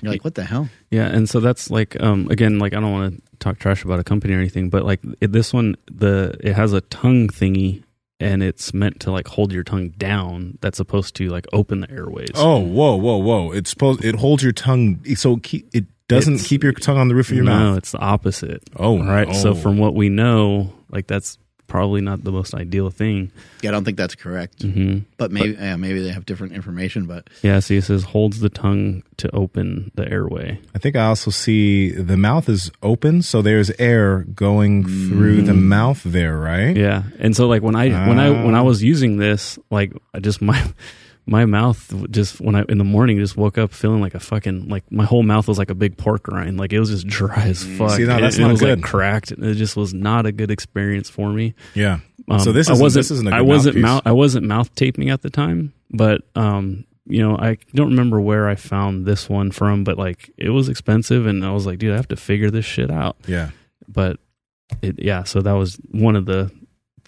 You're 0.00 0.12
like, 0.12 0.24
what 0.24 0.34
the 0.34 0.44
hell? 0.44 0.68
Yeah, 0.90 1.06
and 1.06 1.28
so 1.28 1.40
that's 1.40 1.70
like 1.70 2.00
um 2.02 2.28
again 2.30 2.58
like 2.58 2.74
I 2.74 2.80
don't 2.80 2.92
want 2.92 3.16
to 3.16 3.22
talk 3.38 3.58
trash 3.58 3.82
about 3.82 3.98
a 3.98 4.04
company 4.04 4.34
or 4.34 4.38
anything, 4.38 4.68
but 4.68 4.84
like 4.84 5.00
it, 5.20 5.32
this 5.32 5.52
one 5.52 5.76
the 5.90 6.36
it 6.40 6.54
has 6.54 6.72
a 6.72 6.82
tongue 6.82 7.28
thingy 7.28 7.82
and 8.20 8.42
it's 8.42 8.74
meant 8.74 9.00
to 9.00 9.10
like 9.10 9.28
hold 9.28 9.52
your 9.52 9.64
tongue 9.64 9.90
down. 9.90 10.58
That's 10.60 10.76
supposed 10.76 11.14
to 11.16 11.28
like 11.28 11.46
open 11.52 11.80
the 11.80 11.90
airways. 11.90 12.30
Oh, 12.34 12.58
whoa, 12.58 12.96
whoa, 12.96 13.16
whoa! 13.16 13.52
It's 13.52 13.70
supposed 13.70 14.04
it 14.04 14.16
holds 14.16 14.42
your 14.42 14.52
tongue, 14.52 15.00
so 15.16 15.36
keep, 15.36 15.68
it 15.74 15.86
doesn't 16.08 16.34
It's- 16.34 16.48
keep 16.48 16.62
your 16.64 16.72
tongue 16.72 16.98
on 16.98 17.08
the 17.08 17.14
roof 17.14 17.30
of 17.30 17.36
your 17.36 17.44
no, 17.44 17.52
mouth. 17.52 17.72
No, 17.72 17.76
it's 17.76 17.92
the 17.92 17.98
opposite. 17.98 18.62
Oh, 18.76 18.98
right. 19.02 19.34
So 19.34 19.54
from 19.54 19.78
what 19.78 19.94
we 19.94 20.08
know, 20.08 20.72
like 20.90 21.06
that's 21.06 21.38
probably 21.66 22.00
not 22.00 22.24
the 22.24 22.32
most 22.32 22.54
ideal 22.54 22.88
thing. 22.88 23.30
Yeah, 23.60 23.68
I 23.68 23.72
don't 23.72 23.84
think 23.84 23.98
that's 23.98 24.14
correct. 24.14 24.62
hmm 24.62 25.00
But 25.18 25.30
maybe 25.30 25.52
yeah, 25.52 25.76
maybe 25.76 26.02
they 26.02 26.08
have 26.08 26.24
different 26.24 26.54
information. 26.54 27.04
But 27.04 27.28
Yeah. 27.42 27.58
See, 27.60 27.76
it 27.76 27.84
says 27.84 28.04
holds 28.04 28.40
the 28.40 28.48
tongue 28.48 29.02
to 29.18 29.30
open 29.34 29.90
the 29.96 30.10
airway. 30.10 30.58
I 30.74 30.78
think 30.78 30.96
I 30.96 31.04
also 31.04 31.30
see 31.30 31.90
the 31.90 32.16
mouth 32.16 32.48
is 32.48 32.70
open, 32.82 33.20
so 33.20 33.42
there's 33.42 33.70
air 33.78 34.24
going 34.34 34.84
through 34.84 35.42
the 35.42 35.52
mouth 35.52 36.02
there, 36.04 36.38
right? 36.38 36.74
Yeah, 36.74 37.02
and 37.18 37.36
so 37.36 37.46
like 37.46 37.62
when 37.62 37.76
I 37.76 38.08
when 38.08 38.18
I 38.18 38.30
when 38.30 38.54
I 38.54 38.62
was 38.62 38.82
using 38.82 39.18
this, 39.18 39.58
like 39.70 39.92
I 40.14 40.20
just 40.20 40.40
my 40.40 40.58
my 41.28 41.44
mouth 41.44 41.92
just 42.10 42.40
when 42.40 42.54
I 42.54 42.64
in 42.68 42.78
the 42.78 42.84
morning 42.84 43.18
just 43.18 43.36
woke 43.36 43.58
up 43.58 43.72
feeling 43.72 44.00
like 44.00 44.14
a 44.14 44.20
fucking 44.20 44.68
like 44.68 44.90
my 44.90 45.04
whole 45.04 45.22
mouth 45.22 45.46
was 45.46 45.58
like 45.58 45.70
a 45.70 45.74
big 45.74 45.96
pork 45.96 46.26
rind, 46.28 46.58
like 46.58 46.72
it 46.72 46.80
was 46.80 46.90
just 46.90 47.06
dry 47.06 47.42
as 47.48 47.62
fuck. 47.62 47.90
See, 47.92 48.02
It- 48.02 48.06
that's 48.06 48.38
it, 48.38 48.40
not 48.42 48.50
was 48.52 48.60
good. 48.60 48.78
like 48.80 48.84
cracked. 48.84 49.32
It 49.32 49.54
just 49.54 49.76
was 49.76 49.92
not 49.94 50.26
a 50.26 50.32
good 50.32 50.50
experience 50.50 51.08
for 51.10 51.30
me. 51.30 51.54
Yeah. 51.74 52.00
Um, 52.28 52.40
so 52.40 52.52
this 52.52 52.68
I 52.68 52.72
isn't, 52.72 52.82
wasn't 52.82 52.98
this 53.00 53.10
isn't 53.12 53.26
a 53.26 53.30
good 53.30 53.36
I 53.36 53.42
wasn't 53.42 53.76
mouth 53.76 54.02
I 54.06 54.12
wasn't 54.12 54.46
mouth 54.46 54.74
taping 54.74 55.10
at 55.10 55.22
the 55.22 55.30
time, 55.30 55.72
but 55.90 56.22
um 56.34 56.84
you 57.06 57.22
know 57.26 57.36
I 57.38 57.58
don't 57.74 57.90
remember 57.90 58.20
where 58.20 58.48
I 58.48 58.54
found 58.54 59.06
this 59.06 59.28
one 59.28 59.50
from, 59.50 59.84
but 59.84 59.96
like 59.98 60.30
it 60.36 60.50
was 60.50 60.68
expensive, 60.68 61.26
and 61.26 61.44
I 61.44 61.52
was 61.52 61.66
like, 61.66 61.78
dude, 61.78 61.92
I 61.92 61.96
have 61.96 62.08
to 62.08 62.16
figure 62.16 62.50
this 62.50 62.64
shit 62.64 62.90
out. 62.90 63.16
Yeah. 63.26 63.50
But 63.86 64.18
it 64.82 64.96
yeah, 65.02 65.24
so 65.24 65.40
that 65.40 65.52
was 65.52 65.78
one 65.90 66.16
of 66.16 66.26
the 66.26 66.50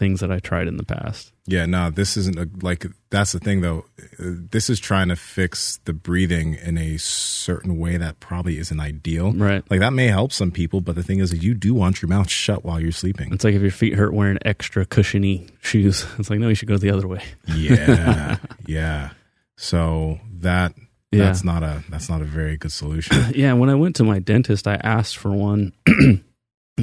things 0.00 0.18
that 0.20 0.32
I 0.32 0.40
tried 0.40 0.66
in 0.66 0.76
the 0.78 0.84
past. 0.84 1.30
Yeah, 1.46 1.66
no, 1.66 1.90
this 1.90 2.16
isn't 2.16 2.36
a, 2.38 2.48
like 2.62 2.84
that's 3.10 3.30
the 3.32 3.38
thing 3.38 3.60
though. 3.60 3.84
This 4.18 4.68
is 4.70 4.80
trying 4.80 5.08
to 5.08 5.16
fix 5.16 5.78
the 5.84 5.92
breathing 5.92 6.54
in 6.54 6.76
a 6.78 6.96
certain 6.96 7.78
way 7.78 7.96
that 7.98 8.18
probably 8.18 8.58
isn't 8.58 8.80
ideal. 8.80 9.32
Right. 9.32 9.62
Like 9.70 9.80
that 9.80 9.92
may 9.92 10.08
help 10.08 10.32
some 10.32 10.50
people, 10.50 10.80
but 10.80 10.94
the 10.96 11.02
thing 11.04 11.18
is, 11.20 11.32
you 11.44 11.54
do 11.54 11.74
want 11.74 12.00
your 12.02 12.08
mouth 12.08 12.28
shut 12.30 12.64
while 12.64 12.80
you're 12.80 12.90
sleeping. 12.92 13.32
It's 13.32 13.44
like 13.44 13.54
if 13.54 13.62
your 13.62 13.70
feet 13.70 13.94
hurt 13.94 14.12
wearing 14.12 14.38
extra 14.44 14.84
cushiony 14.84 15.46
shoes. 15.60 16.04
It's 16.18 16.30
like, 16.30 16.40
no, 16.40 16.48
you 16.48 16.54
should 16.56 16.68
go 16.68 16.78
the 16.78 16.90
other 16.90 17.06
way. 17.06 17.22
Yeah, 17.54 18.38
yeah. 18.66 19.10
So 19.56 20.18
that 20.40 20.74
Yeah. 21.12 21.24
that's 21.24 21.44
not 21.44 21.62
a 21.62 21.82
that's 21.90 22.08
not 22.08 22.22
a 22.22 22.24
very 22.24 22.56
good 22.56 22.72
solution. 22.72 23.16
Yeah, 23.34 23.52
when 23.54 23.68
I 23.70 23.74
went 23.74 23.96
to 23.96 24.04
my 24.04 24.18
dentist, 24.20 24.66
I 24.66 24.74
asked 24.76 25.16
for 25.18 25.30
one, 25.32 25.72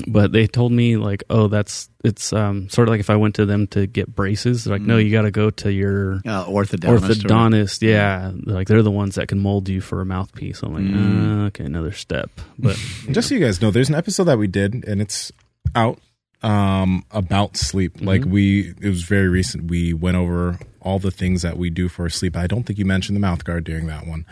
but 0.08 0.32
they 0.32 0.48
told 0.48 0.72
me 0.72 0.98
like, 0.98 1.24
oh, 1.30 1.48
that's 1.48 1.90
it's 2.04 2.32
um, 2.34 2.70
sort 2.70 2.88
of 2.88 2.92
like 2.92 3.00
if 3.00 3.10
I 3.10 3.16
went 3.16 3.36
to 3.36 3.46
them 3.46 3.68
to 3.68 3.88
get 3.88 4.14
braces. 4.14 4.64
They're 4.64 4.76
like, 4.76 4.82
no, 4.82 4.98
you 4.98 5.12
got 5.12 5.24
to 5.24 5.32
go 5.32 5.50
to 5.50 5.72
your 5.72 6.16
uh, 6.26 6.46
orthodontist. 6.46 6.88
or- 6.90 7.00
orthodontist. 7.00 7.82
Yeah, 7.82 8.32
They're 8.34 8.56
like 8.56 8.68
they're 8.68 8.84
the 8.84 8.92
ones 8.92 9.16
that 9.16 9.28
can 9.28 9.40
mold 9.40 9.70
you 9.70 9.82
for 9.82 10.02
a 10.02 10.06
mouthpiece. 10.06 10.62
I'm 10.64 10.74
like, 10.74 10.84
Mm. 10.84 11.44
uh, 11.44 11.48
okay, 11.48 11.64
another 11.66 11.92
step. 11.92 12.30
But 12.60 12.76
Just 13.12 13.30
so 13.30 13.36
you 13.36 13.42
guys 13.42 13.62
know, 13.62 13.72
there's 13.72 13.90
an 13.90 13.96
episode 13.96 14.26
that 14.26 14.38
we 14.38 14.48
did, 14.48 14.86
and 14.86 15.02
it's 15.02 15.32
out 15.76 16.00
um, 16.44 17.04
about 17.12 17.58
sleep. 17.58 18.02
Like 18.02 18.24
we, 18.26 18.74
it 18.82 18.90
was 18.90 19.04
very 19.04 19.28
recent. 19.28 19.70
We 19.72 19.94
went 19.94 20.18
over 20.18 20.60
all 20.82 21.00
the 21.00 21.12
things 21.12 21.42
that 21.42 21.58
we 21.58 21.70
do 21.70 21.90
for 21.90 22.10
sleep. 22.10 22.38
I 22.38 22.48
don't 22.48 22.64
think 22.64 22.78
you 22.80 22.86
mentioned 22.86 23.16
the 23.16 23.20
mouth 23.20 23.44
guard 23.44 23.64
during 23.64 23.88
that 23.88 24.06
one. 24.08 24.26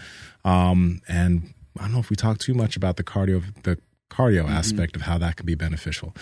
Um, 0.45 1.01
and 1.07 1.53
I 1.77 1.83
don't 1.83 1.93
know 1.93 1.99
if 1.99 2.09
we 2.09 2.15
talked 2.15 2.41
too 2.41 2.53
much 2.53 2.77
about 2.77 2.95
the 2.97 3.03
cardio, 3.03 3.43
the 3.63 3.77
cardio 4.15 4.43
Mm-hmm. 4.45 4.53
aspect 4.53 4.95
of 4.95 5.01
how 5.03 5.17
that 5.17 5.35
could 5.35 5.45
be 5.45 5.55
beneficial. 5.55 6.15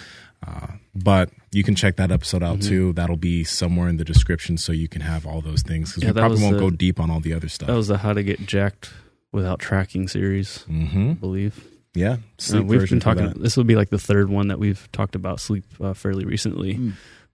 Uh, 0.46 0.68
but 0.94 1.30
you 1.52 1.64
can 1.64 1.74
check 1.76 1.96
that 1.98 2.12
episode 2.12 2.44
out 2.44 2.60
Mm-hmm. 2.60 2.68
too. 2.70 2.94
That'll 2.94 3.16
be 3.18 3.44
somewhere 3.44 3.88
in 3.88 3.98
the 3.98 4.04
description 4.04 4.58
so 4.58 4.72
you 4.72 4.88
can 4.90 5.02
have 5.02 5.26
all 5.26 5.42
those 5.42 5.62
things 5.62 5.90
because 5.92 6.04
Yeah, 6.04 6.12
we 6.12 6.20
probably 6.20 6.42
won't 6.44 6.56
the- 6.56 6.60
go 6.62 6.70
deep 6.70 7.00
on 7.00 7.10
all 7.10 7.20
the 7.22 7.34
other 7.34 7.48
stuff. 7.50 7.68
That 7.68 7.76
was 7.76 7.88
the 7.88 7.98
how 8.00 8.14
to 8.14 8.24
get 8.24 8.46
jacked 8.46 8.92
without 9.32 9.60
tracking 9.60 10.08
series, 10.08 10.64
hmm 10.64 11.12
I 11.12 11.14
believe. 11.14 11.64
Yeah, 11.96 12.14
Uh, 12.14 12.18
sleep 12.40 12.66
we've 12.66 12.90
been 12.90 13.00
talking. 13.00 13.30
This 13.38 13.56
will 13.56 13.64
be 13.66 13.76
like 13.76 13.90
the 13.92 14.00
third 14.00 14.30
one 14.30 14.48
that 14.48 14.58
we've 14.60 14.92
talked 14.92 15.16
about 15.16 15.40
sleep 15.40 15.64
uh, 15.80 15.94
fairly 15.94 16.26
recently. 16.26 16.74
Hmm. 16.76 16.90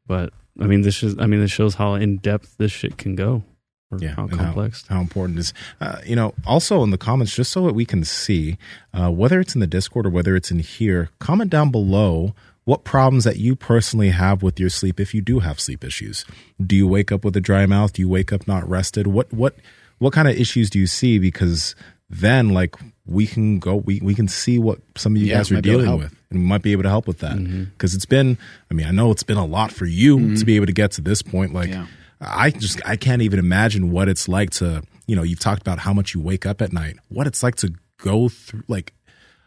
But 0.05 0.33
I 0.59 0.65
mean, 0.67 0.81
this 0.81 1.01
is. 1.01 1.15
I 1.17 1.27
mean, 1.27 1.39
this 1.39 1.51
shows 1.51 1.75
how 1.75 1.93
in 1.95 2.17
depth 2.17 2.57
this 2.57 2.71
shit 2.71 2.97
can 2.97 3.15
go. 3.15 3.43
Or 3.91 3.97
yeah, 3.99 4.13
how 4.15 4.27
complex. 4.27 4.85
How, 4.87 4.95
how 4.95 5.01
important 5.01 5.39
is 5.39 5.53
Uh, 5.81 5.97
you 6.05 6.15
know, 6.15 6.33
also 6.45 6.83
in 6.83 6.91
the 6.91 6.97
comments, 6.97 7.35
just 7.35 7.51
so 7.51 7.65
that 7.65 7.73
we 7.73 7.85
can 7.85 8.03
see, 8.03 8.57
uh, 8.93 9.09
whether 9.09 9.39
it's 9.39 9.55
in 9.55 9.61
the 9.61 9.67
Discord 9.67 10.05
or 10.05 10.09
whether 10.09 10.35
it's 10.35 10.51
in 10.51 10.59
here, 10.59 11.09
comment 11.19 11.49
down 11.49 11.71
below 11.71 12.35
what 12.65 12.83
problems 12.83 13.23
that 13.23 13.37
you 13.37 13.55
personally 13.55 14.09
have 14.11 14.43
with 14.43 14.59
your 14.59 14.69
sleep 14.69 14.99
if 14.99 15.15
you 15.15 15.21
do 15.21 15.39
have 15.39 15.59
sleep 15.59 15.83
issues. 15.83 16.23
Do 16.63 16.75
you 16.75 16.87
wake 16.87 17.11
up 17.11 17.25
with 17.25 17.35
a 17.35 17.41
dry 17.41 17.65
mouth? 17.65 17.93
Do 17.93 18.01
you 18.03 18.09
wake 18.09 18.31
up 18.31 18.47
not 18.47 18.67
rested? 18.69 19.07
What 19.07 19.33
what 19.33 19.55
what 19.97 20.13
kind 20.13 20.27
of 20.27 20.39
issues 20.39 20.69
do 20.69 20.77
you 20.77 20.85
see? 20.87 21.17
Because 21.17 21.73
then, 22.11 22.49
like, 22.49 22.75
we 23.05 23.25
can 23.25 23.57
go, 23.59 23.75
we 23.75 23.99
we 24.03 24.13
can 24.13 24.27
see 24.27 24.59
what 24.59 24.79
some 24.95 25.15
of 25.15 25.21
you 25.21 25.27
Yeah, 25.29 25.37
guys 25.37 25.51
are 25.51 25.55
might 25.55 25.63
be 25.63 25.71
able 25.71 25.79
to 25.79 25.85
dealing 25.85 25.99
with, 25.99 26.15
and 26.29 26.39
we 26.39 26.45
might 26.45 26.61
be 26.61 26.71
able 26.73 26.83
to 26.83 26.89
help 26.89 27.07
with 27.07 27.19
that. 27.19 27.37
Mm-hmm. 27.37 27.63
Because 27.65 27.95
it's 27.95 28.05
been, 28.05 28.37
I 28.69 28.73
mean, 28.75 28.85
I 28.85 28.91
know 28.91 29.09
it's 29.11 29.23
been 29.23 29.37
a 29.37 29.45
lot 29.45 29.71
for 29.71 29.85
you 29.85 30.35
to 30.35 30.45
be 30.45 30.55
able 30.55 30.67
to 30.67 30.73
get 30.73 30.91
to 30.93 31.01
this 31.01 31.21
point. 31.23 31.53
Like, 31.53 31.69
Yeah. 31.69 31.87
I 32.21 32.51
just 32.51 32.81
I 32.85 32.95
can't 32.95 33.21
even 33.21 33.39
imagine 33.39 33.91
what 33.91 34.09
it's 34.09 34.27
like 34.27 34.49
to 34.51 34.83
you 35.07 35.15
know 35.15 35.23
you've 35.23 35.39
talked 35.39 35.61
about 35.61 35.79
how 35.79 35.93
much 35.93 36.13
you 36.13 36.21
wake 36.21 36.45
up 36.45 36.61
at 36.61 36.73
night. 36.73 36.97
What 37.09 37.27
it's 37.27 37.43
like 37.43 37.55
to 37.57 37.73
go 37.97 38.29
through 38.29 38.63
like 38.67 38.93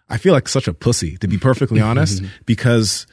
I 0.09 0.18
feel 0.18 0.33
like 0.33 0.49
such 0.49 0.68
a 0.68 0.75
pussy 0.75 1.16
to 1.18 1.29
be 1.29 1.39
perfectly 1.39 1.81
honest 1.89 2.23
because 2.47 3.07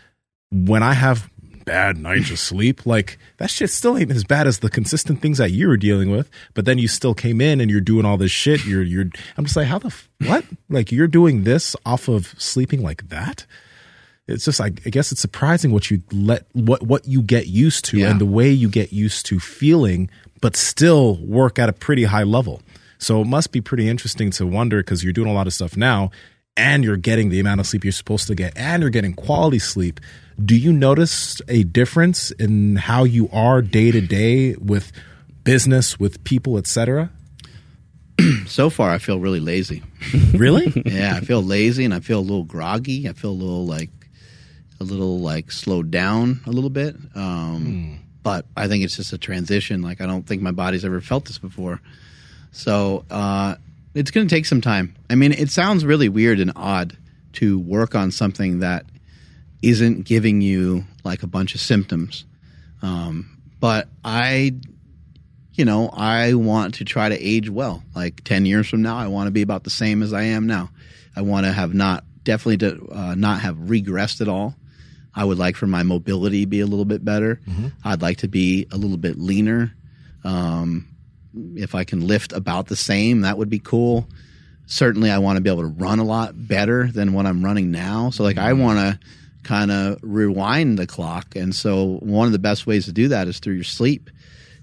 when 0.51 0.83
I 0.83 0.93
have 0.93 1.29
bad 1.65 1.97
nights 1.97 2.31
of 2.31 2.39
sleep, 2.39 2.85
like 2.85 3.19
that 3.37 3.51
shit 3.51 3.69
still 3.69 3.95
ain't 3.95 4.11
as 4.11 4.23
bad 4.23 4.47
as 4.47 4.59
the 4.59 4.69
consistent 4.69 5.21
things 5.21 5.37
that 5.37 5.51
you 5.51 5.67
were 5.67 5.77
dealing 5.77 6.09
with. 6.09 6.29
But 6.55 6.65
then 6.65 6.79
you 6.79 6.87
still 6.87 7.13
came 7.13 7.39
in 7.39 7.61
and 7.61 7.69
you're 7.69 7.79
doing 7.79 8.05
all 8.05 8.17
this 8.17 8.31
shit. 8.31 8.65
You're 8.65 8.83
you're 8.83 9.05
I'm 9.37 9.45
just 9.45 9.55
like 9.55 9.67
how 9.67 9.79
the 9.79 9.87
f- 9.87 10.09
what 10.25 10.45
like 10.69 10.91
you're 10.91 11.07
doing 11.07 11.43
this 11.43 11.75
off 11.85 12.07
of 12.07 12.33
sleeping 12.37 12.81
like 12.81 13.09
that 13.09 13.45
it's 14.29 14.45
just 14.45 14.61
I, 14.61 14.67
I 14.67 14.89
guess 14.89 15.11
it's 15.11 15.21
surprising 15.21 15.71
what 15.71 15.89
you 15.91 16.01
let 16.11 16.45
what 16.53 16.83
what 16.83 17.07
you 17.07 17.21
get 17.21 17.47
used 17.47 17.85
to 17.85 17.97
Yeah. 17.97 18.11
and 18.11 18.21
the 18.21 18.25
way 18.25 18.49
you 18.49 18.69
get 18.69 18.93
used 18.93 19.25
to 19.27 19.39
feeling 19.39 20.09
but 20.41 20.55
still 20.55 21.17
work 21.25 21.59
at 21.59 21.67
a 21.69 21.73
pretty 21.73 22.05
high 22.05 22.23
level 22.23 22.61
so 22.97 23.21
it 23.21 23.27
must 23.27 23.51
be 23.51 23.61
pretty 23.61 23.87
interesting 23.89 24.31
to 24.31 24.45
wonder 24.45 24.77
because 24.81 25.03
you're 25.03 25.13
doing 25.13 25.29
a 25.29 25.33
lot 25.33 25.47
of 25.47 25.53
stuff 25.53 25.75
now 25.77 26.11
and 26.57 26.83
you're 26.83 26.97
getting 26.97 27.29
the 27.29 27.39
amount 27.39 27.59
of 27.59 27.67
sleep 27.67 27.83
you're 27.83 27.91
supposed 27.91 28.27
to 28.27 28.35
get 28.35 28.51
and 28.57 28.81
you're 28.81 28.89
getting 28.89 29.13
quality 29.13 29.59
sleep 29.59 29.99
do 30.43 30.55
you 30.55 30.71
notice 30.71 31.41
a 31.47 31.63
difference 31.63 32.31
in 32.31 32.75
how 32.77 33.03
you 33.03 33.27
are 33.33 33.61
day 33.61 33.91
to 33.91 34.01
day 34.01 34.55
with 34.55 34.91
business 35.43 35.99
with 35.99 36.23
people 36.23 36.57
etc 36.57 37.09
So 38.47 38.69
far, 38.69 38.89
I 38.89 38.97
feel 38.97 39.19
really 39.19 39.39
lazy. 39.39 39.81
really 40.33 40.73
yeah, 40.85 41.13
I 41.15 41.21
feel 41.21 41.41
lazy 41.41 41.85
and 41.85 41.93
I 41.93 42.01
feel 42.01 42.19
a 42.19 42.21
little 42.21 42.43
groggy. 42.43 43.07
I 43.07 43.13
feel 43.13 43.29
a 43.31 43.31
little 43.31 43.65
like 43.65 43.89
a 44.79 44.83
little 44.83 45.19
like 45.19 45.51
slowed 45.51 45.91
down 45.91 46.41
a 46.45 46.51
little 46.51 46.69
bit. 46.69 46.95
Um, 47.15 47.99
But 48.23 48.45
I 48.55 48.67
think 48.67 48.83
it's 48.83 48.95
just 48.95 49.13
a 49.13 49.17
transition. 49.17 49.81
Like 49.81 50.01
I 50.01 50.05
don't 50.05 50.25
think 50.25 50.41
my 50.41 50.51
body's 50.51 50.83
ever 50.85 51.01
felt 51.01 51.25
this 51.25 51.37
before. 51.37 51.81
So 52.51 53.05
uh, 53.09 53.55
it's 53.93 54.11
going 54.11 54.27
to 54.27 54.33
take 54.35 54.45
some 54.45 54.61
time. 54.61 54.95
I 55.09 55.15
mean, 55.15 55.31
it 55.31 55.49
sounds 55.49 55.85
really 55.85 56.09
weird 56.09 56.39
and 56.39 56.51
odd 56.55 56.97
to 57.33 57.59
work 57.59 57.95
on 57.95 58.11
something 58.11 58.59
that 58.59 58.85
isn't 59.61 60.05
giving 60.05 60.41
you 60.41 60.85
like 61.03 61.23
a 61.23 61.27
bunch 61.27 61.55
of 61.55 61.61
symptoms. 61.61 62.25
Um, 62.81 63.37
but 63.59 63.87
I 64.03 64.53
you 65.53 65.65
know, 65.65 65.89
I 65.91 66.35
want 66.35 66.75
to 66.75 66.85
try 66.85 67.09
to 67.09 67.19
age 67.19 67.49
well. 67.49 67.83
Like 67.93 68.23
10 68.23 68.45
years 68.45 68.69
from 68.69 68.81
now, 68.81 68.97
I 68.97 69.07
want 69.07 69.27
to 69.27 69.31
be 69.31 69.41
about 69.41 69.65
the 69.65 69.69
same 69.69 70.01
as 70.01 70.13
I 70.13 70.21
am 70.23 70.47
now. 70.47 70.69
I 71.17 71.21
want 71.21 71.45
to 71.45 71.51
have 71.51 71.73
not, 71.73 72.05
definitely 72.23 72.59
to, 72.59 72.87
uh, 72.89 73.15
not 73.15 73.41
have 73.41 73.57
regressed 73.57 74.21
at 74.21 74.29
all. 74.29 74.55
I 75.19 75.25
would 75.25 75.37
like 75.37 75.57
for 75.57 75.67
my 75.67 75.83
mobility 75.83 76.41
to 76.45 76.47
be 76.47 76.61
a 76.61 76.65
little 76.65 76.85
bit 76.85 77.03
better. 77.03 77.41
I'd 77.83 78.01
like 78.01 78.19
to 78.19 78.29
be 78.29 78.67
a 78.71 78.77
little 78.77 78.95
bit 78.95 79.19
leaner. 79.19 79.73
Um, 80.23 80.87
if 81.55 81.75
I 81.75 81.83
can 81.83 82.07
lift 82.07 82.31
about 82.31 82.67
the 82.67 82.77
same, 82.77 83.19
that 83.21 83.37
would 83.37 83.49
be 83.49 83.59
cool. 83.59 84.07
Certainly, 84.65 85.11
I 85.11 85.17
want 85.17 85.35
to 85.35 85.41
be 85.41 85.49
able 85.49 85.63
to 85.63 85.67
run 85.67 85.99
a 85.99 86.05
lot 86.05 86.47
better 86.47 86.89
than 86.89 87.11
what 87.11 87.25
I'm 87.25 87.43
running 87.43 87.69
now. 87.69 88.11
So, 88.11 88.23
like, 88.23 88.37
I 88.37 88.53
want 88.53 88.79
to 88.79 88.99
kind 89.43 89.71
of 89.71 89.99
rewind 90.01 90.79
the 90.79 90.87
clock. 90.87 91.35
And 91.35 91.53
so, 91.53 91.97
one 91.99 92.27
of 92.27 92.31
the 92.31 92.39
best 92.39 92.65
ways 92.65 92.85
to 92.85 92.93
do 92.93 93.09
that 93.09 93.27
is 93.27 93.39
through 93.39 93.55
your 93.55 93.65
sleep. 93.65 94.09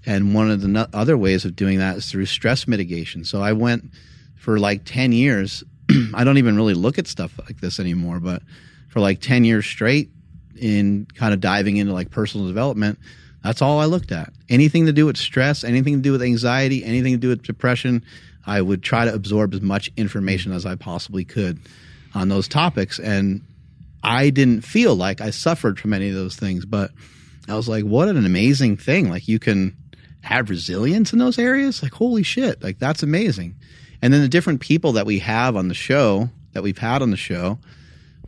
And 0.07 0.33
one 0.33 0.49
of 0.49 0.61
the 0.61 0.69
no- 0.69 0.87
other 0.91 1.19
ways 1.19 1.45
of 1.45 1.55
doing 1.55 1.77
that 1.77 1.97
is 1.97 2.09
through 2.09 2.25
stress 2.25 2.67
mitigation. 2.67 3.25
So 3.25 3.43
I 3.43 3.53
went 3.53 3.91
for 4.37 4.57
like 4.57 4.85
10 4.85 5.11
years. 5.11 5.63
I 6.15 6.23
don't 6.23 6.39
even 6.39 6.55
really 6.55 6.73
look 6.73 6.97
at 6.97 7.05
stuff 7.05 7.37
like 7.45 7.59
this 7.61 7.79
anymore, 7.79 8.19
but 8.19 8.41
for 8.87 9.01
like 9.01 9.21
10 9.21 9.43
years 9.43 9.65
straight 9.65 10.09
in 10.57 11.07
kind 11.15 11.33
of 11.33 11.39
diving 11.39 11.77
into 11.77 11.93
like 11.93 12.11
personal 12.11 12.47
development, 12.47 12.99
that's 13.43 13.61
all 13.61 13.79
I 13.79 13.85
looked 13.85 14.11
at. 14.11 14.33
Anything 14.49 14.85
to 14.87 14.93
do 14.93 15.05
with 15.05 15.17
stress, 15.17 15.63
anything 15.63 15.95
to 15.95 16.01
do 16.01 16.11
with 16.11 16.21
anxiety, 16.21 16.83
anything 16.83 17.13
to 17.13 17.19
do 17.19 17.29
with 17.29 17.43
depression, 17.43 18.03
I 18.45 18.61
would 18.61 18.83
try 18.83 19.05
to 19.05 19.13
absorb 19.13 19.53
as 19.53 19.61
much 19.61 19.91
information 19.97 20.51
as 20.51 20.65
I 20.65 20.75
possibly 20.75 21.25
could 21.25 21.59
on 22.15 22.29
those 22.29 22.47
topics. 22.47 22.99
And 22.99 23.41
I 24.03 24.29
didn't 24.29 24.61
feel 24.61 24.95
like 24.95 25.21
I 25.21 25.29
suffered 25.29 25.79
from 25.79 25.93
any 25.93 26.09
of 26.09 26.15
those 26.15 26.35
things, 26.35 26.65
but 26.65 26.91
I 27.47 27.55
was 27.55 27.69
like, 27.69 27.83
what 27.83 28.07
an 28.07 28.25
amazing 28.25 28.77
thing. 28.77 29.09
Like 29.09 29.27
you 29.27 29.39
can 29.39 29.75
have 30.21 30.49
resilience 30.49 31.13
in 31.13 31.19
those 31.19 31.39
areas. 31.39 31.81
Like, 31.83 31.93
holy 31.93 32.23
shit. 32.23 32.61
Like 32.61 32.79
that's 32.79 33.03
amazing. 33.03 33.55
And 34.01 34.13
then 34.13 34.21
the 34.21 34.29
different 34.29 34.61
people 34.61 34.93
that 34.93 35.05
we 35.05 35.19
have 35.19 35.55
on 35.55 35.67
the 35.67 35.73
show 35.73 36.29
that 36.53 36.63
we've 36.63 36.77
had 36.77 37.01
on 37.01 37.11
the 37.11 37.17
show, 37.17 37.59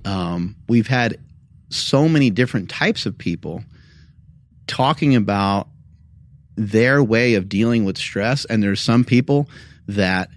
um, 0.06 0.56
we've 0.68 0.88
had 0.88 1.20
so 1.70 2.10
many 2.10 2.30
different 2.30 2.70
types 2.70 3.06
of 3.06 3.18
people 3.18 3.64
talking 4.68 5.16
about 5.16 5.68
their 6.56 7.04
way 7.04 7.36
of 7.36 7.48
dealing 7.48 7.86
with 7.86 7.98
stress. 7.98 8.46
And 8.46 8.62
there's 8.62 8.82
some 8.82 9.04
people 9.04 9.50
that 9.88 10.30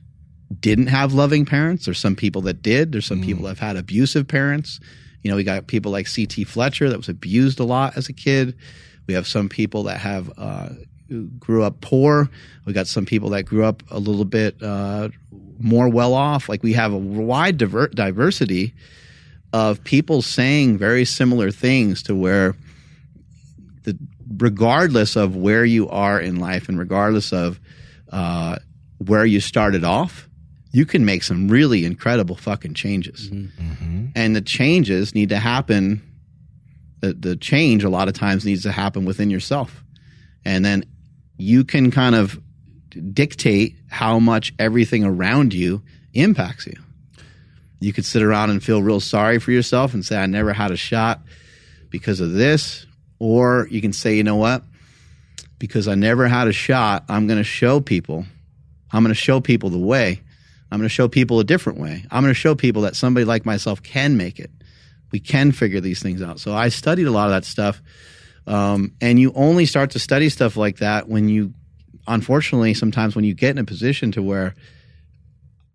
didn't 0.60 0.88
have 0.88 1.12
loving 1.14 1.44
parents. 1.44 1.84
There's 1.84 1.98
some 1.98 2.16
people 2.16 2.42
that 2.42 2.62
did. 2.62 2.92
There's 2.92 3.06
some 3.06 3.22
people 3.22 3.44
that 3.44 3.50
have 3.50 3.58
had 3.58 3.76
abusive 3.76 4.28
parents. 4.28 4.80
You 5.22 5.30
know, 5.30 5.36
we 5.36 5.44
got 5.44 5.66
people 5.66 5.92
like 5.92 6.06
C.T. 6.06 6.44
Fletcher 6.44 6.88
that 6.90 6.96
was 6.96 7.08
abused 7.08 7.60
a 7.60 7.64
lot 7.64 7.96
as 7.96 8.08
a 8.08 8.12
kid. 8.12 8.56
We 9.06 9.14
have 9.14 9.26
some 9.26 9.48
people 9.48 9.84
that 9.84 9.98
have 9.98 10.30
uh, 10.36 10.70
grew 11.38 11.62
up 11.62 11.80
poor. 11.80 12.28
We 12.64 12.72
got 12.72 12.86
some 12.86 13.06
people 13.06 13.30
that 13.30 13.44
grew 13.44 13.64
up 13.64 13.82
a 13.90 13.98
little 13.98 14.24
bit 14.24 14.62
uh, 14.62 15.08
more 15.58 15.88
well 15.88 16.14
off. 16.14 16.48
Like 16.48 16.62
we 16.62 16.74
have 16.74 16.92
a 16.92 16.98
wide 16.98 17.58
diver- 17.58 17.88
diversity 17.88 18.74
of 19.52 19.82
people 19.84 20.22
saying 20.22 20.78
very 20.78 21.04
similar 21.04 21.50
things 21.50 22.02
to 22.04 22.14
where 22.14 22.54
the 23.82 23.98
regardless 24.38 25.16
of 25.16 25.36
where 25.36 25.64
you 25.64 25.88
are 25.88 26.18
in 26.20 26.36
life 26.36 26.68
and 26.68 26.78
regardless 26.78 27.32
of 27.32 27.60
uh, 28.10 28.56
where 28.98 29.26
you 29.26 29.40
started 29.40 29.84
off, 29.84 30.28
you 30.72 30.86
can 30.86 31.04
make 31.04 31.22
some 31.22 31.48
really 31.48 31.84
incredible 31.84 32.34
fucking 32.36 32.74
changes. 32.74 33.28
And 34.14 34.34
the 34.34 34.40
changes 34.40 35.14
need 35.14 35.28
to 35.30 35.38
happen. 35.38 36.00
The, 37.00 37.12
the 37.12 37.36
change 37.36 37.84
a 37.84 37.90
lot 37.90 38.08
of 38.08 38.14
times 38.14 38.44
needs 38.44 38.62
to 38.62 38.72
happen 38.72 39.04
within 39.04 39.28
yourself. 39.28 39.84
And 40.44 40.64
then 40.64 40.84
you 41.36 41.64
can 41.64 41.90
kind 41.90 42.14
of 42.14 42.40
dictate 43.12 43.76
how 43.90 44.18
much 44.18 44.52
everything 44.58 45.04
around 45.04 45.52
you 45.52 45.82
impacts 46.14 46.66
you. 46.66 46.76
You 47.82 47.92
could 47.92 48.04
sit 48.04 48.22
around 48.22 48.50
and 48.50 48.62
feel 48.62 48.82
real 48.82 49.00
sorry 49.00 49.38
for 49.38 49.50
yourself 49.50 49.92
and 49.94 50.04
say, 50.04 50.16
I 50.16 50.26
never 50.26 50.52
had 50.52 50.70
a 50.70 50.76
shot 50.76 51.20
because 51.90 52.20
of 52.20 52.32
this. 52.32 52.86
Or 53.18 53.66
you 53.70 53.80
can 53.80 53.92
say, 53.92 54.16
you 54.16 54.24
know 54.24 54.36
what? 54.36 54.62
Because 55.58 55.88
I 55.88 55.94
never 55.94 56.28
had 56.28 56.48
a 56.48 56.52
shot, 56.52 57.04
I'm 57.08 57.26
going 57.26 57.38
to 57.38 57.44
show 57.44 57.80
people. 57.80 58.24
I'm 58.92 59.02
going 59.02 59.14
to 59.14 59.20
show 59.20 59.40
people 59.40 59.70
the 59.70 59.78
way. 59.78 60.20
I'm 60.70 60.78
going 60.78 60.88
to 60.88 60.94
show 60.94 61.08
people 61.08 61.38
a 61.40 61.44
different 61.44 61.78
way. 61.78 62.04
I'm 62.10 62.22
going 62.22 62.34
to 62.34 62.38
show 62.38 62.54
people 62.54 62.82
that 62.82 62.96
somebody 62.96 63.24
like 63.24 63.44
myself 63.44 63.82
can 63.82 64.16
make 64.16 64.38
it. 64.38 64.50
We 65.10 65.20
can 65.20 65.52
figure 65.52 65.80
these 65.80 66.02
things 66.02 66.22
out. 66.22 66.40
So 66.40 66.54
I 66.54 66.68
studied 66.68 67.06
a 67.06 67.10
lot 67.10 67.26
of 67.26 67.32
that 67.32 67.44
stuff. 67.44 67.82
Um, 68.46 68.92
and 69.00 69.20
you 69.20 69.32
only 69.34 69.66
start 69.66 69.90
to 69.92 69.98
study 69.98 70.28
stuff 70.28 70.56
like 70.56 70.78
that 70.78 71.08
when 71.08 71.28
you, 71.28 71.52
unfortunately, 72.06 72.74
sometimes 72.74 73.14
when 73.14 73.24
you 73.24 73.34
get 73.34 73.50
in 73.50 73.58
a 73.58 73.64
position 73.64 74.12
to 74.12 74.22
where 74.22 74.54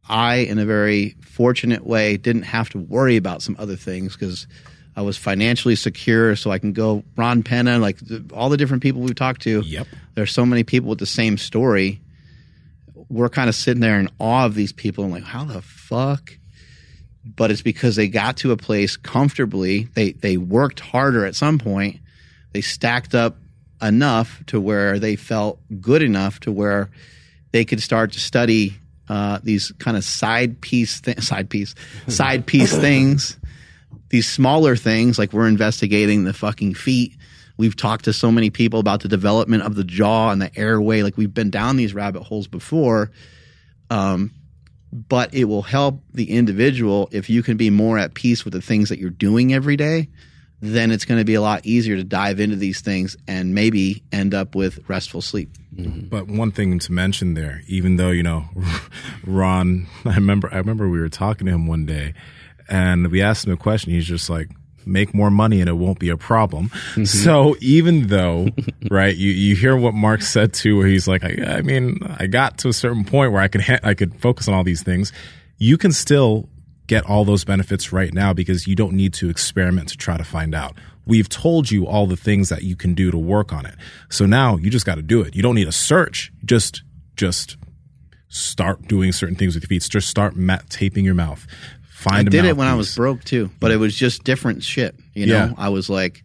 I, 0.10 0.36
in 0.38 0.60
a 0.60 0.66
very 0.66 1.16
fortunate 1.22 1.86
way, 1.86 2.18
didn't 2.18 2.44
have 2.44 2.70
to 2.70 2.80
worry 2.80 3.18
about 3.18 3.42
some 3.42 3.56
other 3.60 3.76
things 3.76 4.14
because 4.14 4.48
I 4.96 5.02
was 5.02 5.18
financially 5.18 5.76
secure. 5.76 6.36
So 6.36 6.52
I 6.52 6.60
can 6.60 6.74
go 6.74 7.04
Ron 7.16 7.44
Penna, 7.44 7.80
like 7.80 7.98
all 8.34 8.50
the 8.50 8.58
different 8.58 8.84
people 8.84 9.02
we've 9.02 9.16
talked 9.16 9.42
to. 9.44 9.62
Yep. 9.62 9.88
There's 10.16 10.32
so 10.32 10.46
many 10.46 10.64
people 10.64 10.90
with 10.90 11.00
the 11.00 11.06
same 11.06 11.38
story. 11.38 12.02
We're 13.10 13.30
kind 13.30 13.50
of 13.50 13.56
sitting 13.56 13.82
there 13.82 14.00
in 14.00 14.10
awe 14.20 14.46
of 14.46 14.56
these 14.56 14.74
people 14.74 15.04
and 15.04 15.14
like, 15.14 15.24
how 15.24 15.46
the 15.46 15.62
fuck 15.62 16.38
but 17.36 17.52
it's 17.52 17.62
because 17.62 17.96
they 17.96 18.08
got 18.08 18.38
to 18.38 18.52
a 18.52 18.58
place 18.58 18.96
comfortably. 18.96 19.84
They 19.94 20.14
they 20.14 20.38
worked 20.38 20.80
harder 20.80 21.26
at 21.26 21.36
some 21.36 21.60
point. 21.60 22.00
They 22.54 22.62
stacked 22.62 23.14
up 23.14 23.38
enough 23.82 24.42
to 24.48 24.60
where 24.60 25.00
they 25.00 25.16
felt 25.16 25.60
good 25.82 26.02
enough 26.02 26.40
to 26.42 26.52
where 26.52 26.90
they 27.52 27.66
could 27.66 27.82
start 27.82 28.14
to 28.14 28.20
study 28.20 28.76
uh, 29.10 29.40
these 29.44 29.72
kind 29.80 29.98
of 29.98 30.04
side 30.04 30.62
piece 30.62 31.02
th- 31.02 31.20
side 31.20 31.50
piece 31.50 31.76
side 32.08 32.46
piece 32.46 32.76
things. 32.80 33.38
These 34.10 34.30
smaller 34.30 34.76
things 34.76 35.20
like 35.20 35.34
we're 35.34 35.48
investigating 35.48 36.24
the 36.24 36.34
fucking 36.34 36.76
feet. 36.76 37.14
We've 37.58 37.76
talked 37.76 38.06
to 38.06 38.14
so 38.14 38.32
many 38.32 38.50
people 38.50 38.80
about 38.80 39.02
the 39.02 39.10
development 39.10 39.64
of 39.64 39.76
the 39.76 39.84
jaw 39.84 40.30
and 40.30 40.42
the 40.42 40.56
airway. 40.58 41.02
Like 41.02 41.18
we've 41.18 41.34
been 41.34 41.50
down 41.50 41.76
these 41.76 41.94
rabbit 41.94 42.24
holes 42.24 42.48
before 42.48 43.12
um, 43.90 44.32
but 44.92 45.34
it 45.34 45.46
will 45.46 45.62
help 45.62 46.02
the 46.14 46.32
individual 46.32 47.10
if 47.12 47.30
you 47.30 47.44
can 47.44 47.58
be 47.58 47.70
more 47.70 47.98
at 47.98 48.14
peace 48.14 48.46
with 48.46 48.54
the 48.54 48.62
things 48.62 48.90
that 48.90 49.00
you're 49.00 49.10
doing 49.10 49.54
every 49.54 49.76
day 49.76 50.08
then 50.62 50.92
it's 50.92 51.06
going 51.06 51.20
to 51.20 51.26
be 51.26 51.36
a 51.36 51.42
lot 51.42 51.66
easier 51.66 51.96
to 51.96 52.04
dive 52.04 52.40
into 52.40 52.56
these 52.56 52.82
things 52.82 53.16
and 53.28 53.54
maybe 53.54 54.04
end 54.12 54.34
up 54.34 54.56
with 54.56 54.80
restful 54.90 55.22
sleep 55.22 55.50
mm-hmm. 55.76 56.08
But 56.08 56.28
one 56.28 56.52
thing 56.52 56.80
to 56.80 56.92
mention 56.92 57.34
there, 57.34 57.62
even 57.68 57.98
though 57.98 58.10
you 58.10 58.24
know, 58.24 58.46
Ron, 59.26 59.88
I 60.06 60.16
remember, 60.16 60.50
I 60.52 60.58
remember 60.58 60.90
we 60.90 61.00
were 61.00 61.10
talking 61.10 61.46
to 61.48 61.54
him 61.54 61.68
one 61.68 61.86
day, 61.86 62.14
and 62.68 63.12
we 63.12 63.22
asked 63.22 63.46
him 63.46 63.54
a 63.54 63.58
question. 63.58 63.92
He's 63.92 64.08
just 64.08 64.30
like, 64.30 64.50
"Make 64.86 65.14
more 65.14 65.30
money, 65.30 65.60
and 65.60 65.70
it 65.70 65.74
won't 65.74 66.00
be 66.00 66.10
a 66.10 66.18
problem." 66.18 66.70
Mm-hmm. 66.70 67.04
So 67.24 67.56
even 67.62 68.08
though, 68.08 68.50
right, 68.90 69.16
you 69.16 69.32
you 69.32 69.56
hear 69.56 69.76
what 69.76 69.94
Mark 69.94 70.22
said 70.22 70.54
too, 70.54 70.78
where 70.78 70.88
he's 70.88 71.08
like, 71.08 71.24
I, 71.24 71.58
I 71.58 71.62
mean, 71.62 72.00
I 72.18 72.28
got 72.28 72.58
to 72.60 72.70
a 72.70 72.74
certain 72.74 73.04
point 73.04 73.32
where 73.32 73.42
I 73.42 73.48
could 73.48 73.62
ha- 73.62 73.80
I 73.84 73.94
could 73.94 74.20
focus 74.20 74.48
on 74.48 74.54
all 74.54 74.64
these 74.64 74.84
things. 74.84 75.14
You 75.60 75.78
can 75.78 75.92
still 75.92 76.50
get 76.88 77.06
all 77.06 77.26
those 77.26 77.44
benefits 77.46 77.92
right 77.92 78.14
now 78.14 78.34
because 78.34 78.66
you 78.68 78.76
don't 78.76 78.94
need 78.94 79.14
to 79.16 79.30
experiment 79.30 79.90
to 79.90 79.98
try 79.98 80.18
to 80.18 80.24
find 80.24 80.56
out. 80.56 80.78
We've 81.06 81.30
told 81.30 81.70
you 81.72 81.86
all 81.88 82.08
the 82.08 82.18
things 82.18 82.50
that 82.50 82.64
you 82.64 82.76
can 82.76 82.94
do 82.94 83.12
to 83.12 83.18
work 83.18 83.54
on 83.54 83.66
it. 83.66 83.76
So 84.10 84.26
now 84.26 84.58
you 84.58 84.70
just 84.70 84.86
got 84.86 84.96
to 84.96 85.02
do 85.02 85.22
it. 85.22 85.36
You 85.36 85.42
don't 85.42 85.56
need 85.56 85.68
a 85.68 85.72
search. 85.72 86.32
Just 86.44 86.84
just 87.16 87.58
start 88.30 88.88
doing 88.88 89.12
certain 89.12 89.36
things 89.36 89.56
with 89.56 89.64
your 89.64 89.68
feet. 89.70 89.88
Just 89.90 90.10
start 90.10 90.36
ma- 90.36 90.60
taping 90.70 91.06
your 91.06 91.16
mouth. 91.16 91.46
I 91.50 92.10
Find 92.10 92.28
a 92.28 92.32
did 92.32 92.46
it 92.46 92.56
when 92.58 92.68
I 92.68 92.76
was 92.76 92.96
broke 92.96 93.24
too, 93.24 93.50
but 93.60 93.72
it 93.72 93.78
was 93.78 93.96
just 93.96 94.24
different 94.24 94.64
shit. 94.64 94.96
You 95.14 95.26
know, 95.28 95.46
Yeah. 95.48 95.54
I 95.58 95.70
was 95.70 95.90
like, 95.90 96.24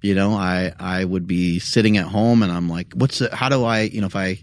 you 0.00 0.14
know, 0.14 0.32
I 0.34 0.72
I 0.78 1.04
would 1.04 1.26
be 1.26 1.58
sitting 1.58 1.96
at 1.96 2.06
home 2.06 2.42
and 2.42 2.52
I'm 2.52 2.68
like, 2.68 2.92
what's 2.94 3.20
it? 3.20 3.32
How 3.34 3.48
do 3.48 3.64
I, 3.64 3.80
you 3.82 4.00
know, 4.00 4.06
if 4.06 4.14
I 4.16 4.38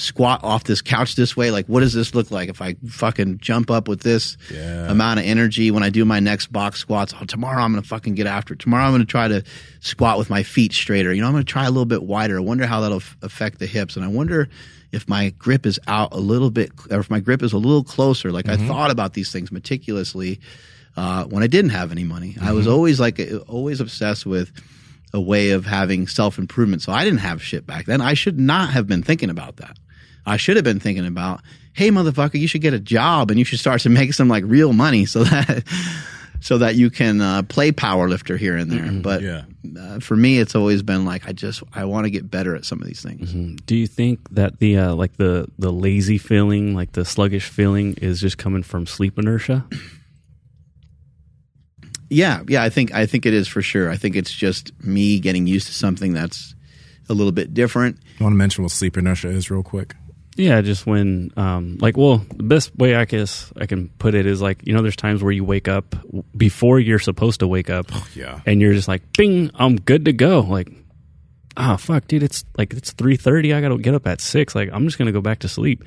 squat 0.00 0.44
off 0.44 0.62
this 0.62 0.80
couch 0.80 1.16
this 1.16 1.36
way, 1.36 1.50
like, 1.50 1.66
what 1.66 1.80
does 1.80 1.92
this 1.92 2.14
look 2.14 2.30
like? 2.30 2.48
If 2.48 2.62
I 2.62 2.76
fucking 2.88 3.38
jump 3.38 3.68
up 3.68 3.88
with 3.88 4.00
this 4.02 4.36
Yeah. 4.52 4.88
amount 4.90 5.18
of 5.18 5.26
energy 5.26 5.72
when 5.72 5.82
I 5.82 5.90
do 5.90 6.04
my 6.04 6.20
next 6.20 6.52
box 6.52 6.78
squats, 6.78 7.12
oh, 7.20 7.24
tomorrow 7.24 7.62
I'm 7.62 7.72
gonna 7.72 7.82
fucking 7.82 8.14
get 8.14 8.26
after 8.28 8.54
it. 8.54 8.60
Tomorrow 8.60 8.84
I'm 8.86 8.92
gonna 8.92 9.04
try 9.04 9.26
to 9.26 9.42
squat 9.80 10.16
with 10.16 10.30
my 10.30 10.44
feet 10.44 10.72
straighter. 10.72 11.12
You 11.12 11.20
know, 11.20 11.26
I'm 11.26 11.32
gonna 11.34 11.42
try 11.42 11.64
a 11.64 11.70
little 11.70 11.84
bit 11.84 12.04
wider. 12.04 12.36
I 12.36 12.40
wonder 12.40 12.64
how 12.64 12.80
that'll 12.80 12.98
f- 12.98 13.16
affect 13.22 13.58
the 13.58 13.66
hips, 13.66 13.96
and 13.96 14.04
I 14.04 14.08
wonder 14.08 14.48
if 14.92 15.08
my 15.08 15.30
grip 15.38 15.66
is 15.66 15.80
out 15.88 16.10
a 16.12 16.20
little 16.20 16.50
bit, 16.50 16.70
or 16.90 17.00
if 17.00 17.10
my 17.10 17.18
grip 17.18 17.42
is 17.42 17.52
a 17.52 17.58
little 17.58 17.82
closer. 17.84 18.30
Like 18.30 18.48
I 18.48 18.56
thought 18.56 18.92
about 18.92 19.14
these 19.14 19.32
things 19.32 19.50
meticulously 19.50 20.38
uh, 20.96 21.24
when 21.24 21.42
I 21.42 21.48
didn't 21.48 21.72
have 21.72 21.90
any 21.92 22.04
money. 22.04 22.36
I 22.40 22.52
was 22.52 22.66
always 22.68 23.00
like 23.00 23.20
always 23.48 23.80
obsessed 23.80 24.26
with 24.26 24.52
a 25.12 25.20
way 25.20 25.50
of 25.50 25.66
having 25.66 26.06
self 26.06 26.38
improvement. 26.38 26.82
So 26.82 26.92
I 26.92 27.02
didn't 27.04 27.18
have 27.20 27.42
shit 27.42 27.66
back 27.66 27.86
then. 27.86 28.00
I 28.00 28.14
should 28.14 28.38
not 28.38 28.70
have 28.70 28.86
been 28.86 29.02
thinking 29.02 29.28
about 29.30 29.56
that. 29.56 29.76
I 30.28 30.36
should 30.36 30.56
have 30.56 30.64
been 30.64 30.80
thinking 30.80 31.06
about, 31.06 31.40
hey 31.72 31.90
motherfucker, 31.90 32.38
you 32.38 32.46
should 32.48 32.60
get 32.62 32.74
a 32.74 32.78
job 32.80 33.30
and 33.30 33.38
you 33.38 33.44
should 33.44 33.58
start 33.60 33.80
to 33.82 33.88
make 33.88 34.12
some 34.14 34.28
like 34.28 34.44
real 34.46 34.72
money 34.72 35.06
so 35.06 35.24
that 35.24 35.64
so 36.40 36.58
that 36.58 36.76
you 36.76 36.88
can 36.90 37.20
uh, 37.20 37.42
play 37.42 37.72
powerlifter 37.72 38.38
here 38.38 38.56
and 38.56 38.70
there. 38.70 38.92
But 39.02 39.22
Yeah. 39.22 39.42
uh, 39.76 39.98
for 39.98 40.14
me, 40.16 40.38
it's 40.38 40.54
always 40.54 40.82
been 40.82 41.04
like 41.04 41.26
I 41.28 41.32
just 41.32 41.62
I 41.74 41.84
want 41.84 42.04
to 42.04 42.10
get 42.10 42.30
better 42.30 42.54
at 42.54 42.64
some 42.64 42.80
of 42.80 42.86
these 42.86 43.02
things. 43.02 43.32
Do 43.64 43.74
you 43.74 43.86
think 43.88 44.20
that 44.30 44.58
the 44.60 44.78
uh, 44.78 44.94
like 44.94 45.16
the 45.16 45.48
the 45.58 45.72
lazy 45.72 46.18
feeling, 46.18 46.74
like 46.76 46.92
the 46.92 47.04
sluggish 47.04 47.48
feeling, 47.48 47.94
is 47.94 48.20
just 48.20 48.38
coming 48.38 48.62
from 48.62 48.86
sleep 48.86 49.18
inertia? 49.18 49.64
Yeah, 52.10 52.42
yeah, 52.48 52.62
I 52.62 52.70
think 52.70 52.94
I 52.94 53.04
think 53.06 53.26
it 53.26 53.34
is 53.34 53.46
for 53.48 53.60
sure. 53.60 53.90
I 53.90 53.96
think 53.96 54.16
it's 54.16 54.32
just 54.32 54.72
me 54.82 55.20
getting 55.20 55.46
used 55.46 55.66
to 55.66 55.74
something 55.74 56.14
that's 56.14 56.54
a 57.10 57.14
little 57.14 57.32
bit 57.32 57.52
different. 57.52 57.98
You 58.18 58.24
want 58.24 58.32
to 58.32 58.38
mention 58.38 58.62
what 58.64 58.70
sleep 58.72 58.96
inertia 58.96 59.28
is, 59.28 59.50
real 59.50 59.62
quick? 59.62 59.94
Yeah, 60.38 60.60
just 60.62 60.86
when, 60.86 61.30
um, 61.36 61.78
like, 61.80 61.96
well, 61.96 62.24
the 62.36 62.44
best 62.44 62.74
way 62.76 62.94
I 62.94 63.04
guess 63.04 63.52
I 63.60 63.66
can 63.66 63.88
put 63.98 64.14
it 64.14 64.24
is 64.24 64.40
like, 64.40 64.64
you 64.66 64.72
know, 64.72 64.82
there's 64.82 64.96
times 64.96 65.22
where 65.22 65.32
you 65.32 65.42
wake 65.44 65.66
up 65.68 65.96
before 66.36 66.78
you're 66.78 67.00
supposed 67.00 67.40
to 67.40 67.48
wake 67.48 67.68
up, 67.70 67.90
Yeah. 68.14 68.40
and 68.46 68.60
you're 68.60 68.72
just 68.72 68.86
like, 68.88 69.02
"Bing, 69.16 69.50
I'm 69.56 69.76
good 69.76 70.04
to 70.04 70.12
go." 70.12 70.40
Like, 70.40 70.70
ah, 71.56 71.76
fuck, 71.76 72.06
dude, 72.06 72.22
it's 72.22 72.44
like 72.56 72.72
it's 72.72 72.92
three 72.92 73.16
thirty. 73.16 73.52
I 73.52 73.60
gotta 73.60 73.78
get 73.78 73.94
up 73.94 74.06
at 74.06 74.20
six. 74.20 74.54
Like, 74.54 74.70
I'm 74.72 74.84
just 74.86 74.96
gonna 74.96 75.12
go 75.12 75.20
back 75.20 75.40
to 75.40 75.48
sleep. 75.48 75.84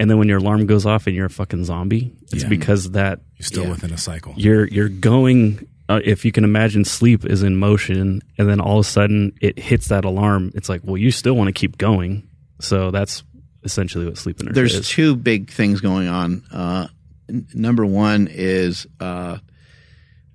And 0.00 0.10
then 0.10 0.18
when 0.18 0.26
your 0.26 0.38
alarm 0.38 0.66
goes 0.66 0.86
off 0.86 1.06
and 1.06 1.14
you're 1.14 1.26
a 1.26 1.30
fucking 1.30 1.64
zombie, 1.64 2.12
it's 2.32 2.42
Yeah. 2.42 2.48
because 2.48 2.90
that 2.90 3.20
You're 3.38 3.46
still 3.46 3.64
Yeah. 3.64 3.70
within 3.70 3.92
a 3.92 3.98
cycle. 3.98 4.34
you're 4.36 4.66
you're 4.66 4.88
going. 4.88 5.66
Uh, 5.88 6.00
if 6.02 6.24
you 6.24 6.32
can 6.32 6.44
imagine, 6.44 6.82
sleep 6.84 7.26
is 7.26 7.42
in 7.42 7.54
motion, 7.56 8.22
and 8.38 8.48
then 8.48 8.58
all 8.58 8.78
of 8.80 8.86
a 8.86 8.88
sudden 8.88 9.32
it 9.40 9.58
hits 9.58 9.88
that 9.88 10.04
alarm. 10.04 10.50
It's 10.54 10.68
like, 10.68 10.80
well, 10.82 10.96
you 10.96 11.10
still 11.10 11.34
want 11.36 11.46
to 11.48 11.52
keep 11.52 11.76
going. 11.78 12.22
So 12.58 12.90
that's 12.90 13.22
essentially 13.64 14.04
what 14.06 14.18
sleep 14.18 14.40
inertia 14.40 14.54
There's 14.54 14.74
is. 14.74 14.88
two 14.88 15.16
big 15.16 15.50
things 15.50 15.80
going 15.80 16.08
on. 16.08 16.42
Uh, 16.52 16.88
n- 17.28 17.46
number 17.54 17.84
one 17.86 18.28
is 18.30 18.86
uh, 19.00 19.38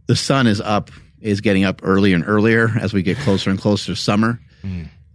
the 0.08 0.16
sun 0.16 0.48
is 0.48 0.60
up, 0.60 0.92
is 1.22 1.42
getting 1.42 1.64
up 1.64 1.82
earlier 1.84 2.16
and 2.16 2.26
earlier 2.28 2.70
as 2.80 2.94
we 2.94 3.04
get 3.04 3.18
closer 3.18 3.50
and 3.50 3.60
closer 3.60 3.88
to 3.94 3.96
summer. 3.96 4.40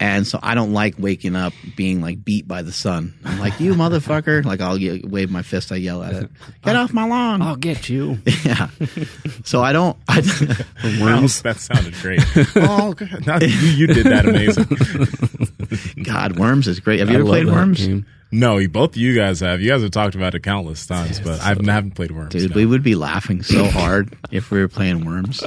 And 0.01 0.27
so 0.27 0.41
I 0.43 0.57
don't 0.57 0.73
like 0.73 0.97
waking 0.99 1.37
up 1.37 1.53
being 1.77 2.01
like 2.01 2.23
beat 2.25 2.49
by 2.49 2.63
the 2.63 2.73
sun. 2.73 3.15
I'm 3.25 3.39
like, 3.39 3.61
you 3.61 3.75
motherfucker. 3.75 4.45
Like 4.45 4.61
I'll 4.61 4.77
ye- 4.77 5.03
wave 5.07 5.31
my 5.31 5.43
fist, 5.43 5.71
I 5.71 5.77
yell 5.77 6.03
at 6.03 6.15
it. 6.15 6.31
Get 6.65 6.75
off 6.75 6.93
my 6.93 7.05
lawn. 7.07 7.41
I'll 7.41 7.55
get 7.57 7.89
you. 7.89 8.19
Yeah. 8.45 8.69
So 9.45 9.63
I 9.63 9.73
don't. 9.73 9.97
I, 10.09 10.17
Worms. 11.01 11.41
That 11.43 11.57
sounded 11.59 11.95
great. 12.03 12.21
oh, 12.57 12.93
God. 12.93 13.25
Now, 13.27 13.39
you, 13.39 13.47
you 13.47 13.87
did 13.87 14.07
that 14.07 14.27
amazing. 14.27 14.67
God, 16.03 16.39
Worms 16.39 16.69
is 16.69 16.81
great. 16.81 17.01
Have 17.01 17.09
you 17.11 17.17
I 17.17 17.21
ever 17.21 17.29
played 17.29 17.47
Worms? 17.47 17.87
game. 17.87 18.07
No, 18.33 18.67
both 18.69 18.91
of 18.91 18.97
you 18.97 19.15
guys 19.15 19.41
have. 19.41 19.61
You 19.61 19.71
guys 19.71 19.83
have 19.83 19.93
talked 19.93 20.15
about 20.17 20.35
it 20.35 20.41
countless 20.43 20.87
times, 20.87 21.21
but 21.21 21.41
I 21.41 21.45
haven't, 21.49 21.69
haven't 21.69 21.93
played 21.93 22.11
Worms. 22.11 22.31
Dude, 22.33 22.51
no. 22.51 22.57
we 22.57 22.67
would 22.67 22.83
be 22.83 22.97
laughing 22.97 23.43
so 23.45 23.65
hard 23.67 24.17
if 24.33 24.51
we 24.51 24.59
were 24.61 24.67
playing 24.69 25.05
Worms. 25.05 25.45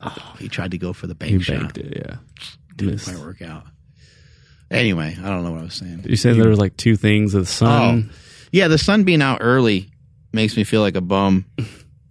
Oh, 0.00 0.34
he 0.38 0.48
tried 0.48 0.70
to 0.72 0.78
go 0.78 0.92
for 0.92 1.06
the 1.08 1.14
bank 1.14 1.32
You 1.32 1.40
shot. 1.40 1.58
banked 1.60 1.78
it, 1.78 1.96
yeah. 1.96 2.16
Didn't 2.76 2.94
Missed. 2.94 3.06
quite 3.08 3.18
work 3.18 3.42
out. 3.42 3.64
Anyway, 4.70 5.16
I 5.20 5.28
don't 5.28 5.42
know 5.44 5.52
what 5.52 5.60
I 5.60 5.64
was 5.64 5.74
saying. 5.74 6.04
You 6.08 6.16
said 6.16 6.36
there 6.36 6.48
was 6.48 6.58
like 6.58 6.76
two 6.76 6.96
things: 6.96 7.32
the 7.32 7.46
sun. 7.46 8.10
Oh, 8.12 8.14
yeah, 8.52 8.68
the 8.68 8.78
sun 8.78 9.04
being 9.04 9.22
out 9.22 9.38
early 9.40 9.90
makes 10.32 10.56
me 10.56 10.64
feel 10.64 10.80
like 10.82 10.96
a 10.96 11.00
bum. 11.00 11.46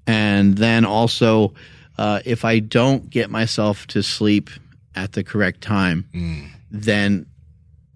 And 0.07 0.57
then 0.57 0.85
also, 0.85 1.53
uh, 1.97 2.21
if 2.25 2.43
I 2.45 2.59
don't 2.59 3.09
get 3.09 3.29
myself 3.29 3.87
to 3.87 4.01
sleep 4.03 4.49
at 4.95 5.13
the 5.13 5.23
correct 5.23 5.61
time, 5.61 6.53
then 6.71 7.27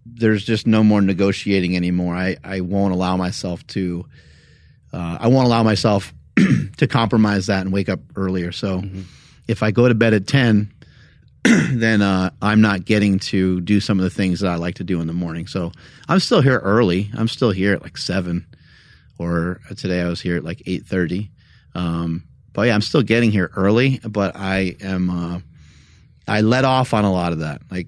there's 0.05 0.43
just 0.43 0.67
no 0.67 0.83
more 0.83 1.01
negotiating 1.01 1.75
anymore. 1.75 2.15
I, 2.15 2.37
I 2.43 2.61
won't 2.61 2.93
allow 2.93 3.17
myself 3.17 3.65
to. 3.67 4.05
Uh, 4.91 5.17
I 5.19 5.27
won't 5.27 5.45
allow 5.45 5.63
myself 5.63 6.13
to 6.77 6.87
compromise 6.87 7.47
that 7.47 7.61
and 7.61 7.71
wake 7.71 7.89
up 7.89 7.99
earlier. 8.15 8.51
So 8.51 8.83
if 9.47 9.61
I 9.61 9.71
go 9.71 9.87
to 9.87 9.95
bed 9.95 10.13
at 10.13 10.27
ten, 10.27 10.73
then 11.43 12.01
uh, 12.01 12.31
I'm 12.41 12.61
not 12.61 12.85
getting 12.85 13.19
to 13.19 13.61
do 13.61 13.79
some 13.79 13.99
of 13.99 14.03
the 14.03 14.09
things 14.09 14.39
that 14.39 14.49
I 14.49 14.55
like 14.55 14.75
to 14.75 14.83
do 14.83 14.99
in 15.01 15.07
the 15.07 15.13
morning. 15.13 15.47
So 15.47 15.71
I'm 16.07 16.19
still 16.19 16.41
here 16.41 16.59
early. 16.59 17.09
I'm 17.15 17.27
still 17.27 17.51
here 17.51 17.73
at 17.73 17.81
like 17.81 17.97
seven, 17.97 18.47
or 19.17 19.59
today 19.77 20.01
I 20.01 20.07
was 20.07 20.21
here 20.21 20.37
at 20.37 20.43
like 20.43 20.63
eight 20.65 20.85
thirty. 20.85 21.31
Um, 21.75 22.23
but 22.53 22.63
yeah, 22.63 22.75
I'm 22.75 22.81
still 22.81 23.03
getting 23.03 23.31
here 23.31 23.51
early. 23.55 23.99
But 24.03 24.35
I 24.35 24.75
am 24.81 25.09
uh, 25.09 25.39
I 26.27 26.41
let 26.41 26.65
off 26.65 26.93
on 26.93 27.05
a 27.05 27.11
lot 27.11 27.31
of 27.31 27.39
that. 27.39 27.61
Like 27.69 27.87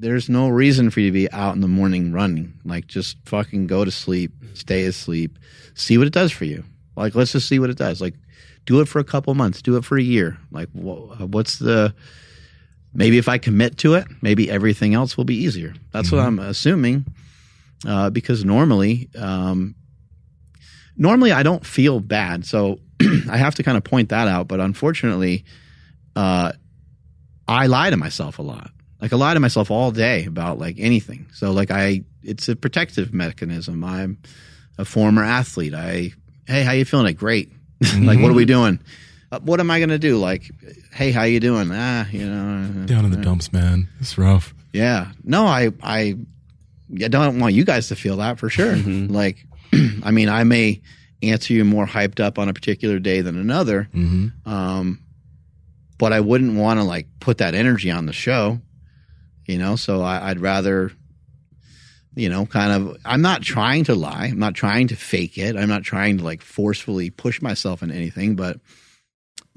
there's 0.00 0.30
no 0.30 0.48
reason 0.48 0.88
for 0.90 1.00
you 1.00 1.08
to 1.08 1.12
be 1.12 1.30
out 1.30 1.54
in 1.54 1.60
the 1.60 1.68
morning 1.68 2.10
running. 2.10 2.54
Like 2.64 2.86
just 2.86 3.18
fucking 3.26 3.66
go 3.66 3.84
to 3.84 3.90
sleep, 3.90 4.32
stay 4.54 4.84
asleep, 4.84 5.38
see 5.74 5.98
what 5.98 6.06
it 6.06 6.12
does 6.12 6.32
for 6.32 6.46
you. 6.46 6.64
Like 6.96 7.14
let's 7.14 7.32
just 7.32 7.48
see 7.48 7.58
what 7.58 7.70
it 7.70 7.76
does. 7.76 8.00
Like 8.00 8.14
do 8.64 8.80
it 8.80 8.88
for 8.88 8.98
a 8.98 9.04
couple 9.04 9.34
months, 9.34 9.60
do 9.60 9.76
it 9.76 9.84
for 9.84 9.98
a 9.98 10.02
year. 10.02 10.38
Like 10.50 10.70
wh- 10.72 11.20
what's 11.20 11.58
the 11.58 11.94
maybe 12.94 13.18
if 13.18 13.28
I 13.28 13.36
commit 13.36 13.76
to 13.78 13.94
it, 13.94 14.06
maybe 14.22 14.50
everything 14.50 14.94
else 14.94 15.16
will 15.16 15.24
be 15.24 15.36
easier. 15.36 15.74
That's 15.92 16.10
what 16.10 16.20
I'm 16.20 16.38
assuming. 16.38 17.04
Uh, 17.86 18.10
because 18.10 18.44
normally, 18.44 19.08
um, 19.18 19.74
normally 20.96 21.32
I 21.32 21.42
don't 21.42 21.64
feel 21.64 22.00
bad, 22.00 22.44
so 22.44 22.78
I 23.30 23.38
have 23.38 23.54
to 23.54 23.62
kind 23.62 23.78
of 23.78 23.84
point 23.84 24.10
that 24.10 24.28
out. 24.28 24.48
But 24.48 24.60
unfortunately, 24.60 25.44
uh, 26.14 26.52
I 27.48 27.66
lie 27.68 27.88
to 27.88 27.96
myself 27.96 28.38
a 28.38 28.42
lot. 28.42 28.70
Like 29.00 29.12
a 29.12 29.16
lie 29.16 29.34
to 29.34 29.40
myself 29.40 29.70
all 29.70 29.90
day 29.90 30.26
about 30.26 30.58
like 30.58 30.76
anything. 30.78 31.26
So 31.32 31.52
like 31.52 31.70
I, 31.70 32.02
it's 32.22 32.48
a 32.48 32.56
protective 32.56 33.14
mechanism. 33.14 33.82
I'm 33.84 34.18
a 34.78 34.84
former 34.84 35.24
athlete. 35.24 35.74
I, 35.74 36.12
hey, 36.46 36.62
how 36.62 36.72
you 36.72 36.84
feeling? 36.84 37.06
Like 37.06 37.16
great. 37.16 37.50
like, 38.00 38.20
what 38.20 38.30
are 38.30 38.34
we 38.34 38.44
doing? 38.44 38.78
Uh, 39.32 39.40
what 39.40 39.60
am 39.60 39.70
I 39.70 39.78
going 39.78 39.88
to 39.90 39.98
do? 39.98 40.18
Like, 40.18 40.50
hey, 40.92 41.12
how 41.12 41.22
you 41.22 41.40
doing? 41.40 41.70
Ah, 41.72 42.06
you 42.10 42.28
know, 42.28 42.84
Down 42.84 43.04
in 43.06 43.10
the 43.10 43.16
dumps, 43.16 43.52
man. 43.52 43.88
It's 44.00 44.18
rough. 44.18 44.52
yeah. 44.72 45.12
No, 45.24 45.46
I, 45.46 45.70
I, 45.82 46.16
I 47.02 47.08
don't 47.08 47.38
want 47.38 47.54
you 47.54 47.64
guys 47.64 47.88
to 47.88 47.96
feel 47.96 48.16
that 48.18 48.38
for 48.38 48.50
sure. 48.50 48.76
Like, 48.76 49.46
I 50.02 50.10
mean, 50.10 50.28
I 50.28 50.44
may 50.44 50.82
answer 51.22 51.54
you 51.54 51.64
more 51.64 51.86
hyped 51.86 52.20
up 52.20 52.38
on 52.38 52.48
a 52.48 52.52
particular 52.52 52.98
day 52.98 53.20
than 53.20 53.38
another. 53.38 53.88
Mm-hmm. 53.94 54.48
Um, 54.50 55.00
but 55.96 56.12
I 56.12 56.20
wouldn't 56.20 56.56
want 56.56 56.80
to 56.80 56.84
like 56.84 57.06
put 57.20 57.38
that 57.38 57.54
energy 57.54 57.90
on 57.90 58.06
the 58.06 58.12
show, 58.12 58.60
you 59.50 59.58
know. 59.58 59.76
So 59.76 60.02
I, 60.02 60.30
I'd 60.30 60.40
rather, 60.40 60.92
you 62.14 62.28
know, 62.28 62.46
kind 62.46 62.72
of. 62.72 62.96
I'm 63.04 63.22
not 63.22 63.42
trying 63.42 63.84
to 63.84 63.94
lie. 63.94 64.28
I'm 64.30 64.38
not 64.38 64.54
trying 64.54 64.88
to 64.88 64.96
fake 64.96 65.36
it. 65.36 65.56
I'm 65.56 65.68
not 65.68 65.82
trying 65.82 66.18
to 66.18 66.24
like 66.24 66.42
forcefully 66.42 67.10
push 67.10 67.42
myself 67.42 67.82
in 67.82 67.90
anything. 67.90 68.36
But 68.36 68.60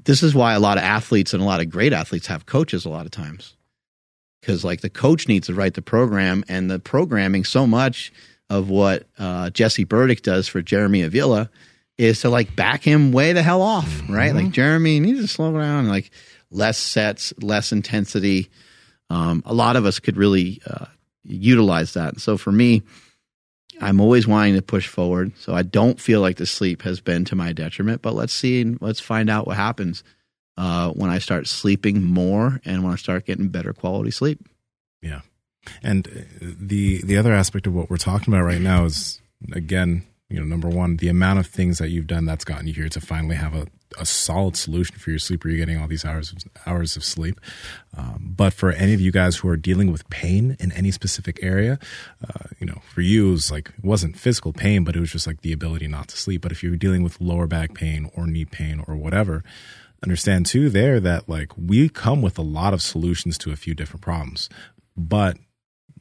this 0.04 0.22
is 0.22 0.34
why 0.34 0.52
a 0.52 0.60
lot 0.60 0.76
of 0.76 0.84
athletes 0.84 1.32
and 1.32 1.42
a 1.42 1.46
lot 1.46 1.60
of 1.60 1.70
great 1.70 1.92
athletes 1.92 2.26
have 2.26 2.44
coaches 2.46 2.84
a 2.84 2.90
lot 2.90 3.06
of 3.06 3.12
times, 3.12 3.56
because 4.40 4.64
like 4.64 4.82
the 4.82 4.90
coach 4.90 5.28
needs 5.28 5.46
to 5.46 5.54
write 5.54 5.74
the 5.74 5.82
program 5.82 6.44
and 6.48 6.70
the 6.70 6.78
programming. 6.78 7.44
So 7.44 7.66
much 7.66 8.12
of 8.50 8.68
what 8.68 9.08
uh, 9.18 9.48
Jesse 9.50 9.84
Burdick 9.84 10.22
does 10.22 10.48
for 10.48 10.60
Jeremy 10.60 11.02
Avila 11.02 11.48
is 11.96 12.20
to 12.20 12.28
like 12.28 12.54
back 12.54 12.82
him 12.82 13.12
way 13.12 13.32
the 13.32 13.42
hell 13.42 13.62
off, 13.62 14.02
right? 14.08 14.34
Like 14.34 14.50
Jeremy 14.50 15.00
needs 15.00 15.20
to 15.20 15.28
slow 15.28 15.58
down, 15.58 15.88
like 15.88 16.10
less 16.50 16.76
sets, 16.76 17.32
less 17.40 17.72
intensity. 17.72 18.50
Um, 19.10 19.42
a 19.46 19.54
lot 19.54 19.76
of 19.76 19.86
us 19.86 20.00
could 20.00 20.16
really 20.16 20.60
uh, 20.66 20.86
utilize 21.22 21.94
that. 21.94 22.14
And 22.14 22.22
So 22.22 22.36
for 22.36 22.52
me, 22.52 22.82
I'm 23.80 24.00
always 24.00 24.26
wanting 24.26 24.54
to 24.54 24.62
push 24.62 24.86
forward. 24.86 25.32
So 25.38 25.54
I 25.54 25.62
don't 25.62 26.00
feel 26.00 26.20
like 26.20 26.36
the 26.36 26.46
sleep 26.46 26.82
has 26.82 27.00
been 27.00 27.24
to 27.26 27.36
my 27.36 27.52
detriment. 27.52 28.02
But 28.02 28.14
let's 28.14 28.32
see, 28.32 28.60
and 28.60 28.80
let's 28.80 29.00
find 29.00 29.28
out 29.28 29.46
what 29.46 29.56
happens 29.56 30.04
uh, 30.56 30.90
when 30.90 31.10
I 31.10 31.18
start 31.18 31.46
sleeping 31.46 32.02
more 32.02 32.60
and 32.64 32.82
when 32.84 32.92
I 32.92 32.96
start 32.96 33.26
getting 33.26 33.48
better 33.48 33.72
quality 33.72 34.10
sleep. 34.10 34.40
Yeah. 35.02 35.20
And 35.82 36.06
uh, 36.06 36.20
the 36.40 37.02
the 37.02 37.16
other 37.16 37.32
aspect 37.32 37.66
of 37.66 37.74
what 37.74 37.90
we're 37.90 37.96
talking 37.96 38.32
about 38.32 38.44
right 38.44 38.60
now 38.60 38.84
is 38.84 39.20
again, 39.52 40.04
you 40.28 40.38
know, 40.38 40.46
number 40.46 40.68
one, 40.68 40.98
the 40.98 41.08
amount 41.08 41.38
of 41.38 41.46
things 41.46 41.78
that 41.78 41.90
you've 41.90 42.06
done 42.06 42.26
that's 42.26 42.44
gotten 42.44 42.66
you 42.66 42.74
here 42.74 42.88
to 42.88 43.00
finally 43.00 43.36
have 43.36 43.54
a, 43.54 43.66
a 43.98 44.06
solid 44.06 44.56
solution 44.56 44.96
for 44.96 45.10
your 45.10 45.18
sleep 45.18 45.44
where 45.44 45.52
you're 45.52 45.64
getting 45.64 45.80
all 45.80 45.88
these 45.88 46.04
hours 46.04 46.32
of, 46.32 46.38
hours 46.66 46.96
of 46.96 47.04
sleep. 47.04 47.40
Um, 47.96 48.32
but 48.36 48.52
for 48.52 48.72
any 48.72 48.94
of 48.94 49.00
you 49.00 49.12
guys 49.12 49.36
who 49.36 49.48
are 49.48 49.56
dealing 49.56 49.92
with 49.92 50.08
pain 50.10 50.56
in 50.58 50.72
any 50.72 50.90
specific 50.90 51.38
area, 51.42 51.78
uh, 52.22 52.48
you 52.58 52.66
know, 52.66 52.80
for 52.92 53.00
you, 53.00 53.28
it 53.28 53.32
was 53.32 53.50
like, 53.50 53.68
it 53.76 53.84
wasn't 53.84 54.18
physical 54.18 54.52
pain, 54.52 54.84
but 54.84 54.96
it 54.96 55.00
was 55.00 55.12
just 55.12 55.26
like 55.26 55.42
the 55.42 55.52
ability 55.52 55.86
not 55.86 56.08
to 56.08 56.16
sleep. 56.16 56.42
But 56.42 56.52
if 56.52 56.62
you're 56.62 56.76
dealing 56.76 57.02
with 57.02 57.20
lower 57.20 57.46
back 57.46 57.74
pain 57.74 58.10
or 58.14 58.26
knee 58.26 58.44
pain 58.44 58.82
or 58.86 58.96
whatever, 58.96 59.42
understand 60.04 60.46
too 60.46 60.68
there 60.68 61.00
that 61.00 61.28
like 61.28 61.50
we 61.56 61.88
come 61.88 62.22
with 62.22 62.38
a 62.38 62.42
lot 62.42 62.74
of 62.74 62.82
solutions 62.82 63.38
to 63.38 63.50
a 63.50 63.56
few 63.56 63.74
different 63.74 64.02
problems. 64.02 64.48
But 64.96 65.38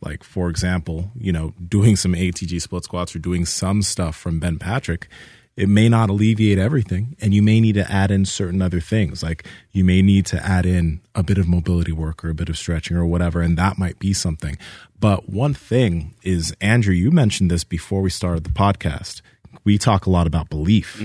like 0.02 0.24
for 0.24 0.50
example, 0.50 1.12
you 1.16 1.32
know, 1.32 1.54
doing 1.66 1.96
some 1.96 2.14
ATG 2.14 2.62
split 2.62 2.84
squats 2.84 3.16
or 3.16 3.20
doing 3.20 3.46
some 3.46 3.82
stuff 3.82 4.16
from 4.16 4.40
Ben 4.40 4.60
Patrick, 4.60 5.08
it 5.56 5.70
may 5.70 5.88
not 5.88 6.10
alleviate 6.10 6.58
everything 6.58 7.16
and 7.22 7.34
you 7.34 7.44
may 7.44 7.60
need 7.60 7.76
to 7.76 7.92
add 7.92 8.10
in 8.12 8.26
certain 8.26 8.62
other 8.62 8.80
things. 8.80 9.22
Like 9.22 9.46
you 9.72 9.84
may 9.84 10.02
need 10.02 10.26
to 10.28 10.44
add 10.44 10.66
in 10.66 11.02
a 11.14 11.22
bit 11.24 11.38
of 11.38 11.48
mobility 11.48 11.92
work 11.92 12.26
or 12.26 12.30
a 12.30 12.34
bit 12.34 12.50
of 12.50 12.58
stretching 12.58 12.98
or 12.98 13.06
whatever 13.06 13.42
and 13.42 13.58
that 13.58 13.78
might 13.78 14.00
be 14.00 14.14
something. 14.14 14.58
But 15.00 15.30
one 15.30 15.54
thing 15.54 16.16
is 16.24 16.56
Andrew, 16.60 16.94
you 16.94 17.12
mentioned 17.12 17.52
this 17.52 17.64
before 17.64 18.02
we 18.02 18.10
started 18.10 18.44
the 18.46 18.50
podcast. 18.50 19.22
We 19.64 19.78
talk 19.78 20.06
a 20.06 20.10
lot 20.10 20.28
about 20.28 20.50
belief, 20.50 21.00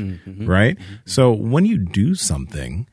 right? 0.46 0.76
So 1.04 1.32
when 1.32 1.64
you 1.66 1.78
do 1.78 2.14
something, 2.14 2.88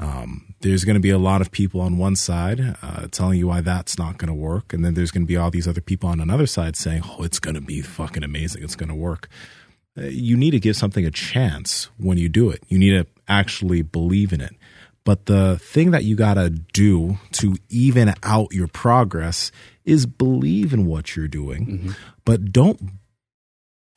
um, 0.00 0.54
there's 0.60 0.84
going 0.84 0.94
to 0.94 1.00
be 1.00 1.10
a 1.10 1.18
lot 1.18 1.40
of 1.40 1.52
people 1.52 1.80
on 1.80 1.98
one 1.98 2.16
side 2.16 2.76
uh, 2.82 3.06
telling 3.12 3.38
you 3.38 3.46
why 3.46 3.60
that's 3.60 3.96
not 3.98 4.18
going 4.18 4.28
to 4.28 4.34
work, 4.34 4.72
and 4.72 4.84
then 4.84 4.94
there's 4.94 5.10
going 5.12 5.22
to 5.22 5.26
be 5.28 5.36
all 5.36 5.50
these 5.50 5.68
other 5.68 5.80
people 5.80 6.08
on 6.08 6.20
another 6.20 6.46
side 6.46 6.74
saying, 6.74 7.02
"Oh, 7.04 7.22
it's 7.22 7.38
going 7.38 7.54
to 7.54 7.60
be 7.60 7.80
fucking 7.80 8.24
amazing. 8.24 8.64
It's 8.64 8.74
going 8.74 8.88
to 8.88 8.94
work." 8.94 9.28
You 9.96 10.36
need 10.36 10.50
to 10.52 10.60
give 10.60 10.76
something 10.76 11.04
a 11.04 11.10
chance 11.10 11.88
when 11.98 12.18
you 12.18 12.28
do 12.28 12.50
it. 12.50 12.62
You 12.68 12.78
need 12.78 12.90
to 12.90 13.06
actually 13.28 13.82
believe 13.82 14.32
in 14.32 14.40
it. 14.40 14.54
But 15.04 15.26
the 15.26 15.58
thing 15.58 15.90
that 15.90 16.04
you 16.04 16.16
got 16.16 16.34
to 16.34 16.50
do 16.50 17.18
to 17.32 17.56
even 17.68 18.14
out 18.22 18.52
your 18.52 18.68
progress 18.68 19.52
is 19.84 20.06
believe 20.06 20.72
in 20.72 20.86
what 20.86 21.14
you're 21.14 21.28
doing, 21.28 21.66
mm-hmm. 21.66 21.90
but 22.24 22.52
don't 22.52 22.80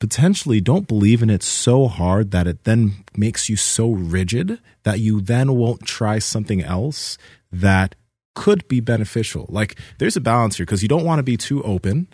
potentially 0.00 0.60
don't 0.60 0.86
believe 0.86 1.22
in 1.22 1.30
it 1.30 1.42
so 1.42 1.88
hard 1.88 2.30
that 2.30 2.46
it 2.46 2.64
then 2.64 3.04
makes 3.16 3.48
you 3.48 3.56
so 3.56 3.90
rigid 3.90 4.60
that 4.84 5.00
you 5.00 5.20
then 5.20 5.54
won't 5.54 5.84
try 5.84 6.18
something 6.18 6.62
else 6.62 7.18
that 7.50 7.94
could 8.34 8.68
be 8.68 8.80
beneficial. 8.80 9.46
Like 9.48 9.78
there's 9.98 10.16
a 10.16 10.20
balance 10.20 10.56
here 10.56 10.66
because 10.66 10.82
you 10.82 10.88
don't 10.88 11.04
want 11.04 11.18
to 11.18 11.24
be 11.24 11.36
too 11.36 11.62
open, 11.64 12.06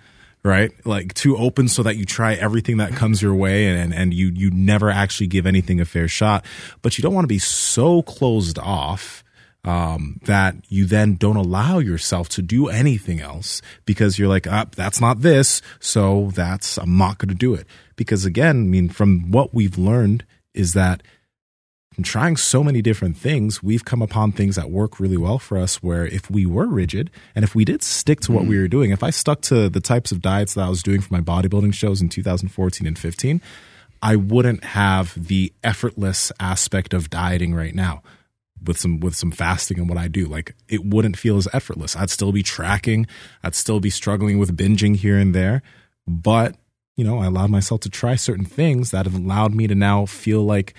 right? 0.44 0.72
Like 0.84 1.14
too 1.14 1.36
open 1.36 1.68
so 1.68 1.82
that 1.82 1.96
you 1.96 2.04
try 2.04 2.34
everything 2.34 2.76
that 2.76 2.92
comes 2.92 3.22
your 3.22 3.34
way 3.34 3.66
and, 3.66 3.94
and, 3.94 4.12
you 4.12 4.28
you 4.28 4.50
never 4.50 4.90
actually 4.90 5.26
give 5.26 5.46
anything 5.46 5.80
a 5.80 5.84
fair 5.84 6.06
shot. 6.06 6.44
But 6.82 6.98
you 6.98 7.02
don't 7.02 7.14
want 7.14 7.24
to 7.24 7.28
be 7.28 7.38
so 7.38 8.02
closed 8.02 8.58
off 8.58 9.24
um, 9.64 10.20
that 10.24 10.54
you 10.68 10.84
then 10.84 11.14
don't 11.14 11.36
allow 11.36 11.78
yourself 11.78 12.28
to 12.30 12.42
do 12.42 12.68
anything 12.68 13.20
else 13.20 13.62
because 13.86 14.18
you're 14.18 14.28
like, 14.28 14.46
ah, 14.46 14.66
that's 14.76 15.00
not 15.00 15.22
this, 15.22 15.62
so 15.80 16.30
that's 16.34 16.76
I'm 16.76 16.98
not 16.98 17.18
going 17.18 17.30
to 17.30 17.34
do 17.34 17.54
it. 17.54 17.66
Because 17.96 18.26
again, 18.26 18.56
I 18.56 18.68
mean, 18.68 18.88
from 18.90 19.30
what 19.30 19.54
we've 19.54 19.78
learned 19.78 20.24
is 20.52 20.74
that 20.74 21.02
from 21.94 22.02
trying 22.02 22.36
so 22.36 22.64
many 22.64 22.82
different 22.82 23.16
things, 23.16 23.62
we've 23.62 23.84
come 23.84 24.02
upon 24.02 24.32
things 24.32 24.56
that 24.56 24.68
work 24.68 24.98
really 24.98 25.16
well 25.16 25.38
for 25.38 25.56
us. 25.56 25.76
Where 25.76 26.04
if 26.04 26.28
we 26.28 26.44
were 26.44 26.66
rigid 26.66 27.08
and 27.36 27.44
if 27.44 27.54
we 27.54 27.64
did 27.64 27.84
stick 27.84 28.18
to 28.22 28.32
what 28.32 28.46
we 28.46 28.56
mm. 28.56 28.62
were 28.62 28.68
doing, 28.68 28.90
if 28.90 29.04
I 29.04 29.10
stuck 29.10 29.42
to 29.42 29.68
the 29.68 29.80
types 29.80 30.10
of 30.10 30.20
diets 30.20 30.54
that 30.54 30.62
I 30.62 30.68
was 30.68 30.82
doing 30.82 31.00
for 31.00 31.14
my 31.14 31.20
bodybuilding 31.20 31.72
shows 31.72 32.02
in 32.02 32.08
2014 32.08 32.86
and 32.86 32.98
15, 32.98 33.40
I 34.02 34.16
wouldn't 34.16 34.64
have 34.64 35.14
the 35.16 35.52
effortless 35.62 36.32
aspect 36.40 36.94
of 36.94 37.10
dieting 37.10 37.54
right 37.54 37.74
now 37.74 38.02
with 38.66 38.78
some 38.78 38.98
with 38.98 39.14
some 39.14 39.30
fasting 39.30 39.78
and 39.78 39.88
what 39.88 39.98
I 39.98 40.08
do. 40.08 40.26
Like 40.26 40.56
it 40.68 40.84
wouldn't 40.84 41.16
feel 41.16 41.36
as 41.36 41.46
effortless. 41.52 41.94
I'd 41.94 42.10
still 42.10 42.32
be 42.32 42.42
tracking, 42.42 43.06
I'd 43.44 43.54
still 43.54 43.78
be 43.78 43.90
struggling 43.90 44.38
with 44.38 44.56
binging 44.56 44.96
here 44.96 45.16
and 45.16 45.32
there, 45.32 45.62
but 46.08 46.56
you 46.96 47.04
know, 47.04 47.18
I 47.18 47.26
allowed 47.26 47.50
myself 47.50 47.80
to 47.82 47.90
try 47.90 48.14
certain 48.16 48.44
things 48.44 48.90
that 48.90 49.06
have 49.06 49.14
allowed 49.14 49.54
me 49.54 49.66
to 49.66 49.74
now 49.74 50.06
feel 50.06 50.44
like 50.44 50.74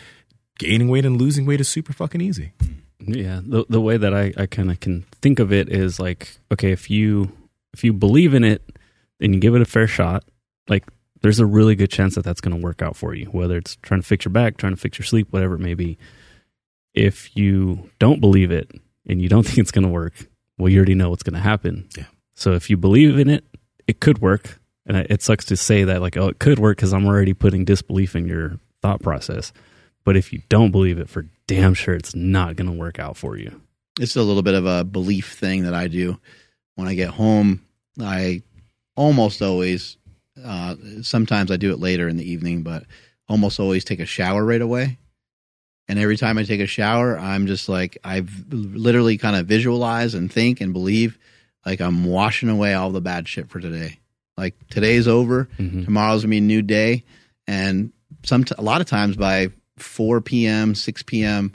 gaining 0.57 0.87
weight 0.87 1.05
and 1.05 1.19
losing 1.19 1.45
weight 1.45 1.61
is 1.61 1.67
super 1.67 1.93
fucking 1.93 2.21
easy. 2.21 2.51
Yeah, 2.99 3.41
the 3.43 3.65
the 3.69 3.81
way 3.81 3.97
that 3.97 4.13
I, 4.13 4.33
I 4.37 4.45
kind 4.45 4.71
of 4.71 4.79
can 4.79 5.03
think 5.21 5.39
of 5.39 5.51
it 5.53 5.69
is 5.69 5.99
like, 5.99 6.37
okay, 6.51 6.71
if 6.71 6.89
you 6.89 7.31
if 7.73 7.83
you 7.83 7.93
believe 7.93 8.33
in 8.33 8.43
it 8.43 8.61
and 9.19 9.33
you 9.33 9.39
give 9.39 9.55
it 9.55 9.61
a 9.61 9.65
fair 9.65 9.87
shot, 9.87 10.23
like 10.67 10.85
there's 11.21 11.39
a 11.39 11.45
really 11.45 11.75
good 11.75 11.91
chance 11.91 12.15
that 12.15 12.23
that's 12.23 12.41
going 12.41 12.55
to 12.55 12.63
work 12.63 12.81
out 12.81 12.95
for 12.95 13.13
you. 13.13 13.25
Whether 13.27 13.57
it's 13.57 13.75
trying 13.77 14.01
to 14.01 14.07
fix 14.07 14.25
your 14.25 14.31
back, 14.31 14.57
trying 14.57 14.73
to 14.73 14.79
fix 14.79 14.97
your 14.97 15.05
sleep, 15.05 15.31
whatever 15.31 15.55
it 15.55 15.59
may 15.59 15.73
be. 15.73 15.97
If 16.93 17.35
you 17.35 17.89
don't 17.99 18.21
believe 18.21 18.51
it 18.51 18.71
and 19.05 19.21
you 19.21 19.27
don't 19.27 19.43
think 19.45 19.59
it's 19.59 19.71
going 19.71 19.85
to 19.85 19.91
work, 19.91 20.13
well, 20.57 20.69
you 20.69 20.77
already 20.77 20.95
know 20.95 21.09
what's 21.09 21.23
going 21.23 21.33
to 21.33 21.39
happen. 21.39 21.87
Yeah. 21.97 22.05
So 22.35 22.53
if 22.53 22.69
you 22.69 22.77
believe 22.77 23.17
in 23.19 23.29
it, 23.29 23.43
it 23.87 23.99
could 23.99 24.19
work. 24.19 24.59
And 24.85 24.97
it 24.97 25.23
sucks 25.23 25.45
to 25.45 25.57
say 25.57 25.83
that, 25.85 26.01
like, 26.01 26.15
oh, 26.15 26.27
it 26.27 26.37
could 26.37 26.59
work 26.59 26.77
because 26.77 26.93
I'm 26.93 27.07
already 27.07 27.33
putting 27.33 27.65
disbelief 27.65 28.15
in 28.15 28.27
your 28.27 28.59
thought 28.83 29.01
process. 29.01 29.51
But 30.05 30.15
if 30.15 30.31
you 30.31 30.41
don't 30.47 30.71
believe 30.71 30.97
it, 30.99 31.09
for 31.09 31.25
damn 31.47 31.73
sure, 31.73 31.93
it's 31.95 32.15
not 32.15 32.55
going 32.55 32.67
to 32.71 32.77
work 32.77 32.99
out 32.99 33.17
for 33.17 33.35
you. 33.37 33.61
it's 33.99 34.15
a 34.15 34.21
little 34.21 34.43
bit 34.43 34.53
of 34.55 34.65
a 34.65 34.83
belief 34.83 35.33
thing 35.33 35.63
that 35.63 35.73
I 35.73 35.87
do. 35.87 36.17
When 36.75 36.87
I 36.87 36.95
get 36.95 37.09
home, 37.09 37.65
I 37.99 38.41
almost 38.95 39.41
always, 39.41 39.97
uh, 40.43 40.75
sometimes 41.01 41.49
I 41.51 41.55
do 41.57 41.71
it 41.71 41.79
later 41.79 42.07
in 42.09 42.17
the 42.17 42.29
evening, 42.29 42.61
but 42.63 42.83
almost 43.29 43.59
always 43.59 43.83
take 43.85 43.99
a 44.01 44.05
shower 44.05 44.43
right 44.45 44.61
away. 44.61 44.97
And 45.87 45.97
every 45.99 46.17
time 46.17 46.37
I 46.37 46.43
take 46.43 46.59
a 46.61 46.65
shower, 46.67 47.17
I'm 47.17 47.47
just 47.47 47.69
like, 47.69 47.97
I've 48.03 48.29
literally 48.51 49.17
kind 49.17 49.35
of 49.37 49.45
visualize 49.47 50.13
and 50.13 50.31
think 50.31 50.59
and 50.61 50.73
believe 50.73 51.17
like 51.65 51.79
I'm 51.79 52.03
washing 52.05 52.49
away 52.49 52.73
all 52.73 52.89
the 52.91 53.01
bad 53.01 53.27
shit 53.29 53.49
for 53.49 53.59
today. 53.59 53.99
Like 54.37 54.55
today's 54.69 55.07
over, 55.07 55.47
Mhm. 55.57 55.85
tomorrow's 55.85 56.23
gonna 56.23 56.31
be 56.31 56.37
a 56.39 56.41
new 56.41 56.61
day. 56.61 57.03
And 57.47 57.91
some, 58.23 58.43
a 58.57 58.61
lot 58.61 58.81
of 58.81 58.87
times 58.87 59.15
by 59.15 59.51
4 59.77 60.21
p.m., 60.21 60.75
6 60.75 61.03
p.m., 61.03 61.53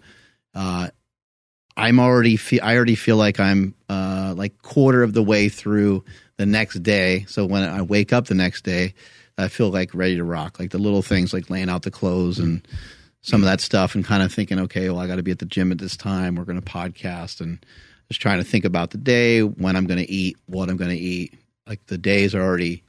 uh, 0.54 0.88
I'm 1.76 1.98
already 1.98 2.36
feel 2.36 2.60
I 2.62 2.76
already 2.76 2.94
feel 2.94 3.16
like 3.16 3.40
I'm 3.40 3.74
uh 3.88 4.34
like 4.36 4.60
quarter 4.60 5.02
of 5.02 5.14
the 5.14 5.22
way 5.22 5.48
through 5.48 6.04
the 6.36 6.44
next 6.44 6.82
day. 6.82 7.24
So 7.28 7.46
when 7.46 7.62
I 7.62 7.82
wake 7.82 8.12
up 8.12 8.26
the 8.26 8.34
next 8.34 8.64
day, 8.64 8.94
I 9.38 9.48
feel 9.48 9.70
like 9.70 9.94
ready 9.94 10.16
to 10.16 10.24
rock. 10.24 10.58
Like 10.58 10.70
the 10.70 10.78
little 10.78 11.02
things 11.02 11.32
like 11.32 11.48
laying 11.48 11.70
out 11.70 11.82
the 11.82 11.90
clothes 11.90 12.38
and 12.38 12.66
some 13.22 13.40
of 13.40 13.46
that 13.46 13.60
stuff 13.60 13.94
and 13.94 14.04
kind 14.04 14.22
of 14.22 14.32
thinking, 14.32 14.58
okay, 14.60 14.90
well 14.90 14.98
I 14.98 15.06
got 15.06 15.16
to 15.16 15.22
be 15.22 15.30
at 15.30 15.38
the 15.38 15.46
gym 15.46 15.72
at 15.72 15.78
this 15.78 15.96
time. 15.96 16.34
We're 16.34 16.44
going 16.44 16.60
to 16.60 16.72
podcast 16.72 17.40
and 17.40 17.64
just 18.08 18.20
trying 18.20 18.38
to 18.38 18.44
think 18.44 18.64
about 18.64 18.90
the 18.90 18.98
day, 18.98 19.42
when 19.42 19.76
I'm 19.76 19.86
going 19.86 20.00
to 20.00 20.10
eat, 20.10 20.36
what 20.46 20.68
I'm 20.68 20.76
going 20.76 20.90
to 20.90 20.96
eat. 20.96 21.34
Like 21.66 21.86
the 21.86 21.98
days 21.98 22.34
are 22.34 22.42
already 22.42 22.82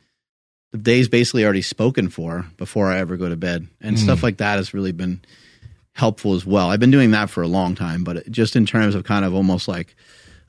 the 0.71 0.77
day's 0.77 1.09
basically 1.09 1.43
already 1.43 1.61
spoken 1.61 2.09
for 2.09 2.45
before 2.57 2.87
I 2.89 2.99
ever 2.99 3.17
go 3.17 3.27
to 3.29 3.35
bed. 3.35 3.67
And 3.81 3.97
Mm. 3.97 3.99
stuff 3.99 4.23
like 4.23 4.37
that 4.37 4.55
has 4.55 4.73
really 4.73 4.91
been 4.93 5.19
helpful 5.93 6.33
as 6.33 6.45
well. 6.45 6.69
I've 6.69 6.79
been 6.79 6.91
doing 6.91 7.11
that 7.11 7.29
for 7.29 7.41
a 7.43 7.47
long 7.47 7.75
time, 7.75 8.03
but 8.05 8.29
just 8.31 8.55
in 8.55 8.65
terms 8.65 8.95
of 8.95 9.03
kind 9.03 9.25
of 9.25 9.33
almost 9.33 9.67
like 9.67 9.95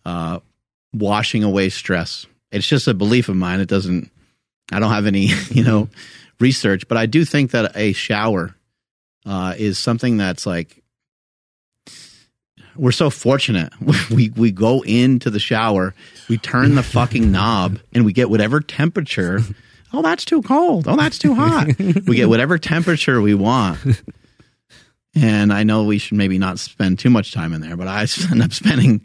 uh, 0.06 0.38
washing 0.92 1.42
away 1.44 1.68
stress. 1.70 2.26
It's 2.52 2.66
just 2.68 2.86
a 2.86 2.94
belief 2.94 3.28
of 3.28 3.36
mine. 3.36 3.60
It 3.60 3.68
doesn't. 3.68 4.10
I 4.70 4.78
don't 4.78 4.90
have 4.92 5.06
any, 5.06 5.26
you 5.50 5.64
know, 5.64 5.88
research, 6.38 6.86
but 6.88 6.96
I 6.98 7.06
do 7.06 7.24
think 7.24 7.50
that 7.52 7.76
a 7.76 7.92
shower 7.92 8.54
uh, 9.26 9.54
is 9.58 9.78
something 9.78 10.16
that's 10.18 10.46
like 10.46 10.82
we're 12.76 12.92
so 12.92 13.10
fortunate. 13.10 13.72
We 14.10 14.30
we 14.30 14.50
go 14.50 14.82
into 14.82 15.30
the 15.30 15.38
shower, 15.40 15.94
we 16.28 16.38
turn 16.38 16.74
the 16.74 16.82
fucking 16.82 17.30
knob, 17.30 17.78
and 17.92 18.04
we 18.04 18.12
get 18.12 18.30
whatever 18.30 18.60
temperature. 18.60 19.40
Oh, 19.92 20.02
that's 20.02 20.24
too 20.24 20.42
cold. 20.42 20.88
Oh, 20.88 20.96
that's 20.96 21.18
too 21.18 21.34
hot. 21.34 21.68
we 21.78 22.16
get 22.16 22.28
whatever 22.28 22.58
temperature 22.58 23.20
we 23.20 23.34
want. 23.34 23.78
And 25.14 25.52
I 25.52 25.62
know 25.62 25.84
we 25.84 25.98
should 25.98 26.16
maybe 26.16 26.38
not 26.38 26.58
spend 26.58 26.98
too 26.98 27.10
much 27.10 27.32
time 27.32 27.52
in 27.52 27.60
there, 27.60 27.76
but 27.76 27.86
I 27.86 28.06
end 28.30 28.42
up 28.42 28.52
spending 28.52 29.02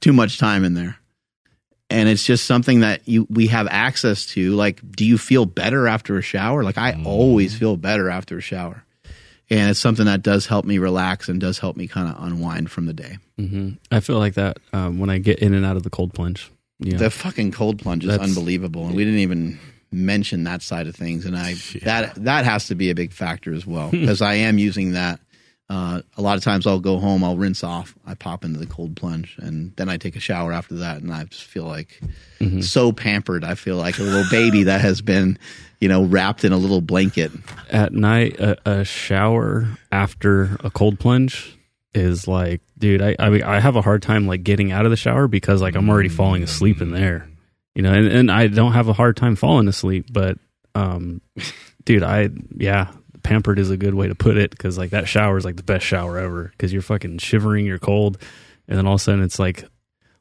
too 0.00 0.12
much 0.12 0.38
time 0.38 0.64
in 0.64 0.74
there. 0.74 0.96
And 1.90 2.08
it's 2.08 2.24
just 2.24 2.44
something 2.44 2.80
that 2.80 3.08
you 3.08 3.26
we 3.30 3.46
have 3.48 3.66
access 3.68 4.26
to. 4.26 4.52
Like, 4.54 4.80
do 4.92 5.04
you 5.06 5.16
feel 5.18 5.46
better 5.46 5.88
after 5.88 6.18
a 6.18 6.22
shower? 6.22 6.62
Like, 6.62 6.76
I 6.78 7.02
always 7.04 7.56
feel 7.58 7.76
better 7.78 8.10
after 8.10 8.36
a 8.36 8.42
shower, 8.42 8.84
and 9.48 9.70
it's 9.70 9.80
something 9.80 10.04
that 10.04 10.22
does 10.22 10.44
help 10.46 10.66
me 10.66 10.76
relax 10.76 11.30
and 11.30 11.40
does 11.40 11.58
help 11.58 11.78
me 11.78 11.88
kind 11.88 12.14
of 12.14 12.22
unwind 12.22 12.70
from 12.70 12.84
the 12.84 12.92
day. 12.92 13.16
hmm 13.38 13.70
I 13.90 14.00
feel 14.00 14.18
like 14.18 14.34
that 14.34 14.58
um, 14.74 14.98
when 14.98 15.08
I 15.08 15.16
get 15.16 15.38
in 15.38 15.54
and 15.54 15.64
out 15.64 15.76
of 15.78 15.82
the 15.82 15.88
cold 15.90 16.12
plunge. 16.12 16.52
Yeah. 16.78 16.98
The 16.98 17.08
fucking 17.10 17.52
cold 17.52 17.78
plunge 17.78 18.04
is 18.04 18.10
That's- 18.10 18.28
unbelievable, 18.28 18.86
and 18.86 18.94
we 18.94 19.04
didn't 19.04 19.20
even 19.20 19.58
mention 19.90 20.44
that 20.44 20.62
side 20.62 20.86
of 20.86 20.94
things. 20.94 21.24
And 21.24 21.36
I 21.36 21.54
that 21.82 22.14
that 22.24 22.44
has 22.44 22.68
to 22.68 22.74
be 22.74 22.90
a 22.90 22.94
big 22.94 23.12
factor 23.12 23.52
as 23.52 23.66
well 23.66 23.90
because 23.90 24.22
I 24.22 24.34
am 24.34 24.58
using 24.58 24.92
that. 24.92 25.20
Uh, 25.70 26.00
a 26.16 26.22
lot 26.22 26.38
of 26.38 26.42
times 26.42 26.66
I'll 26.66 26.80
go 26.80 26.98
home, 26.98 27.22
I'll 27.22 27.36
rinse 27.36 27.62
off, 27.62 27.94
I 28.06 28.14
pop 28.14 28.42
into 28.42 28.58
the 28.58 28.66
cold 28.66 28.96
plunge, 28.96 29.36
and 29.38 29.76
then 29.76 29.90
I 29.90 29.98
take 29.98 30.16
a 30.16 30.20
shower 30.20 30.50
after 30.50 30.76
that, 30.76 31.02
and 31.02 31.12
I 31.12 31.24
just 31.24 31.44
feel 31.44 31.64
like 31.64 32.00
so 32.62 32.90
pampered. 32.90 33.44
I 33.44 33.54
feel 33.54 33.76
like 33.76 33.98
a 33.98 34.02
little 34.02 34.24
baby 34.30 34.62
that 34.62 34.80
has 34.80 35.02
been, 35.02 35.38
you 35.78 35.88
know, 35.90 36.04
wrapped 36.04 36.42
in 36.42 36.52
a 36.52 36.56
little 36.56 36.80
blanket. 36.80 37.32
At 37.68 37.92
night, 37.92 38.40
a, 38.40 38.56
a 38.64 38.84
shower 38.86 39.68
after 39.92 40.56
a 40.64 40.70
cold 40.70 40.98
plunge 40.98 41.58
is 41.92 42.26
like, 42.26 42.62
dude, 42.78 43.02
I, 43.02 43.16
I 43.18 43.28
mean, 43.28 43.42
I 43.42 43.60
have 43.60 43.76
a 43.76 43.82
hard 43.82 44.00
time 44.00 44.26
like 44.26 44.44
getting 44.44 44.72
out 44.72 44.86
of 44.86 44.90
the 44.90 44.96
shower 44.96 45.28
because 45.28 45.60
like 45.60 45.74
I'm 45.74 45.90
already 45.90 46.08
falling 46.08 46.42
asleep 46.42 46.80
in 46.80 46.92
there, 46.92 47.28
you 47.78 47.82
know, 47.84 47.92
and, 47.92 48.08
and 48.08 48.28
I 48.32 48.48
don't 48.48 48.72
have 48.72 48.88
a 48.88 48.92
hard 48.92 49.16
time 49.16 49.36
falling 49.36 49.68
asleep, 49.68 50.06
but, 50.12 50.36
um, 50.74 51.20
dude, 51.84 52.02
I, 52.02 52.30
yeah, 52.56 52.88
pampered 53.22 53.60
is 53.60 53.70
a 53.70 53.76
good 53.76 53.94
way 53.94 54.08
to 54.08 54.16
put 54.16 54.36
it 54.36 54.50
because 54.50 54.76
like 54.76 54.90
that 54.90 55.06
shower 55.06 55.38
is 55.38 55.44
like 55.44 55.54
the 55.54 55.62
best 55.62 55.86
shower 55.86 56.18
ever 56.18 56.48
because 56.50 56.72
you're 56.72 56.82
fucking 56.82 57.18
shivering, 57.18 57.66
you're 57.66 57.78
cold, 57.78 58.18
and 58.66 58.76
then 58.76 58.88
all 58.88 58.94
of 58.94 59.00
a 59.00 59.04
sudden 59.04 59.22
it's 59.22 59.38
like 59.38 59.64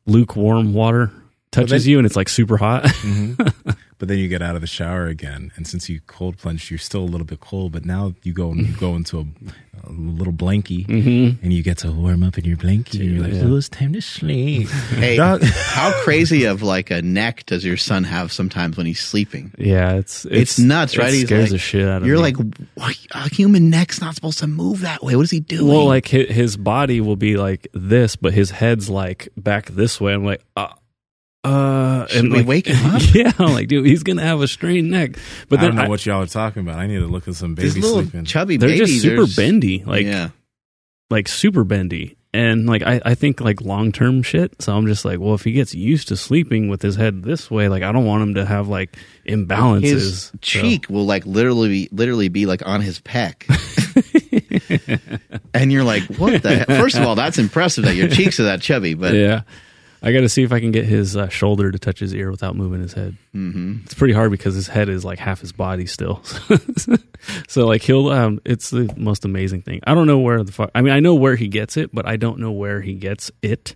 lukewarm 0.06 0.76
water 0.76 1.12
touches 1.50 1.86
then- 1.86 1.92
you 1.94 1.98
and 1.98 2.06
it's 2.06 2.16
like 2.16 2.30
super 2.30 2.58
hot. 2.58 2.86
But 4.00 4.10
then 4.10 4.20
you 4.20 4.28
get 4.28 4.44
out 4.44 4.54
of 4.54 4.62
the 4.62 4.68
shower 4.68 5.08
again, 5.08 5.52
and 5.56 5.66
since 5.66 5.90
you 5.90 6.02
cold 6.06 6.38
plunged, 6.38 6.70
you're 6.70 6.78
still 6.78 7.02
a 7.02 7.10
little 7.10 7.26
bit 7.26 7.40
cold. 7.40 7.72
But 7.72 7.84
now 7.84 8.14
you 8.22 8.32
go 8.32 8.52
and 8.52 8.78
go 8.78 8.96
into 8.96 9.18
a, 9.18 9.26
a 9.88 9.92
little 9.92 10.32
blankie, 10.34 10.88
and 10.88 11.52
you 11.52 11.64
get 11.64 11.80
to 11.80 11.92
warm 11.92 12.22
up 12.22 12.38
in 12.38 12.46
your 12.46 12.58
blankie, 12.58 13.00
and 13.00 13.12
you're 13.12 13.24
like, 13.24 13.34
Yeah. 13.34 13.42
"Oh, 13.46 13.56
it's 13.58 13.70
time 13.70 13.94
to 13.94 14.02
sleep." 14.02 14.68
Hey, 14.98 15.16
Dog- 15.18 15.42
how 15.42 15.92
crazy 16.04 16.44
of 16.46 16.62
like 16.62 16.92
a 16.92 17.02
neck 17.02 17.48
does 17.48 17.66
your 17.66 17.76
son 17.78 18.04
have 18.04 18.32
sometimes 18.32 18.78
when 18.78 18.86
he's 18.86 19.00
sleeping? 19.00 19.52
yeah, 19.58 19.94
it's 19.96 20.26
It's, 20.26 20.60
nuts, 20.60 20.96
right? 20.96 21.10
It 21.10 21.14
He's 21.14 21.26
scares 21.26 21.42
like- 21.46 21.52
the 21.54 21.58
shit 21.58 21.88
out 21.88 22.02
of 22.04 22.08
You're 22.08 22.18
me. 22.18 22.22
like, 22.22 22.38
"Why- 22.76 22.94
a 23.16 23.30
human 23.30 23.72
neck's 23.72 24.00
not 24.00 24.14
supposed 24.14 24.38
to 24.40 24.48
move 24.48 24.82
that 24.82 25.02
way. 25.04 25.16
What 25.16 25.24
is 25.24 25.32
he 25.32 25.40
doing? 25.40 25.68
Well, 25.74 25.86
like 25.86 26.08
his, 26.08 26.30
his 26.30 26.56
body 26.58 27.02
will 27.02 27.16
be 27.16 27.36
like 27.36 27.68
this, 27.74 28.16
but 28.16 28.34
his 28.34 28.52
head's 28.52 28.92
like 28.92 29.30
back 29.36 29.72
this 29.72 30.00
way. 30.00 30.14
I'm 30.14 30.24
like, 30.24 30.44
uh, 30.56 30.68
uh, 31.44 32.08
Should 32.08 32.24
we 32.26 32.30
like, 32.40 32.48
wake 32.48 32.68
him 32.68 32.86
up? 32.96 33.02
yeah, 33.14 33.32
I'm 33.40 33.54
like, 33.54 33.68
dude, 33.68 33.86
he's 33.86 34.04
gonna 34.04 34.24
have 34.24 34.42
a 34.42 34.48
strained 34.48 34.90
neck. 34.92 35.18
But 35.50 35.60
I 35.60 35.64
don't 35.64 35.76
then 35.76 35.86
know 35.86 35.90
what 35.90 36.06
y'all 36.06 36.24
are 36.24 36.28
talking 36.28 36.62
about. 36.62 36.78
I 36.80 36.88
need 36.88 37.00
to 37.00 37.08
look 37.08 37.28
at 37.28 37.36
some 37.36 37.56
these 37.56 37.74
baby 37.76 37.86
little 37.86 38.02
sleeping. 38.04 38.26
chubby 38.26 38.58
they're 38.58 38.70
babies, 38.70 38.90
just 38.90 39.02
super 39.02 39.16
there's- 39.18 39.36
bendy, 39.36 39.84
like 39.86 40.06
yeah, 40.06 40.30
like 41.10 41.28
super 41.30 41.64
bendy, 41.64 42.18
and 42.34 42.66
like 42.68 42.82
I, 42.84 43.00
I 43.06 43.16
think 43.16 43.40
like 43.40 43.62
long 43.62 43.92
term 43.94 44.24
shit. 44.24 44.62
So 44.62 44.76
I'm 44.76 44.88
just 44.88 45.06
like, 45.06 45.20
well, 45.20 45.36
if 45.36 45.44
he 45.44 45.54
gets 45.54 45.74
used 45.74 46.10
to 46.10 46.18
sleeping 46.18 46.68
with 46.68 46.82
his 46.82 46.96
head 46.98 47.24
this 47.24 47.50
way, 47.50 47.70
like 47.70 47.84
I 47.84 47.92
don't 47.94 48.06
want 48.06 48.24
him 48.24 48.34
to 48.36 48.46
have 48.46 48.68
like 48.68 48.98
imbalances. 49.26 49.82
his 49.84 50.24
So- 50.26 50.38
cheek 50.42 50.90
will 50.90 51.06
like 51.06 51.26
literally, 51.26 51.70
be, 51.70 51.90
literally 51.92 52.28
be 52.30 52.46
like 52.46 52.66
on 52.68 52.82
his 52.82 53.00
pec, 53.00 53.46
and 55.54 55.72
you're 55.72 55.84
like, 55.84 56.04
what 56.18 56.42
the? 56.44 56.58
Heck? 56.58 56.68
First 56.68 56.98
of 56.98 57.04
all, 57.04 57.16
that's 57.16 57.38
impressive 57.38 57.86
that 57.86 57.96
your 57.96 58.08
cheeks 58.10 58.40
are 58.40 58.44
that 58.44 58.62
chubby, 58.62 58.94
but 58.96 59.14
yeah. 59.14 59.42
I 60.02 60.12
got 60.12 60.22
to 60.22 60.30
see 60.30 60.44
if 60.44 60.52
I 60.52 60.60
can 60.60 60.72
get 60.72 60.86
his 60.86 61.16
uh, 61.16 61.28
shoulder 61.28 61.72
to 61.72 61.80
touch 61.80 62.00
his 62.00 62.14
ear 62.14 62.30
without 62.30 62.56
moving 62.56 62.82
his 62.82 62.94
head. 62.94 63.18
Mm-hmm. 63.34 63.80
It's 63.84 63.94
pretty 63.94 64.14
hard 64.14 64.32
because 64.32 64.56
his 64.56 64.68
head 64.68 64.90
is 64.90 65.04
like 65.04 65.20
half 65.20 65.42
his 65.42 65.52
body 65.52 65.86
still. 65.86 66.24
so 67.48 67.66
like 67.66 67.82
he'll, 67.82 68.10
um, 68.10 68.40
it's 68.46 68.70
the 68.70 68.94
most 68.96 69.26
amazing 69.26 69.64
thing. 69.64 69.82
I 69.86 69.96
don't 69.96 70.08
know 70.08 70.20
where 70.20 70.44
the 70.44 70.52
fuck. 70.52 70.72
I 70.76 70.82
mean, 70.82 70.94
I 70.94 71.00
know 71.00 71.16
where 71.16 71.36
he 71.36 71.48
gets 71.48 71.78
it, 71.78 71.90
but 71.94 72.08
I 72.08 72.16
don't 72.16 72.40
know 72.40 72.52
where 72.52 72.82
he 72.82 72.94
gets 72.94 73.32
it. 73.42 73.76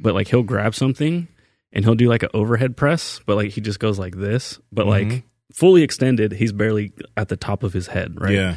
But 0.00 0.14
like 0.14 0.28
he'll 0.28 0.42
grab 0.42 0.74
something 0.74 1.28
and 1.72 1.84
he'll 1.84 1.94
do 1.94 2.08
like 2.08 2.22
an 2.22 2.30
overhead 2.32 2.76
press, 2.76 3.20
but 3.26 3.36
like 3.36 3.50
he 3.50 3.60
just 3.60 3.80
goes 3.80 3.98
like 3.98 4.16
this, 4.16 4.58
but 4.72 4.86
like 4.86 5.24
fully 5.52 5.82
extended. 5.82 6.32
He's 6.32 6.52
barely 6.52 6.92
at 7.16 7.28
the 7.28 7.36
top 7.36 7.62
of 7.62 7.72
his 7.72 7.88
head, 7.88 8.20
right? 8.20 8.32
Yeah, 8.32 8.56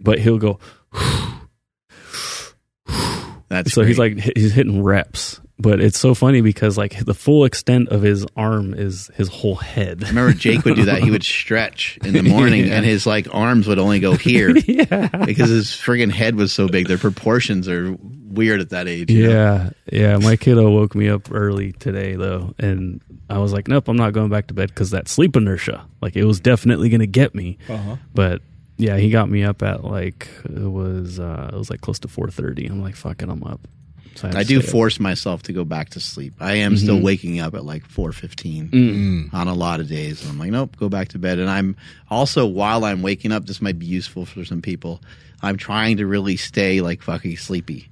But 0.00 0.18
he'll 0.18 0.38
go. 0.38 0.58
that's 3.48 3.72
so 3.72 3.82
he's 3.82 3.98
like 3.98 4.18
he's 4.36 4.52
hitting 4.52 4.82
reps 4.82 5.40
but 5.58 5.80
it's 5.80 5.98
so 5.98 6.14
funny 6.14 6.40
because 6.40 6.78
like 6.78 7.04
the 7.04 7.14
full 7.14 7.44
extent 7.44 7.88
of 7.88 8.02
his 8.02 8.26
arm 8.36 8.74
is 8.74 9.10
his 9.14 9.28
whole 9.28 9.56
head. 9.56 10.04
I 10.04 10.08
remember 10.08 10.32
Jake 10.32 10.64
would 10.64 10.76
do 10.76 10.84
that. 10.84 11.02
He 11.02 11.10
would 11.10 11.24
stretch 11.24 11.98
in 12.04 12.12
the 12.12 12.22
morning, 12.22 12.70
and 12.70 12.84
his 12.84 13.06
like 13.06 13.32
arms 13.34 13.66
would 13.66 13.78
only 13.78 14.00
go 14.00 14.14
here 14.14 14.56
yeah. 14.66 15.08
because 15.24 15.50
his 15.50 15.68
friggin' 15.68 16.10
head 16.10 16.36
was 16.36 16.52
so 16.52 16.68
big. 16.68 16.86
Their 16.86 16.98
proportions 16.98 17.68
are 17.68 17.96
weird 18.00 18.60
at 18.60 18.70
that 18.70 18.88
age. 18.88 19.10
you 19.10 19.28
know? 19.28 19.32
yeah. 19.32 19.70
Yeah. 19.90 20.16
My 20.18 20.36
kiddo 20.36 20.70
woke 20.70 20.94
me 20.94 21.08
up 21.08 21.32
early 21.32 21.72
today 21.72 22.14
though 22.14 22.54
and 22.58 23.00
i 23.30 23.38
was 23.38 23.54
like 23.54 23.66
nope 23.68 23.88
i'm 23.88 23.96
not 23.96 24.12
going 24.12 24.28
back 24.28 24.48
to 24.48 24.54
bed 24.54 24.68
because 24.68 24.90
that 24.90 25.08
sleep 25.08 25.34
inertia. 25.34 25.86
Like 26.00 26.14
it 26.14 26.24
was 26.24 26.38
definitely 26.38 26.88
gonna 26.90 27.06
get 27.06 27.34
me. 27.34 27.58
But 28.14 28.42
yeah 28.76 28.96
he 28.96 29.10
got 29.10 29.28
me 29.28 29.42
up 29.42 29.62
at 29.62 29.84
like 29.84 30.28
it 30.44 30.70
was 30.70 31.18
uh 31.18 31.50
it 31.52 31.56
was 31.56 31.68
like 31.68 31.80
close 31.80 31.98
to 31.98 32.08
4.30 32.08 32.70
i'm 32.70 32.80
like 32.80 32.94
fuck 32.94 33.20
it 33.22 33.28
i'm 33.28 33.42
up 33.42 33.66
so 34.18 34.26
had 34.26 34.36
I 34.36 34.42
do 34.42 34.58
up. 34.58 34.64
force 34.64 34.98
myself 34.98 35.42
to 35.44 35.52
go 35.52 35.64
back 35.64 35.90
to 35.90 36.00
sleep. 36.00 36.34
I 36.40 36.54
am 36.54 36.76
still 36.76 36.96
mm-hmm. 36.96 37.04
waking 37.04 37.40
up 37.40 37.54
at 37.54 37.64
like 37.64 37.86
four 37.86 38.10
mm. 38.10 39.32
on 39.32 39.48
a 39.48 39.54
lot 39.54 39.80
of 39.80 39.88
days. 39.88 40.22
and 40.22 40.30
I'm 40.32 40.38
like, 40.38 40.50
nope, 40.50 40.76
go 40.76 40.88
back 40.88 41.08
to 41.08 41.18
bed. 41.18 41.38
And 41.38 41.48
I'm 41.48 41.76
also 42.10 42.46
while 42.46 42.84
I'm 42.84 43.02
waking 43.02 43.32
up, 43.32 43.46
this 43.46 43.62
might 43.62 43.78
be 43.78 43.86
useful 43.86 44.26
for 44.26 44.44
some 44.44 44.60
people. 44.60 45.00
I'm 45.40 45.56
trying 45.56 45.98
to 45.98 46.06
really 46.06 46.36
stay 46.36 46.80
like 46.80 47.02
fucking 47.02 47.36
sleepy 47.36 47.88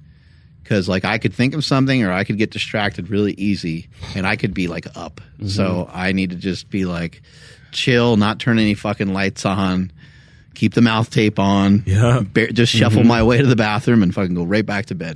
because 0.67 0.89
like 0.89 1.05
I 1.05 1.17
could 1.17 1.33
think 1.33 1.53
of 1.53 1.63
something 1.63 2.03
or 2.03 2.11
I 2.11 2.25
could 2.25 2.37
get 2.37 2.51
distracted 2.51 3.09
really 3.09 3.33
easy, 3.33 3.87
and 4.15 4.27
I 4.27 4.35
could 4.35 4.53
be 4.53 4.67
like 4.67 4.85
up. 4.97 5.21
Mm-hmm. 5.37 5.47
So 5.47 5.89
I 5.91 6.11
need 6.11 6.31
to 6.31 6.35
just 6.35 6.69
be 6.69 6.85
like 6.85 7.21
chill, 7.71 8.17
not 8.17 8.39
turn 8.39 8.59
any 8.59 8.73
fucking 8.73 9.13
lights 9.13 9.45
on. 9.45 9.91
Keep 10.55 10.73
the 10.73 10.81
mouth 10.81 11.09
tape 11.09 11.39
on. 11.39 11.83
Yeah. 11.85 12.21
Ba- 12.21 12.51
just 12.51 12.73
shuffle 12.73 13.01
mm-hmm. 13.01 13.07
my 13.07 13.23
way 13.23 13.37
to 13.37 13.45
the 13.45 13.55
bathroom 13.55 14.01
and 14.01 14.13
fucking 14.13 14.33
go 14.33 14.43
right 14.43 14.65
back 14.65 14.87
to 14.87 14.95
bed. 14.95 15.15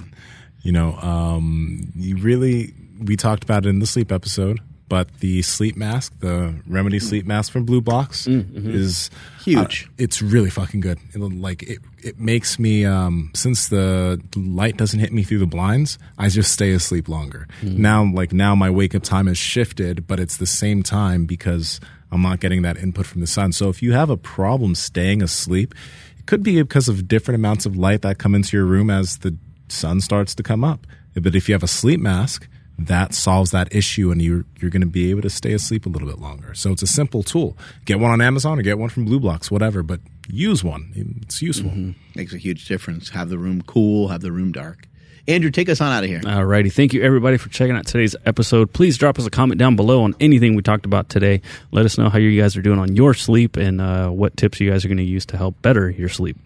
You 0.64 0.72
know, 0.72 0.93
um, 0.97 1.91
you 1.95 2.18
really 2.18 2.74
we 2.99 3.16
talked 3.16 3.43
about 3.43 3.66
it 3.66 3.70
in 3.70 3.80
the 3.80 3.88
sleep 3.88 4.12
episode, 4.12 4.59
but 4.88 5.07
the 5.20 5.41
sleep 5.41 5.76
mask, 5.76 6.20
the 6.20 6.53
Remedy 6.68 6.99
sleep 6.99 7.26
mask 7.26 7.51
from 7.51 7.66
BlueBlox, 7.66 8.28
is 8.76 9.09
Huge. 9.43 9.86
uh, 9.86 9.93
it's 9.97 10.22
really 10.22 10.49
fucking 10.49 10.82
good. 10.82 10.99
It, 11.14 11.20
like 11.20 11.64
it, 11.64 11.80
it 12.03 12.20
makes 12.20 12.59
me 12.59 12.86
um, 12.86 13.32
since 13.34 13.70
the 13.70 14.22
light 14.36 14.78
doesn't 14.78 14.99
hit 14.99 15.12
me 15.14 15.24
through 15.24 15.39
the 15.39 15.47
blinds, 15.47 15.97
I 16.18 16.30
just 16.30 16.51
stay 16.51 16.72
asleep 16.74 17.09
longer. 17.09 17.47
Now, 17.64 18.03
like 18.03 18.34
now, 18.34 18.53
my 18.53 18.70
wake 18.70 18.93
up 18.93 19.01
time 19.03 19.28
has 19.28 19.38
shifted, 19.38 20.05
but 20.05 20.20
it's 20.20 20.38
the 20.38 20.45
same 20.45 20.84
time 20.84 21.26
because 21.26 21.80
I'm 22.12 22.22
not 22.22 22.39
getting 22.39 22.62
that 22.64 22.78
input 22.78 23.05
from 23.07 23.22
the 23.22 23.28
sun. 23.28 23.51
So 23.53 23.70
if 23.70 23.82
you 23.82 23.93
have 23.93 24.09
a 24.09 24.18
problem 24.18 24.76
staying 24.76 25.24
asleep, 25.24 25.74
it 26.20 26.26
could 26.28 26.43
be 26.43 26.62
because 26.62 26.88
of 26.89 27.07
different 27.07 27.38
amounts 27.39 27.66
of 27.66 27.76
light 27.76 28.01
that 28.03 28.20
come 28.20 28.36
into 28.36 28.57
your 28.57 28.66
room 28.66 28.89
as 28.91 29.20
the 29.20 29.36
sun 29.72 30.01
starts 30.01 30.36
to 30.36 30.43
come 30.43 30.63
up. 30.63 30.86
But 31.15 31.36
if 31.36 31.49
you 31.49 31.55
have 31.55 31.63
a 31.63 31.67
sleep 31.67 31.99
mask, 31.99 32.47
that 32.88 33.13
solves 33.13 33.51
that 33.51 33.74
issue 33.74 34.11
and 34.11 34.22
you're 34.22 34.45
you're 34.59 34.72
going 34.72 34.82
to 34.82 34.88
be 34.88 35.09
able 35.11 35.22
to 35.22 35.30
stay 35.30 35.53
asleep 35.53 35.86
a 35.86 35.89
little 35.89 36.07
bit 36.07 36.19
longer. 36.19 36.53
So 36.53 36.72
it's 36.72 36.82
a 36.82 36.88
simple 36.88 37.24
tool. 37.24 37.57
Get 37.86 37.99
one 37.99 38.11
on 38.11 38.22
Amazon 38.22 38.59
or 38.59 38.61
get 38.61 38.78
one 38.78 38.89
from 38.89 39.07
BlueBlox, 39.07 39.51
whatever, 39.51 39.84
but 39.84 39.99
use 40.30 40.63
one. 40.63 41.19
It's 41.22 41.41
useful. 41.41 41.72
Makes 42.15 42.34
a 42.34 42.38
huge 42.38 42.67
difference. 42.67 43.09
Have 43.09 43.30
the 43.30 43.38
room 43.38 43.61
cool, 43.61 44.07
have 44.07 44.22
the 44.22 44.32
room 44.32 44.51
dark. 44.51 44.88
Andrew, 45.28 45.51
take 45.51 45.69
us 45.69 45.80
on 45.80 45.91
out 45.91 46.03
of 46.03 46.09
here. 46.09 46.19
Alrighty. 46.22 46.74
Thank 46.74 46.93
you 46.93 47.03
everybody 47.03 47.38
for 47.38 47.49
checking 47.49 47.76
out 47.76 47.86
today's 47.86 48.15
episode. 48.26 48.74
Please 48.74 48.97
drop 48.97 49.19
us 49.19 49.26
a 49.26 49.30
comment 49.30 49.59
down 49.59 49.76
below 49.76 50.03
on 50.03 50.15
anything 50.19 50.55
we 50.55 50.63
talked 50.63 50.86
about 50.86 51.09
today. 51.09 51.41
Let 51.72 51.86
us 51.86 51.97
know 51.97 52.09
how 52.09 52.17
you 52.17 52.39
guys 52.39 52.57
are 52.57 52.61
doing 52.61 52.80
on 52.80 52.95
your 52.95 53.13
sleep 53.13 53.55
and 53.55 53.80
uh, 53.80 54.09
what 54.09 54.36
tips 54.36 54.59
you 54.59 54.72
guys 54.72 54.84
are 54.84 54.88
going 54.88 54.97
to 54.97 55.03
use 55.03 55.26
to 55.28 55.38
help 55.38 55.61
better 55.61 55.89
your 55.91 56.09
sleep. 56.09 56.38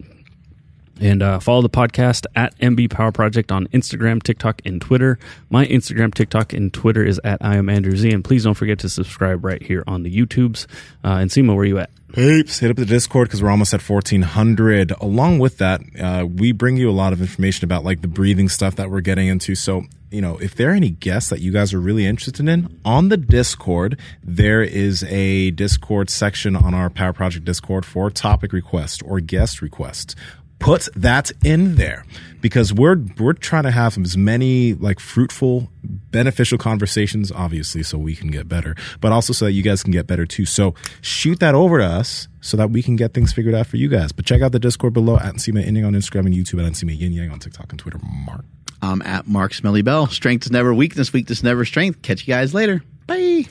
And 0.99 1.21
uh, 1.21 1.39
follow 1.39 1.61
the 1.61 1.69
podcast 1.69 2.25
at 2.35 2.57
MB 2.59 2.89
Power 2.89 3.11
Project 3.11 3.51
on 3.51 3.67
Instagram, 3.67 4.23
TikTok, 4.23 4.61
and 4.65 4.81
Twitter. 4.81 5.19
My 5.49 5.65
Instagram, 5.65 6.13
TikTok, 6.13 6.53
and 6.53 6.73
Twitter 6.73 7.03
is 7.03 7.19
at 7.23 7.43
I 7.43 7.57
am 7.57 7.69
Andrew 7.69 7.95
Z. 7.97 8.11
And 8.11 8.23
please 8.23 8.45
don't 8.45 8.53
forget 8.53 8.79
to 8.79 8.89
subscribe 8.89 9.43
right 9.43 9.61
here 9.61 9.83
on 9.87 10.03
the 10.03 10.15
YouTubes. 10.15 10.67
Uh, 11.03 11.17
and 11.19 11.29
Simo, 11.29 11.49
where 11.49 11.59
are 11.59 11.65
you 11.65 11.79
at? 11.79 11.89
Peeps, 12.13 12.59
hit 12.59 12.71
up 12.71 12.77
the 12.77 12.85
Discord 12.85 13.27
because 13.27 13.43
we're 13.43 13.49
almost 13.49 13.73
at 13.73 13.81
1400. 13.81 14.91
Along 15.01 15.37
with 15.37 15.57
that, 15.57 15.81
uh, 15.99 16.25
we 16.25 16.53
bring 16.53 16.77
you 16.77 16.89
a 16.89 16.93
lot 16.93 17.11
of 17.11 17.19
information 17.19 17.65
about 17.65 17.83
like 17.83 18.01
the 18.01 18.07
breathing 18.07 18.47
stuff 18.47 18.77
that 18.77 18.89
we're 18.89 19.01
getting 19.01 19.27
into. 19.27 19.53
So, 19.53 19.83
you 20.11 20.21
know, 20.21 20.37
if 20.37 20.55
there 20.55 20.69
are 20.69 20.73
any 20.73 20.91
guests 20.91 21.29
that 21.29 21.41
you 21.41 21.51
guys 21.51 21.73
are 21.73 21.79
really 21.81 22.05
interested 22.05 22.47
in 22.47 22.79
on 22.85 23.09
the 23.09 23.17
Discord, 23.17 23.99
there 24.23 24.61
is 24.61 25.03
a 25.03 25.51
Discord 25.51 26.09
section 26.09 26.55
on 26.55 26.73
our 26.73 26.89
Power 26.89 27.11
Project 27.11 27.43
Discord 27.43 27.85
for 27.85 28.09
topic 28.09 28.53
requests 28.53 29.01
or 29.01 29.19
guest 29.19 29.61
requests 29.61 30.15
put 30.59 30.87
that 30.95 31.31
in 31.43 31.75
there 31.75 32.05
because 32.41 32.73
we're 32.73 32.97
we're 33.17 33.33
trying 33.33 33.63
to 33.63 33.71
have 33.71 33.97
as 33.97 34.15
many 34.15 34.73
like 34.73 34.99
fruitful 34.99 35.69
beneficial 35.83 36.57
conversations 36.57 37.31
obviously 37.31 37.83
so 37.83 37.97
we 37.97 38.15
can 38.15 38.29
get 38.29 38.47
better 38.47 38.75
but 39.01 39.11
also 39.11 39.33
so 39.33 39.45
that 39.45 39.51
you 39.51 39.63
guys 39.63 39.83
can 39.83 39.91
get 39.91 40.07
better 40.07 40.25
too 40.25 40.45
so 40.45 40.73
shoot 41.01 41.39
that 41.39 41.55
over 41.55 41.79
to 41.79 41.85
us 41.85 42.27
so 42.41 42.55
that 42.55 42.69
we 42.69 42.81
can 42.81 42.95
get 42.95 43.13
things 43.13 43.33
figured 43.33 43.55
out 43.55 43.67
for 43.67 43.77
you 43.77 43.89
guys 43.89 44.11
but 44.11 44.25
check 44.25 44.41
out 44.41 44.51
the 44.51 44.59
discord 44.59 44.93
below 44.93 45.17
at 45.17 45.33
Nsima 45.35 45.65
Inyang 45.65 45.87
on 45.87 45.93
instagram 45.93 46.25
and 46.25 46.33
youtube 46.33 46.63
and 46.63 46.73
Nsima 46.73 46.97
Yin 46.97 47.11
Yang 47.13 47.31
on 47.31 47.39
tiktok 47.39 47.71
and 47.71 47.79
twitter 47.79 47.99
mark 48.03 48.45
I'm 48.81 49.01
at 49.01 49.25
Mark 49.25 49.53
Smelly 49.53 49.81
Bell. 49.81 50.05
Strength 50.07 50.45
is 50.45 50.51
never 50.51 50.71
weakness, 50.71 51.11
weakness 51.11 51.41
never 51.41 51.65
strength. 51.65 52.03
Catch 52.03 52.27
you 52.27 52.33
guys 52.33 52.53
later. 52.53 52.83
Bye. 53.07 53.45